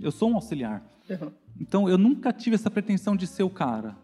Eu 0.00 0.10
sou 0.10 0.30
um 0.30 0.34
auxiliar. 0.34 0.82
Uhum. 1.08 1.30
Então 1.60 1.88
eu 1.88 1.96
nunca 1.96 2.32
tive 2.32 2.56
essa 2.56 2.70
pretensão 2.70 3.14
de 3.14 3.26
ser 3.26 3.42
o 3.42 3.50
cara. 3.50 3.96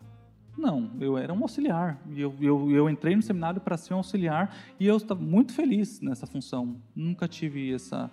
Não, 0.56 0.90
eu 1.00 1.18
era 1.18 1.34
um 1.34 1.42
auxiliar. 1.42 2.00
E 2.08 2.20
eu, 2.20 2.34
eu, 2.40 2.70
eu 2.70 2.88
entrei 2.88 3.14
no 3.14 3.22
seminário 3.22 3.60
para 3.60 3.76
ser 3.76 3.92
um 3.92 3.98
auxiliar 3.98 4.56
e 4.80 4.86
eu 4.86 4.96
estava 4.96 5.20
muito 5.20 5.52
feliz 5.52 6.00
nessa 6.00 6.26
função. 6.26 6.76
Nunca 6.94 7.28
tive 7.28 7.74
essa 7.74 8.10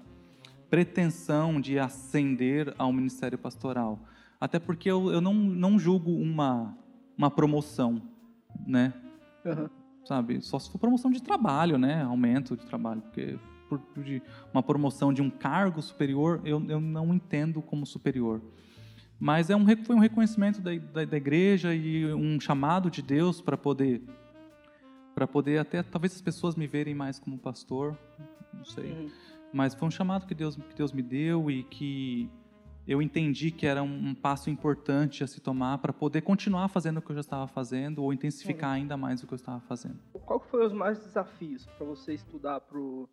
pretensão 0.69 1.61
de 1.61 1.79
ascender 1.79 2.73
ao 2.77 2.91
ministério 2.91 3.37
pastoral. 3.37 3.99
Até 4.41 4.59
porque 4.59 4.89
eu, 4.89 5.11
eu 5.11 5.21
não, 5.21 5.33
não 5.33 5.79
julgo 5.79 6.11
uma, 6.11 6.77
uma 7.17 7.31
promoção, 7.31 8.01
né? 8.65 8.93
Uhum. 9.45 9.69
Sabe? 10.05 10.41
Só 10.41 10.59
se 10.59 10.69
for 10.71 10.77
promoção 10.77 11.11
de 11.11 11.21
trabalho, 11.21 11.77
né? 11.77 12.03
Aumento 12.03 12.57
de 12.57 12.65
trabalho. 12.65 13.01
Porque 13.01 13.39
por, 13.69 14.03
de 14.03 14.21
uma 14.53 14.61
promoção 14.61 15.13
de 15.13 15.21
um 15.21 15.29
cargo 15.29 15.81
superior, 15.81 16.41
eu, 16.43 16.63
eu 16.69 16.79
não 16.79 17.13
entendo 17.13 17.61
como 17.61 17.85
superior. 17.85 18.41
Mas 19.19 19.49
é 19.49 19.55
um, 19.55 19.65
foi 19.85 19.95
um 19.95 19.99
reconhecimento 19.99 20.61
da, 20.61 20.75
da, 20.75 21.05
da 21.05 21.17
igreja 21.17 21.73
e 21.73 22.13
um 22.13 22.39
chamado 22.39 22.89
de 22.89 23.01
Deus 23.01 23.39
para 23.39 23.57
poder, 23.57 24.01
para 25.15 25.25
poder 25.25 25.59
até 25.59 25.81
talvez 25.81 26.13
as 26.13 26.21
pessoas 26.21 26.55
me 26.55 26.67
verem 26.67 26.93
mais 26.93 27.19
como 27.19 27.37
pastor, 27.37 27.97
não 28.53 28.65
sei. 28.65 28.91
Uhum. 28.91 29.09
Mas 29.53 29.75
foi 29.75 29.87
um 29.87 29.91
chamado 29.91 30.25
que 30.25 30.33
Deus, 30.33 30.55
que 30.55 30.75
Deus 30.75 30.91
me 30.91 31.01
deu 31.01 31.49
e 31.49 31.63
que 31.63 32.29
eu 32.87 33.01
entendi 33.01 33.49
que 33.49 33.65
era 33.65 33.81
um, 33.81 34.13
passo 34.13 34.49
importante 34.49 35.23
a 35.23 35.27
se 35.27 35.39
tomar 35.39 35.77
para 35.77 35.93
poder 35.93 36.21
continuar 36.21 36.67
fazendo 36.67 36.97
o 36.97 37.01
que 37.01 37.11
eu 37.11 37.15
já 37.15 37.21
estava 37.21 37.47
fazendo 37.47 38.03
ou 38.03 38.11
intensificar 38.11 38.71
ainda 38.71 38.97
mais 38.97 39.23
o 39.23 39.27
que 39.27 39.33
eu 39.33 39.37
estava 39.37 39.61
fazendo. 39.61 39.97
Qual 40.25 40.39
foi 40.39 40.65
os 40.65 40.73
mais 40.73 40.99
desafios 40.99 41.65
para 41.65 41.85
você 41.85 42.13
estudar 42.13 42.59
para 42.59 42.77
o 42.77 43.09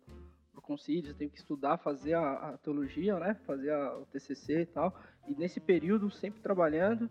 concílio? 0.61 1.07
Você 1.07 1.13
tem 1.13 1.29
que 1.29 1.37
estudar, 1.37 1.77
fazer 1.77 2.15
a, 2.15 2.49
a 2.49 2.57
teologia, 2.57 3.17
né? 3.17 3.35
Fazer 3.45 3.71
a, 3.71 3.97
o 3.97 4.05
TCC 4.07 4.61
e 4.61 4.65
tal. 4.65 4.93
E 5.27 5.33
nesse 5.35 5.61
período, 5.61 6.11
sempre 6.11 6.41
trabalhando, 6.41 7.09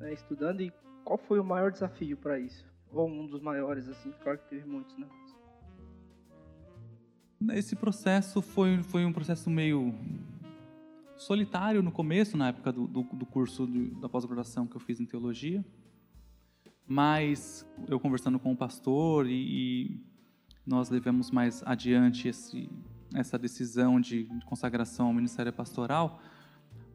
né, 0.00 0.12
estudando, 0.12 0.62
e 0.62 0.72
qual 1.04 1.16
foi 1.16 1.38
o 1.38 1.44
maior 1.44 1.70
desafio 1.70 2.16
para 2.16 2.38
isso? 2.40 2.66
Ou 2.92 3.08
um 3.08 3.26
dos 3.26 3.40
maiores, 3.40 3.88
assim, 3.88 4.12
claro 4.22 4.38
que 4.38 4.48
teve 4.48 4.66
muitos, 4.66 4.96
né? 4.98 5.06
Esse 7.52 7.76
processo 7.76 8.40
foi, 8.40 8.82
foi 8.82 9.04
um 9.04 9.12
processo 9.12 9.50
meio 9.50 9.94
solitário 11.16 11.82
no 11.82 11.92
começo, 11.92 12.36
na 12.36 12.48
época 12.48 12.72
do, 12.72 12.86
do, 12.86 13.02
do 13.02 13.26
curso 13.26 13.66
de, 13.66 13.90
da 14.00 14.08
pós-graduação 14.08 14.66
que 14.66 14.76
eu 14.76 14.80
fiz 14.80 15.00
em 15.00 15.06
teologia. 15.06 15.64
Mas 16.86 17.66
eu 17.88 17.98
conversando 17.98 18.38
com 18.38 18.52
o 18.52 18.56
pastor 18.56 19.26
e, 19.26 19.32
e 19.32 20.00
nós 20.66 20.90
levamos 20.90 21.30
mais 21.30 21.62
adiante 21.64 22.28
esse, 22.28 22.70
essa 23.14 23.38
decisão 23.38 24.00
de, 24.00 24.28
consagração 24.44 25.06
ao 25.06 25.14
ministério 25.14 25.52
pastoral, 25.52 26.20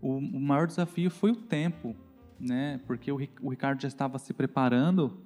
o, 0.01 0.17
o, 0.17 0.39
maior 0.39 0.67
desafio 0.67 1.09
foi 1.09 1.31
o 1.31 1.35
tempo, 1.35 1.95
né? 2.39 2.79
Porque 2.85 3.11
o, 3.11 3.17
o 3.41 3.49
Ricardo 3.49 3.81
já 3.81 3.87
estava 3.87 4.17
se 4.19 4.33
preparando 4.33 5.19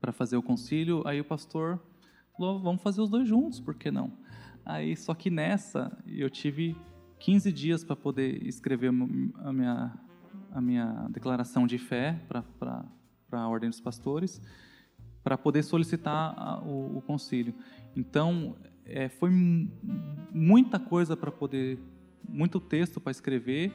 para 0.00 0.12
fazer 0.12 0.36
o 0.36 0.42
concílio, 0.42 1.06
aí 1.06 1.20
o 1.20 1.24
pastor 1.24 1.80
falou: 2.36 2.60
vamos 2.60 2.82
fazer 2.82 3.00
os 3.00 3.08
dois 3.08 3.28
juntos, 3.28 3.60
por 3.60 3.74
que 3.74 3.90
não? 3.90 4.12
Aí, 4.64 4.96
só 4.96 5.14
que 5.14 5.30
nessa, 5.30 5.96
eu 6.06 6.28
tive 6.30 6.76
15 7.24 7.50
dias 7.50 7.82
para 7.82 7.96
poder 7.96 8.46
escrever 8.46 8.88
a 8.88 9.50
minha, 9.50 9.98
a 10.52 10.60
minha 10.60 11.06
declaração 11.08 11.66
de 11.66 11.78
fé 11.78 12.20
para 12.28 12.84
a 13.32 13.48
Ordem 13.48 13.70
dos 13.70 13.80
Pastores, 13.80 14.42
para 15.22 15.38
poder 15.38 15.62
solicitar 15.62 16.34
a, 16.36 16.60
o, 16.60 16.98
o 16.98 17.00
concílio. 17.00 17.54
Então, 17.96 18.54
é, 18.84 19.08
foi 19.08 19.30
muita 20.30 20.78
coisa 20.78 21.16
para 21.16 21.32
poder, 21.32 21.78
muito 22.28 22.60
texto 22.60 23.00
para 23.00 23.10
escrever, 23.10 23.72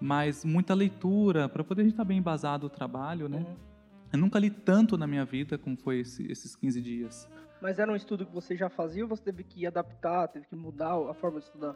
mas 0.00 0.44
muita 0.44 0.72
leitura 0.72 1.48
para 1.48 1.64
poder 1.64 1.80
a 1.80 1.84
gente 1.86 1.94
estar 1.94 2.04
tá 2.04 2.08
bem 2.08 2.18
embasado 2.18 2.68
o 2.68 2.70
trabalho, 2.70 3.28
né? 3.28 3.38
Uhum. 3.38 3.56
Eu 4.12 4.18
nunca 4.20 4.38
li 4.38 4.48
tanto 4.48 4.96
na 4.96 5.08
minha 5.08 5.24
vida 5.24 5.58
como 5.58 5.76
foi 5.76 5.98
esse, 6.02 6.30
esses 6.30 6.54
15 6.54 6.80
dias. 6.80 7.28
Mas 7.60 7.80
era 7.80 7.90
um 7.90 7.96
estudo 7.96 8.24
que 8.24 8.32
você 8.32 8.56
já 8.56 8.70
fazia 8.70 9.02
ou 9.02 9.08
você 9.08 9.24
teve 9.24 9.42
que 9.42 9.66
adaptar, 9.66 10.28
teve 10.28 10.46
que 10.46 10.54
mudar 10.54 10.94
a 11.10 11.14
forma 11.14 11.40
de 11.40 11.46
estudar? 11.46 11.74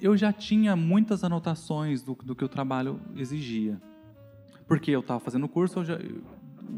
Eu 0.00 0.16
já 0.16 0.32
tinha 0.32 0.76
muitas 0.76 1.24
anotações 1.24 2.02
do, 2.02 2.14
do 2.14 2.34
que 2.34 2.44
o 2.44 2.48
trabalho 2.48 3.00
exigia. 3.16 3.80
Porque 4.66 4.90
eu 4.90 5.00
estava 5.00 5.20
fazendo 5.20 5.44
o 5.44 5.48
curso, 5.48 5.84
já, 5.84 5.98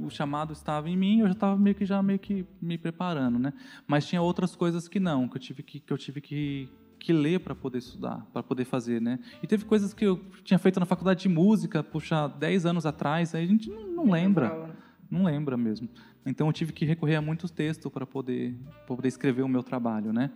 o 0.00 0.10
chamado 0.10 0.52
estava 0.52 0.88
em 0.88 0.96
mim, 0.96 1.20
eu 1.20 1.26
já 1.26 1.32
estava 1.32 1.56
meio 1.56 1.74
que 1.74 1.84
já 1.84 2.02
meio 2.02 2.18
que 2.18 2.46
me 2.60 2.78
preparando, 2.78 3.38
né? 3.38 3.52
Mas 3.86 4.06
tinha 4.06 4.22
outras 4.22 4.56
coisas 4.56 4.88
que 4.88 4.98
não, 4.98 5.28
que 5.28 5.36
eu 5.36 5.40
tive 5.40 5.62
que, 5.62 5.80
que 5.80 5.92
eu 5.92 5.98
tive 5.98 6.20
que 6.20 6.68
que 7.02 7.12
ler 7.12 7.40
para 7.40 7.52
poder 7.52 7.78
estudar, 7.78 8.24
para 8.32 8.44
poder 8.44 8.64
fazer, 8.64 9.00
né? 9.00 9.18
E 9.42 9.46
teve 9.46 9.64
coisas 9.64 9.92
que 9.92 10.04
eu 10.04 10.24
tinha 10.44 10.56
feito 10.56 10.78
na 10.78 10.86
faculdade 10.86 11.22
de 11.22 11.28
música, 11.28 11.82
puxa, 11.82 12.28
10 12.28 12.64
anos 12.64 12.86
atrás, 12.86 13.34
aí 13.34 13.42
a 13.42 13.46
gente 13.46 13.68
não, 13.68 13.88
não 13.88 14.10
lembra, 14.10 14.72
não 15.10 15.24
lembra 15.24 15.56
mesmo. 15.56 15.88
Então 16.24 16.46
eu 16.46 16.52
tive 16.52 16.72
que 16.72 16.84
recorrer 16.84 17.16
a 17.16 17.20
muitos 17.20 17.50
textos 17.50 17.90
para 17.90 18.06
poder, 18.06 18.56
poder 18.86 19.08
escrever 19.08 19.42
o 19.42 19.48
meu 19.48 19.64
trabalho, 19.64 20.12
né? 20.12 20.30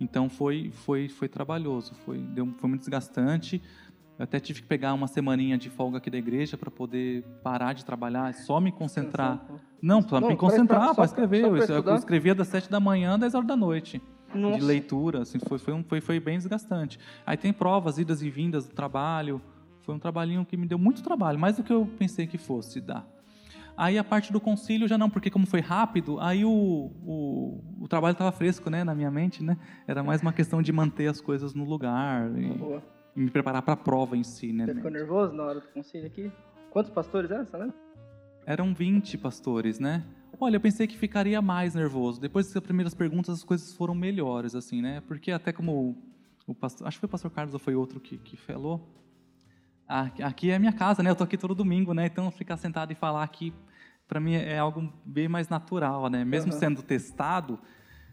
Então 0.00 0.28
foi 0.28 0.70
foi 0.70 1.08
foi 1.08 1.28
trabalhoso, 1.28 1.94
foi 2.04 2.18
deu, 2.18 2.46
foi 2.58 2.68
muito 2.68 2.80
desgastante. 2.80 3.62
Eu 4.18 4.24
até 4.24 4.40
tive 4.40 4.62
que 4.62 4.66
pegar 4.66 4.94
uma 4.94 5.06
semaninha 5.06 5.56
de 5.56 5.70
folga 5.70 5.98
aqui 5.98 6.10
da 6.10 6.18
igreja 6.18 6.56
para 6.56 6.70
poder 6.70 7.22
parar 7.42 7.72
de 7.72 7.84
trabalhar, 7.84 8.34
só 8.34 8.60
me 8.60 8.72
concentrar. 8.72 9.40
Não, 9.80 10.02
para 10.02 10.26
me 10.26 10.36
concentrar, 10.36 10.92
para 10.92 11.04
escrever. 11.04 11.44
eu, 11.44 11.56
eu 11.56 11.94
escrevia 11.94 12.34
das 12.34 12.48
7 12.48 12.68
da 12.68 12.80
manhã 12.80 13.14
às 13.14 13.20
10 13.20 13.34
horas 13.34 13.46
da 13.46 13.56
noite. 13.56 14.02
Nossa. 14.34 14.58
de 14.58 14.64
leitura, 14.64 15.22
assim, 15.22 15.38
foi, 15.38 15.58
foi, 15.58 15.72
um, 15.72 15.82
foi, 15.82 16.02
foi 16.02 16.20
bem 16.20 16.36
desgastante. 16.36 16.98
Aí 17.24 17.36
tem 17.36 17.50
provas, 17.50 17.98
idas 17.98 18.20
e 18.20 18.28
vindas 18.28 18.66
do 18.68 18.74
trabalho, 18.74 19.40
foi 19.80 19.94
um 19.94 19.98
trabalhinho 19.98 20.44
que 20.44 20.54
me 20.56 20.66
deu 20.66 20.78
muito 20.78 21.02
trabalho, 21.02 21.38
mais 21.38 21.56
do 21.56 21.62
que 21.62 21.72
eu 21.72 21.88
pensei 21.98 22.26
que 22.26 22.36
fosse 22.36 22.78
dar. 22.80 23.08
Aí 23.78 23.96
a 23.96 24.02
parte 24.02 24.32
do 24.32 24.40
concílio 24.40 24.88
já 24.88 24.98
não, 24.98 25.08
porque 25.08 25.30
como 25.30 25.46
foi 25.46 25.60
rápido, 25.60 26.18
aí 26.18 26.44
o, 26.44 26.50
o, 26.50 27.62
o 27.80 27.86
trabalho 27.86 28.10
estava 28.10 28.32
fresco, 28.32 28.68
né, 28.68 28.82
na 28.82 28.92
minha 28.92 29.08
mente, 29.08 29.40
né? 29.40 29.56
Era 29.86 30.02
mais 30.02 30.20
uma 30.20 30.32
questão 30.32 30.60
de 30.60 30.72
manter 30.72 31.06
as 31.06 31.20
coisas 31.20 31.54
no 31.54 31.64
lugar 31.64 32.28
e, 32.36 32.60
e 33.14 33.20
me 33.20 33.30
preparar 33.30 33.62
para 33.62 33.74
a 33.74 33.76
prova 33.76 34.16
em 34.16 34.24
si, 34.24 34.52
né? 34.52 34.66
Você 34.66 34.74
ficou 34.74 34.90
nervoso 34.90 35.32
na 35.32 35.44
hora 35.44 35.60
do 35.60 35.68
concílio 35.68 36.08
aqui? 36.08 36.32
Quantos 36.72 36.90
pastores 36.90 37.30
eram, 37.30 37.46
né? 37.52 37.72
Eram 38.44 38.74
20 38.74 39.16
pastores, 39.16 39.78
né? 39.78 40.02
Olha, 40.40 40.56
eu 40.56 40.60
pensei 40.60 40.88
que 40.88 40.98
ficaria 40.98 41.40
mais 41.40 41.76
nervoso. 41.76 42.20
Depois 42.20 42.52
das 42.52 42.60
primeiras 42.60 42.94
perguntas, 42.94 43.36
as 43.36 43.44
coisas 43.44 43.72
foram 43.74 43.94
melhores, 43.94 44.56
assim, 44.56 44.82
né? 44.82 45.02
Porque 45.06 45.30
até 45.30 45.52
como 45.52 45.96
o 46.48 46.54
pastor, 46.54 46.88
acho 46.88 46.96
que 46.96 47.00
foi 47.02 47.06
o 47.06 47.10
pastor 47.10 47.30
Carlos 47.30 47.54
ou 47.54 47.60
foi 47.60 47.76
outro 47.76 48.00
que, 48.00 48.18
que 48.18 48.36
falou, 48.36 48.92
aqui 49.88 50.50
é 50.50 50.56
a 50.56 50.58
minha 50.58 50.72
casa, 50.72 51.00
né? 51.00 51.10
Eu 51.10 51.16
tô 51.16 51.22
aqui 51.22 51.38
todo 51.38 51.54
domingo, 51.54 51.94
né? 51.94 52.06
Então 52.06 52.28
ficar 52.30 52.56
sentado 52.56 52.92
e 52.92 52.94
falar 52.96 53.22
aqui, 53.22 53.52
para 54.08 54.18
mim 54.18 54.34
é 54.34 54.58
algo 54.58 54.90
bem 55.04 55.28
mais 55.28 55.48
natural, 55.48 56.08
né? 56.08 56.24
Mesmo 56.24 56.52
uhum. 56.52 56.58
sendo 56.58 56.82
testado, 56.82 57.58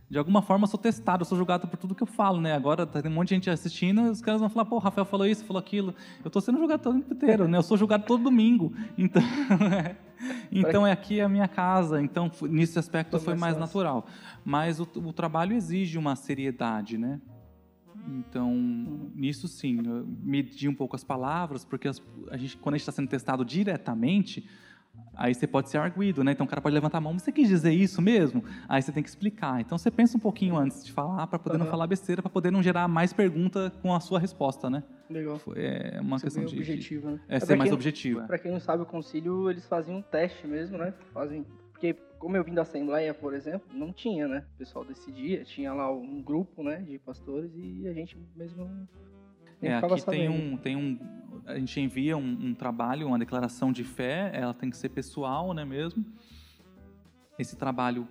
de 0.09 0.19
alguma 0.19 0.41
forma 0.41 0.65
eu 0.65 0.67
sou 0.67 0.79
testado, 0.79 1.21
eu 1.21 1.25
sou 1.25 1.37
julgado 1.37 1.67
por 1.67 1.77
tudo 1.77 1.95
que 1.95 2.03
eu 2.03 2.07
falo, 2.07 2.39
né? 2.39 2.53
Agora 2.53 2.85
tem 2.85 3.09
um 3.09 3.15
monte 3.15 3.29
de 3.29 3.35
gente 3.35 3.49
assistindo, 3.49 4.03
os 4.03 4.21
caras 4.21 4.39
vão 4.39 4.49
falar, 4.49 4.65
pô, 4.65 4.75
o 4.75 4.79
Rafael 4.79 5.05
falou 5.05 5.25
isso, 5.25 5.43
falou 5.45 5.59
aquilo. 5.59 5.95
Eu 6.23 6.27
estou 6.27 6.41
sendo 6.41 6.59
julgado 6.59 6.83
todo 6.83 6.97
inteiro, 6.97 7.47
né? 7.47 7.57
Eu 7.57 7.63
sou 7.63 7.75
julgado 7.75 8.05
todo 8.05 8.23
domingo. 8.23 8.71
Então, 8.97 9.21
então 10.51 10.85
é 10.85 10.91
aqui 10.91 11.21
a 11.21 11.27
minha 11.27 11.47
casa. 11.47 12.01
Então, 12.01 12.29
nesse 12.43 12.77
aspecto 12.77 13.19
foi 13.19 13.35
mais 13.35 13.57
natural. 13.57 14.05
Mas 14.43 14.79
o, 14.79 14.87
o 14.95 15.11
trabalho 15.11 15.55
exige 15.55 15.97
uma 15.97 16.15
seriedade, 16.15 16.97
né? 16.99 17.19
Então, 18.07 18.53
nisso 19.15 19.47
sim, 19.47 19.81
medir 20.21 20.69
um 20.69 20.75
pouco 20.75 20.95
as 20.95 21.03
palavras, 21.03 21.65
porque 21.65 21.87
as, 21.87 21.99
a 22.29 22.37
gente, 22.37 22.57
quando 22.57 22.75
a 22.75 22.77
gente 22.77 22.83
está 22.83 22.91
sendo 22.91 23.07
testado 23.07 23.43
diretamente, 23.43 24.47
Aí 25.15 25.33
você 25.33 25.47
pode 25.47 25.69
ser 25.69 25.77
arguído, 25.77 26.23
né? 26.23 26.31
Então 26.31 26.45
o 26.45 26.49
cara 26.49 26.61
pode 26.61 26.73
levantar 26.73 26.97
a 26.97 27.01
mão, 27.01 27.17
você 27.17 27.31
quis 27.31 27.47
dizer 27.47 27.71
isso 27.71 28.01
mesmo? 28.01 28.43
Aí 28.67 28.81
você 28.81 28.91
tem 28.91 29.01
que 29.01 29.09
explicar. 29.09 29.61
Então 29.61 29.77
você 29.77 29.89
pensa 29.89 30.17
um 30.17 30.19
pouquinho 30.19 30.57
antes 30.57 30.83
de 30.83 30.91
falar, 30.91 31.25
para 31.27 31.39
poder 31.39 31.57
uhum. 31.57 31.63
não 31.63 31.71
falar 31.71 31.87
besteira, 31.87 32.21
para 32.21 32.29
poder 32.29 32.51
não 32.51 32.61
gerar 32.61 32.87
mais 32.87 33.13
pergunta 33.13 33.71
com 33.81 33.93
a 33.93 33.99
sua 33.99 34.19
resposta, 34.19 34.69
né? 34.69 34.83
Legal. 35.09 35.39
É 35.55 35.99
uma 36.01 36.19
ser 36.19 36.25
questão 36.25 36.45
de. 36.45 36.57
Objetivo, 36.57 37.11
né? 37.11 37.19
É, 37.27 37.37
é 37.37 37.39
ser 37.39 37.55
mais 37.55 37.71
objetivo. 37.71 38.21
Para 38.25 38.39
quem 38.39 38.51
não 38.51 38.59
sabe, 38.59 38.83
o 38.83 38.85
concílio, 38.85 39.49
eles 39.49 39.65
fazem 39.67 39.95
um 39.95 40.01
teste 40.01 40.47
mesmo, 40.47 40.77
né? 40.77 40.93
Fazem. 41.13 41.45
Porque 41.71 41.93
como 42.17 42.37
eu 42.37 42.43
vim 42.43 42.53
da 42.53 42.63
Assembleia, 42.63 43.13
por 43.13 43.33
exemplo, 43.33 43.67
não 43.73 43.91
tinha, 43.93 44.27
né? 44.27 44.45
O 44.55 44.57
pessoal 44.57 44.83
decidia, 44.83 45.43
tinha 45.43 45.73
lá 45.73 45.91
um 45.91 46.21
grupo, 46.21 46.63
né, 46.63 46.77
de 46.77 46.97
pastores 46.97 47.51
e 47.55 47.87
a 47.87 47.93
gente 47.93 48.17
mesmo 48.35 48.87
é, 49.61 49.73
aqui 49.73 50.05
tem 50.05 50.29
um, 50.29 50.57
tem 50.57 50.75
um, 50.75 50.99
a 51.45 51.57
gente 51.57 51.79
envia 51.79 52.17
um, 52.17 52.47
um, 52.47 52.53
trabalho, 52.53 53.07
uma 53.07 53.19
declaração 53.19 53.71
de 53.71 53.83
fé, 53.83 54.31
ela 54.33 54.53
tem 54.53 54.69
que 54.69 54.77
ser 54.77 54.89
pessoal, 54.89 55.53
né 55.53 55.65
mesmo. 55.65 56.05
Esse 57.37 57.55
trabalho 57.55 58.07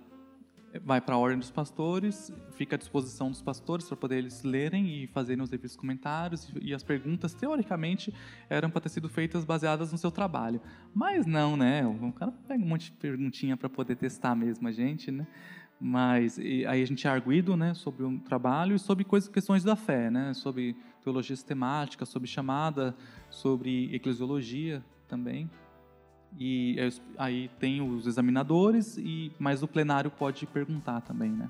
vai 0.83 0.99
para 0.99 1.15
a 1.15 1.17
ordem 1.17 1.39
dos 1.39 1.51
pastores, 1.51 2.31
fica 2.51 2.75
à 2.75 2.79
disposição 2.79 3.29
dos 3.29 3.41
pastores 3.41 3.87
para 3.87 3.95
poder 3.95 4.17
eles 4.17 4.43
lerem 4.43 5.03
e 5.03 5.07
fazerem 5.07 5.41
os 5.41 5.49
devidos 5.49 5.75
comentários 5.75 6.51
e 6.61 6.73
as 6.73 6.83
perguntas 6.83 7.33
teoricamente 7.33 8.13
eram 8.49 8.69
para 8.69 8.81
ter 8.81 8.89
sido 8.89 9.07
feitas 9.07 9.45
baseadas 9.45 9.91
no 9.91 9.97
seu 9.97 10.11
trabalho, 10.11 10.61
mas 10.93 11.25
não, 11.25 11.55
né? 11.55 11.85
O 11.85 12.11
cara 12.11 12.31
pega 12.47 12.63
um 12.63 12.67
monte 12.67 12.91
de 12.91 12.97
perguntinha 12.97 13.55
para 13.55 13.69
poder 13.69 13.95
testar 13.95 14.35
mesmo 14.35 14.67
a 14.67 14.71
gente, 14.71 15.11
né? 15.11 15.25
Mas 15.79 16.39
aí 16.39 16.65
a 16.65 16.85
gente 16.85 17.05
é 17.05 17.09
arguído, 17.09 17.57
né, 17.57 17.73
sobre 17.73 18.03
o 18.03 18.07
um 18.07 18.17
trabalho 18.17 18.75
e 18.75 18.79
sobre 18.79 19.03
coisas, 19.03 19.29
questões 19.29 19.63
da 19.63 19.75
fé, 19.75 20.09
né, 20.09 20.33
sobre 20.33 20.75
teologia 21.05 21.35
sistemática, 21.35 22.03
sobre 22.03 22.27
chamada, 22.27 22.95
sobre 23.29 23.93
eclesiologia 23.95 24.83
também. 25.07 25.49
E 26.37 26.75
aí 27.17 27.47
tem 27.59 27.79
os 27.81 28.07
examinadores, 28.07 28.97
e 28.97 29.31
mas 29.39 29.63
o 29.63 29.67
plenário 29.67 30.09
pode 30.09 30.45
perguntar 30.47 31.01
também, 31.01 31.29
né? 31.29 31.49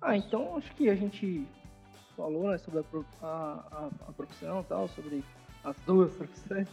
Ah, 0.00 0.16
então 0.16 0.56
acho 0.56 0.72
que 0.74 0.88
a 0.88 0.94
gente 0.94 1.46
falou 2.16 2.50
né, 2.50 2.58
sobre 2.58 2.80
a, 2.80 3.26
a, 3.26 3.90
a 4.08 4.12
profissão 4.12 4.62
tal, 4.62 4.88
sobre 4.88 5.22
as 5.64 5.76
duas 5.80 6.14
profissões. 6.16 6.68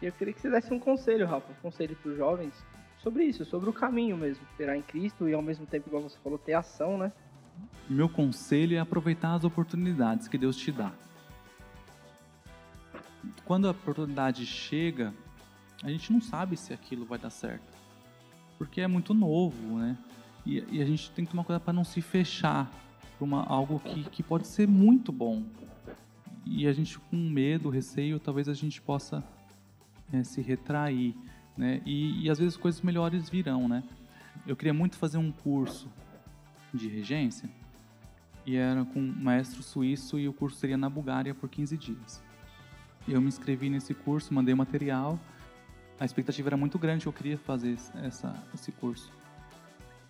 E 0.00 0.06
eu 0.06 0.12
queria 0.12 0.32
que 0.32 0.40
você 0.40 0.50
desse 0.50 0.72
um 0.72 0.80
conselho, 0.80 1.26
Rafa, 1.26 1.52
um 1.52 1.62
conselho 1.62 1.94
para 1.96 2.10
os 2.10 2.16
jovens 2.16 2.54
sobre 2.98 3.24
isso, 3.24 3.44
sobre 3.44 3.68
o 3.68 3.72
caminho 3.72 4.16
mesmo, 4.16 4.42
esperar 4.50 4.76
em 4.76 4.82
Cristo 4.82 5.28
e 5.28 5.34
ao 5.34 5.42
mesmo 5.42 5.66
tempo, 5.66 5.88
igual 5.88 6.02
você 6.02 6.18
falou, 6.24 6.38
ter 6.38 6.54
ação, 6.54 6.96
né? 6.96 7.12
Meu 7.88 8.08
conselho 8.08 8.76
é 8.76 8.78
aproveitar 8.78 9.34
as 9.34 9.44
oportunidades 9.44 10.28
que 10.28 10.38
Deus 10.38 10.56
te 10.56 10.72
dá 10.72 10.92
quando 13.44 13.68
a 13.68 13.70
oportunidade 13.70 14.44
chega, 14.46 15.14
a 15.82 15.90
gente 15.90 16.12
não 16.12 16.20
sabe 16.20 16.56
se 16.56 16.72
aquilo 16.72 17.04
vai 17.04 17.18
dar 17.18 17.30
certo. 17.30 17.74
Porque 18.58 18.80
é 18.80 18.86
muito 18.86 19.12
novo, 19.12 19.78
né? 19.78 19.96
E, 20.46 20.64
e 20.70 20.82
a 20.82 20.84
gente 20.84 21.10
tem 21.10 21.24
que 21.24 21.30
tomar 21.30 21.44
cuidado 21.44 21.62
para 21.62 21.72
não 21.72 21.84
se 21.84 22.00
fechar 22.00 22.70
para 23.16 23.24
uma, 23.24 23.44
algo 23.44 23.78
que, 23.80 24.04
que 24.04 24.22
pode 24.22 24.46
ser 24.46 24.66
muito 24.68 25.12
bom. 25.12 25.42
E 26.46 26.66
a 26.66 26.72
gente, 26.72 26.98
com 26.98 27.16
medo, 27.16 27.70
receio, 27.70 28.18
talvez 28.18 28.48
a 28.48 28.54
gente 28.54 28.80
possa 28.80 29.24
é, 30.12 30.22
se 30.22 30.40
retrair, 30.40 31.14
né? 31.56 31.80
E, 31.84 32.24
e 32.24 32.30
às 32.30 32.38
vezes 32.38 32.56
coisas 32.56 32.80
melhores 32.82 33.28
virão, 33.28 33.68
né? 33.68 33.82
Eu 34.46 34.56
queria 34.56 34.74
muito 34.74 34.96
fazer 34.96 35.18
um 35.18 35.32
curso 35.32 35.88
de 36.76 36.88
regência 36.88 37.48
e 38.46 38.56
era 38.56 38.84
com 38.84 39.00
um 39.00 39.14
maestro 39.16 39.62
suíço 39.62 40.18
e 40.18 40.28
o 40.28 40.32
curso 40.32 40.58
seria 40.58 40.76
na 40.76 40.88
Bulgária 40.88 41.34
por 41.34 41.48
15 41.48 41.76
dias. 41.76 42.22
Eu 43.06 43.20
me 43.20 43.28
inscrevi 43.28 43.68
nesse 43.68 43.94
curso, 43.94 44.32
mandei 44.32 44.54
material. 44.54 45.18
A 45.98 46.04
expectativa 46.04 46.48
era 46.48 46.56
muito 46.56 46.78
grande, 46.78 47.06
eu 47.06 47.12
queria 47.12 47.38
fazer 47.38 47.76
essa, 48.02 48.34
esse 48.52 48.72
curso. 48.72 49.10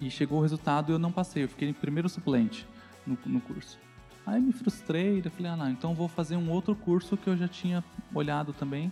E 0.00 0.10
chegou 0.10 0.38
o 0.38 0.42
resultado 0.42 0.92
eu 0.92 0.98
não 0.98 1.12
passei, 1.12 1.44
eu 1.44 1.48
fiquei 1.48 1.72
primeiro 1.72 2.08
suplente 2.08 2.66
no, 3.06 3.16
no 3.26 3.40
curso. 3.40 3.78
Aí 4.26 4.40
me 4.40 4.52
frustrei, 4.52 5.20
eu 5.24 5.30
falei, 5.30 5.52
ah 5.52 5.56
não, 5.56 5.70
então 5.70 5.94
vou 5.94 6.08
fazer 6.08 6.36
um 6.36 6.50
outro 6.50 6.74
curso 6.74 7.16
que 7.16 7.28
eu 7.28 7.36
já 7.36 7.46
tinha 7.46 7.84
olhado 8.14 8.52
também, 8.52 8.90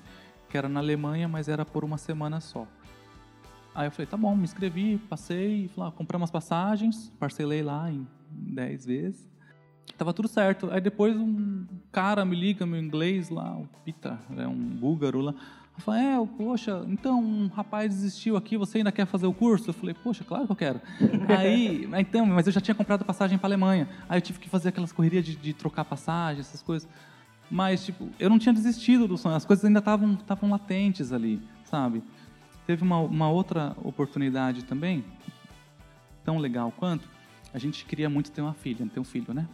que 0.48 0.58
era 0.58 0.68
na 0.68 0.80
Alemanha, 0.80 1.26
mas 1.26 1.48
era 1.48 1.64
por 1.64 1.84
uma 1.84 1.96
semana 1.96 2.38
só. 2.40 2.66
Aí 3.74 3.86
eu 3.86 3.90
falei, 3.90 4.06
tá 4.06 4.16
bom, 4.16 4.36
me 4.36 4.44
inscrevi, 4.44 4.98
passei, 5.08 5.68
falei, 5.68 5.90
ah, 5.90 5.92
comprei 5.92 6.18
umas 6.18 6.30
passagens, 6.30 7.10
parcelei 7.18 7.62
lá 7.62 7.90
em 7.90 8.06
10 8.30 8.86
vezes. 8.86 9.32
Tava 9.96 10.12
tudo 10.12 10.28
certo. 10.28 10.70
Aí 10.70 10.80
depois 10.80 11.16
um 11.16 11.66
cara 11.90 12.24
me 12.24 12.36
liga, 12.36 12.66
meu 12.66 12.80
inglês 12.80 13.30
lá, 13.30 13.56
o 13.56 13.66
Pita, 13.84 14.18
é 14.36 14.46
um 14.46 14.58
búlgaro 14.58 15.20
lá. 15.20 15.34
Fala, 15.78 16.00
é, 16.00 16.26
poxa, 16.36 16.84
então 16.86 17.18
um 17.22 17.46
rapaz 17.48 17.94
desistiu 17.94 18.36
aqui, 18.36 18.58
você 18.58 18.78
ainda 18.78 18.92
quer 18.92 19.06
fazer 19.06 19.26
o 19.26 19.32
curso? 19.32 19.70
Eu 19.70 19.74
falei, 19.74 19.94
poxa, 19.94 20.22
claro 20.22 20.44
que 20.44 20.52
eu 20.52 20.56
quero. 20.56 20.80
aí, 21.28 21.88
então, 21.98 22.26
mas 22.26 22.46
eu 22.46 22.52
já 22.52 22.60
tinha 22.60 22.74
comprado 22.74 23.04
passagem 23.04 23.38
para 23.38 23.48
Alemanha. 23.48 23.88
Aí 24.08 24.18
eu 24.18 24.22
tive 24.22 24.38
que 24.38 24.50
fazer 24.50 24.68
aquelas 24.68 24.92
correrias 24.92 25.24
de, 25.24 25.34
de 25.34 25.54
trocar 25.54 25.84
passagem, 25.84 26.40
essas 26.40 26.62
coisas. 26.62 26.86
Mas, 27.50 27.84
tipo, 27.84 28.08
eu 28.18 28.30
não 28.30 28.38
tinha 28.38 28.52
desistido 28.52 29.08
do 29.08 29.16
sonho, 29.16 29.34
as 29.34 29.44
coisas 29.44 29.64
ainda 29.64 29.78
estavam 29.78 30.50
latentes 30.50 31.12
ali, 31.12 31.40
sabe? 31.64 32.02
Teve 32.66 32.82
uma, 32.82 32.98
uma 32.98 33.30
outra 33.30 33.76
oportunidade 33.82 34.64
também, 34.64 35.04
tão 36.24 36.38
legal 36.38 36.72
quanto, 36.72 37.08
a 37.52 37.58
gente 37.58 37.84
queria 37.84 38.08
muito 38.08 38.30
ter 38.30 38.40
uma 38.40 38.54
filha, 38.54 38.86
ter 38.86 39.00
um 39.00 39.04
filho, 39.04 39.34
né? 39.34 39.48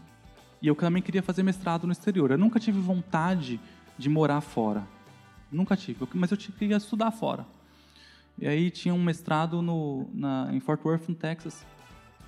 E 0.61 0.67
eu 0.67 0.75
também 0.75 1.03
queria 1.03 1.23
fazer 1.23 1.43
mestrado 1.43 1.87
no 1.87 1.93
exterior. 1.93 2.31
Eu 2.31 2.39
nunca 2.39 2.61
tive 2.61 2.81
vontade 2.81 3.61
de 3.97 4.09
morar 4.09 4.41
fora. 4.41 4.87
Nunca 5.51 5.77
tive, 5.77 6.07
mas 6.15 6.31
eu 6.31 6.37
queria 6.37 6.77
estudar 6.77 7.11
fora. 7.11 7.47
E 8.39 8.47
aí 8.47 8.71
tinha 8.71 8.95
um 8.95 9.03
mestrado 9.03 9.63
no, 9.63 10.09
na, 10.13 10.49
em 10.53 10.61
Fort 10.61 10.85
Worth, 10.85 11.09
no 11.09 11.15
Texas. 11.15 11.65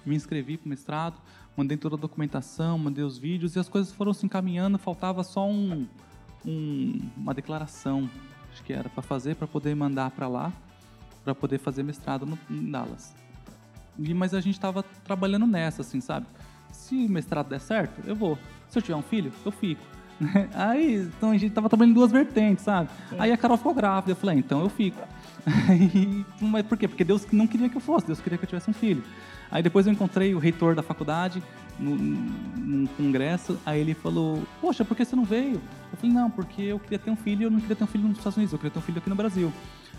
Me 0.04 0.16
inscrevi 0.16 0.56
para 0.56 0.66
o 0.66 0.68
mestrado, 0.68 1.20
mandei 1.56 1.76
toda 1.76 1.94
a 1.96 1.98
documentação, 1.98 2.78
mandei 2.78 3.04
os 3.04 3.18
vídeos 3.18 3.54
e 3.54 3.58
as 3.58 3.68
coisas 3.68 3.92
foram 3.92 4.12
se 4.12 4.24
encaminhando. 4.24 4.78
Faltava 4.78 5.22
só 5.22 5.48
um, 5.48 5.86
um, 6.44 7.00
uma 7.16 7.34
declaração, 7.34 8.08
acho 8.50 8.62
que 8.64 8.72
era 8.72 8.88
para 8.88 9.02
fazer, 9.02 9.36
para 9.36 9.46
poder 9.46 9.74
mandar 9.76 10.10
para 10.10 10.26
lá, 10.26 10.52
para 11.24 11.34
poder 11.34 11.58
fazer 11.58 11.82
mestrado 11.82 12.26
no, 12.26 12.38
em 12.50 12.70
Dallas. 12.70 13.14
E, 13.98 14.14
mas 14.14 14.32
a 14.34 14.40
gente 14.40 14.54
estava 14.54 14.82
trabalhando 15.04 15.46
nessa, 15.46 15.82
assim, 15.82 16.00
sabe? 16.00 16.26
se 16.72 17.06
o 17.06 17.08
mestrado 17.08 17.48
der 17.48 17.60
certo, 17.60 18.00
eu 18.06 18.14
vou. 18.14 18.38
Se 18.68 18.78
eu 18.78 18.82
tiver 18.82 18.96
um 18.96 19.02
filho, 19.02 19.32
eu 19.44 19.52
fico. 19.52 19.82
Aí, 20.54 20.96
então 21.16 21.30
a 21.30 21.38
gente 21.38 21.52
tava 21.52 21.68
trabalhando 21.68 21.92
em 21.92 21.94
duas 21.94 22.12
vertentes, 22.12 22.64
sabe? 22.64 22.90
É. 23.12 23.16
Aí 23.18 23.32
a 23.32 23.36
Carol 23.36 23.56
ficou 23.56 23.74
grávida, 23.74 24.12
eu 24.12 24.16
falei, 24.16 24.36
ah, 24.36 24.38
então 24.38 24.60
eu 24.60 24.68
fico. 24.68 25.00
Aí, 25.68 26.24
mas 26.40 26.66
por 26.66 26.76
quê? 26.76 26.86
Porque 26.86 27.04
Deus 27.04 27.26
não 27.32 27.46
queria 27.46 27.68
que 27.68 27.76
eu 27.76 27.80
fosse, 27.80 28.06
Deus 28.06 28.20
queria 28.20 28.36
que 28.36 28.44
eu 28.44 28.48
tivesse 28.48 28.68
um 28.68 28.74
filho. 28.74 29.02
Aí 29.50 29.62
depois 29.62 29.86
eu 29.86 29.92
encontrei 29.92 30.34
o 30.34 30.38
reitor 30.38 30.76
da 30.76 30.82
faculdade 30.82 31.42
num, 31.78 31.96
num 31.96 32.86
congresso, 32.86 33.58
aí 33.66 33.80
ele 33.80 33.94
falou, 33.94 34.42
poxa, 34.60 34.84
por 34.84 34.96
que 34.96 35.04
você 35.04 35.16
não 35.16 35.24
veio? 35.24 35.60
Eu 35.90 35.98
falei, 35.98 36.14
não, 36.14 36.30
porque 36.30 36.62
eu 36.62 36.78
queria 36.78 36.98
ter 36.98 37.10
um 37.10 37.16
filho 37.16 37.42
e 37.42 37.44
eu 37.44 37.50
não 37.50 37.58
queria 37.58 37.74
ter 37.74 37.82
um 37.82 37.88
filho 37.88 38.06
nos 38.06 38.18
Estados 38.18 38.36
Unidos, 38.36 38.52
eu 38.52 38.58
queria 38.58 38.70
ter 38.70 38.78
um 38.78 38.82
filho 38.82 38.98
aqui 38.98 39.08
no 39.08 39.16
Brasil. 39.16 39.52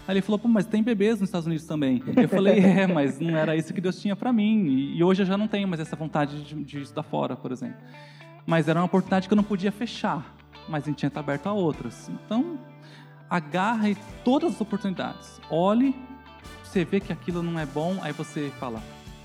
Aí 0.08 0.16
ele 0.16 0.22
falou, 0.22 0.40
pô, 0.40 0.48
mas 0.48 0.66
tem 0.66 0.82
bebês 0.82 1.20
nos 1.20 1.30
Estados 1.30 1.46
Unidos 1.46 1.66
também. 1.66 2.02
Eu 2.16 2.28
falei, 2.28 2.60
é, 2.60 2.88
mas 2.92 3.20
não 3.20 3.36
era 3.38 3.56
isso 3.56 3.74
que 3.74 3.80
Deus 3.80 4.00
tinha 4.00 4.16
para 4.16 4.34
mim. 4.34 4.94
E 4.96 5.04
hoje 5.04 5.22
eu 5.22 5.26
já 5.26 5.38
não 5.38 5.48
tenho 5.48 5.68
mais 5.68 5.80
essa 5.80 5.96
vontade 5.96 6.44
de, 6.44 6.56
de 6.64 6.82
estudar 6.82 7.04
fora, 7.04 7.36
por 7.36 7.52
exemplo. 7.52 7.78
Mas 8.46 8.68
era 8.68 8.80
uma 8.80 8.86
oportunidade 8.86 9.28
que 9.28 9.34
eu 9.34 9.38
não 9.38 9.44
podia 9.44 9.72
fechar, 9.72 10.36
mas 10.68 10.84
a 10.84 10.88
gente 10.88 10.98
tinha 10.98 11.08
estar 11.08 11.20
aberto 11.20 11.48
a 11.48 11.54
outras. 11.54 12.10
Então, 12.10 12.60
agarre 13.30 13.96
todas 14.26 14.56
as 14.56 14.62
oportunidades. 14.62 15.40
Olhe, 15.50 15.96
você 16.64 16.84
vê 16.84 17.00
que 17.00 17.14
aquilo 17.14 17.44
não 17.44 17.60
é 17.60 17.66
bom, 17.66 17.98
aí 18.02 18.12
você 18.12 18.52
fala, 18.60 18.82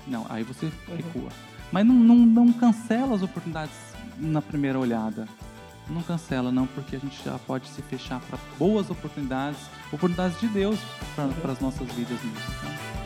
não, 0.07 0.25
aí 0.29 0.43
você 0.43 0.67
uhum. 0.67 0.95
recua. 0.95 1.29
Mas 1.71 1.85
não, 1.85 1.95
não, 1.95 2.15
não 2.15 2.53
cancela 2.53 3.15
as 3.15 3.23
oportunidades 3.23 3.75
na 4.17 4.41
primeira 4.41 4.79
olhada. 4.79 5.27
Não 5.89 6.01
cancela, 6.01 6.51
não, 6.51 6.67
porque 6.67 6.95
a 6.97 6.99
gente 6.99 7.23
já 7.23 7.39
pode 7.39 7.67
se 7.69 7.81
fechar 7.81 8.19
para 8.21 8.37
boas 8.57 8.89
oportunidades, 8.89 9.59
oportunidades 9.87 10.39
de 10.39 10.47
Deus 10.47 10.79
para 11.15 11.51
as 11.51 11.59
nossas 11.59 11.87
vidas 11.93 12.21
mesmo. 12.21 12.39
Tá? 12.61 12.96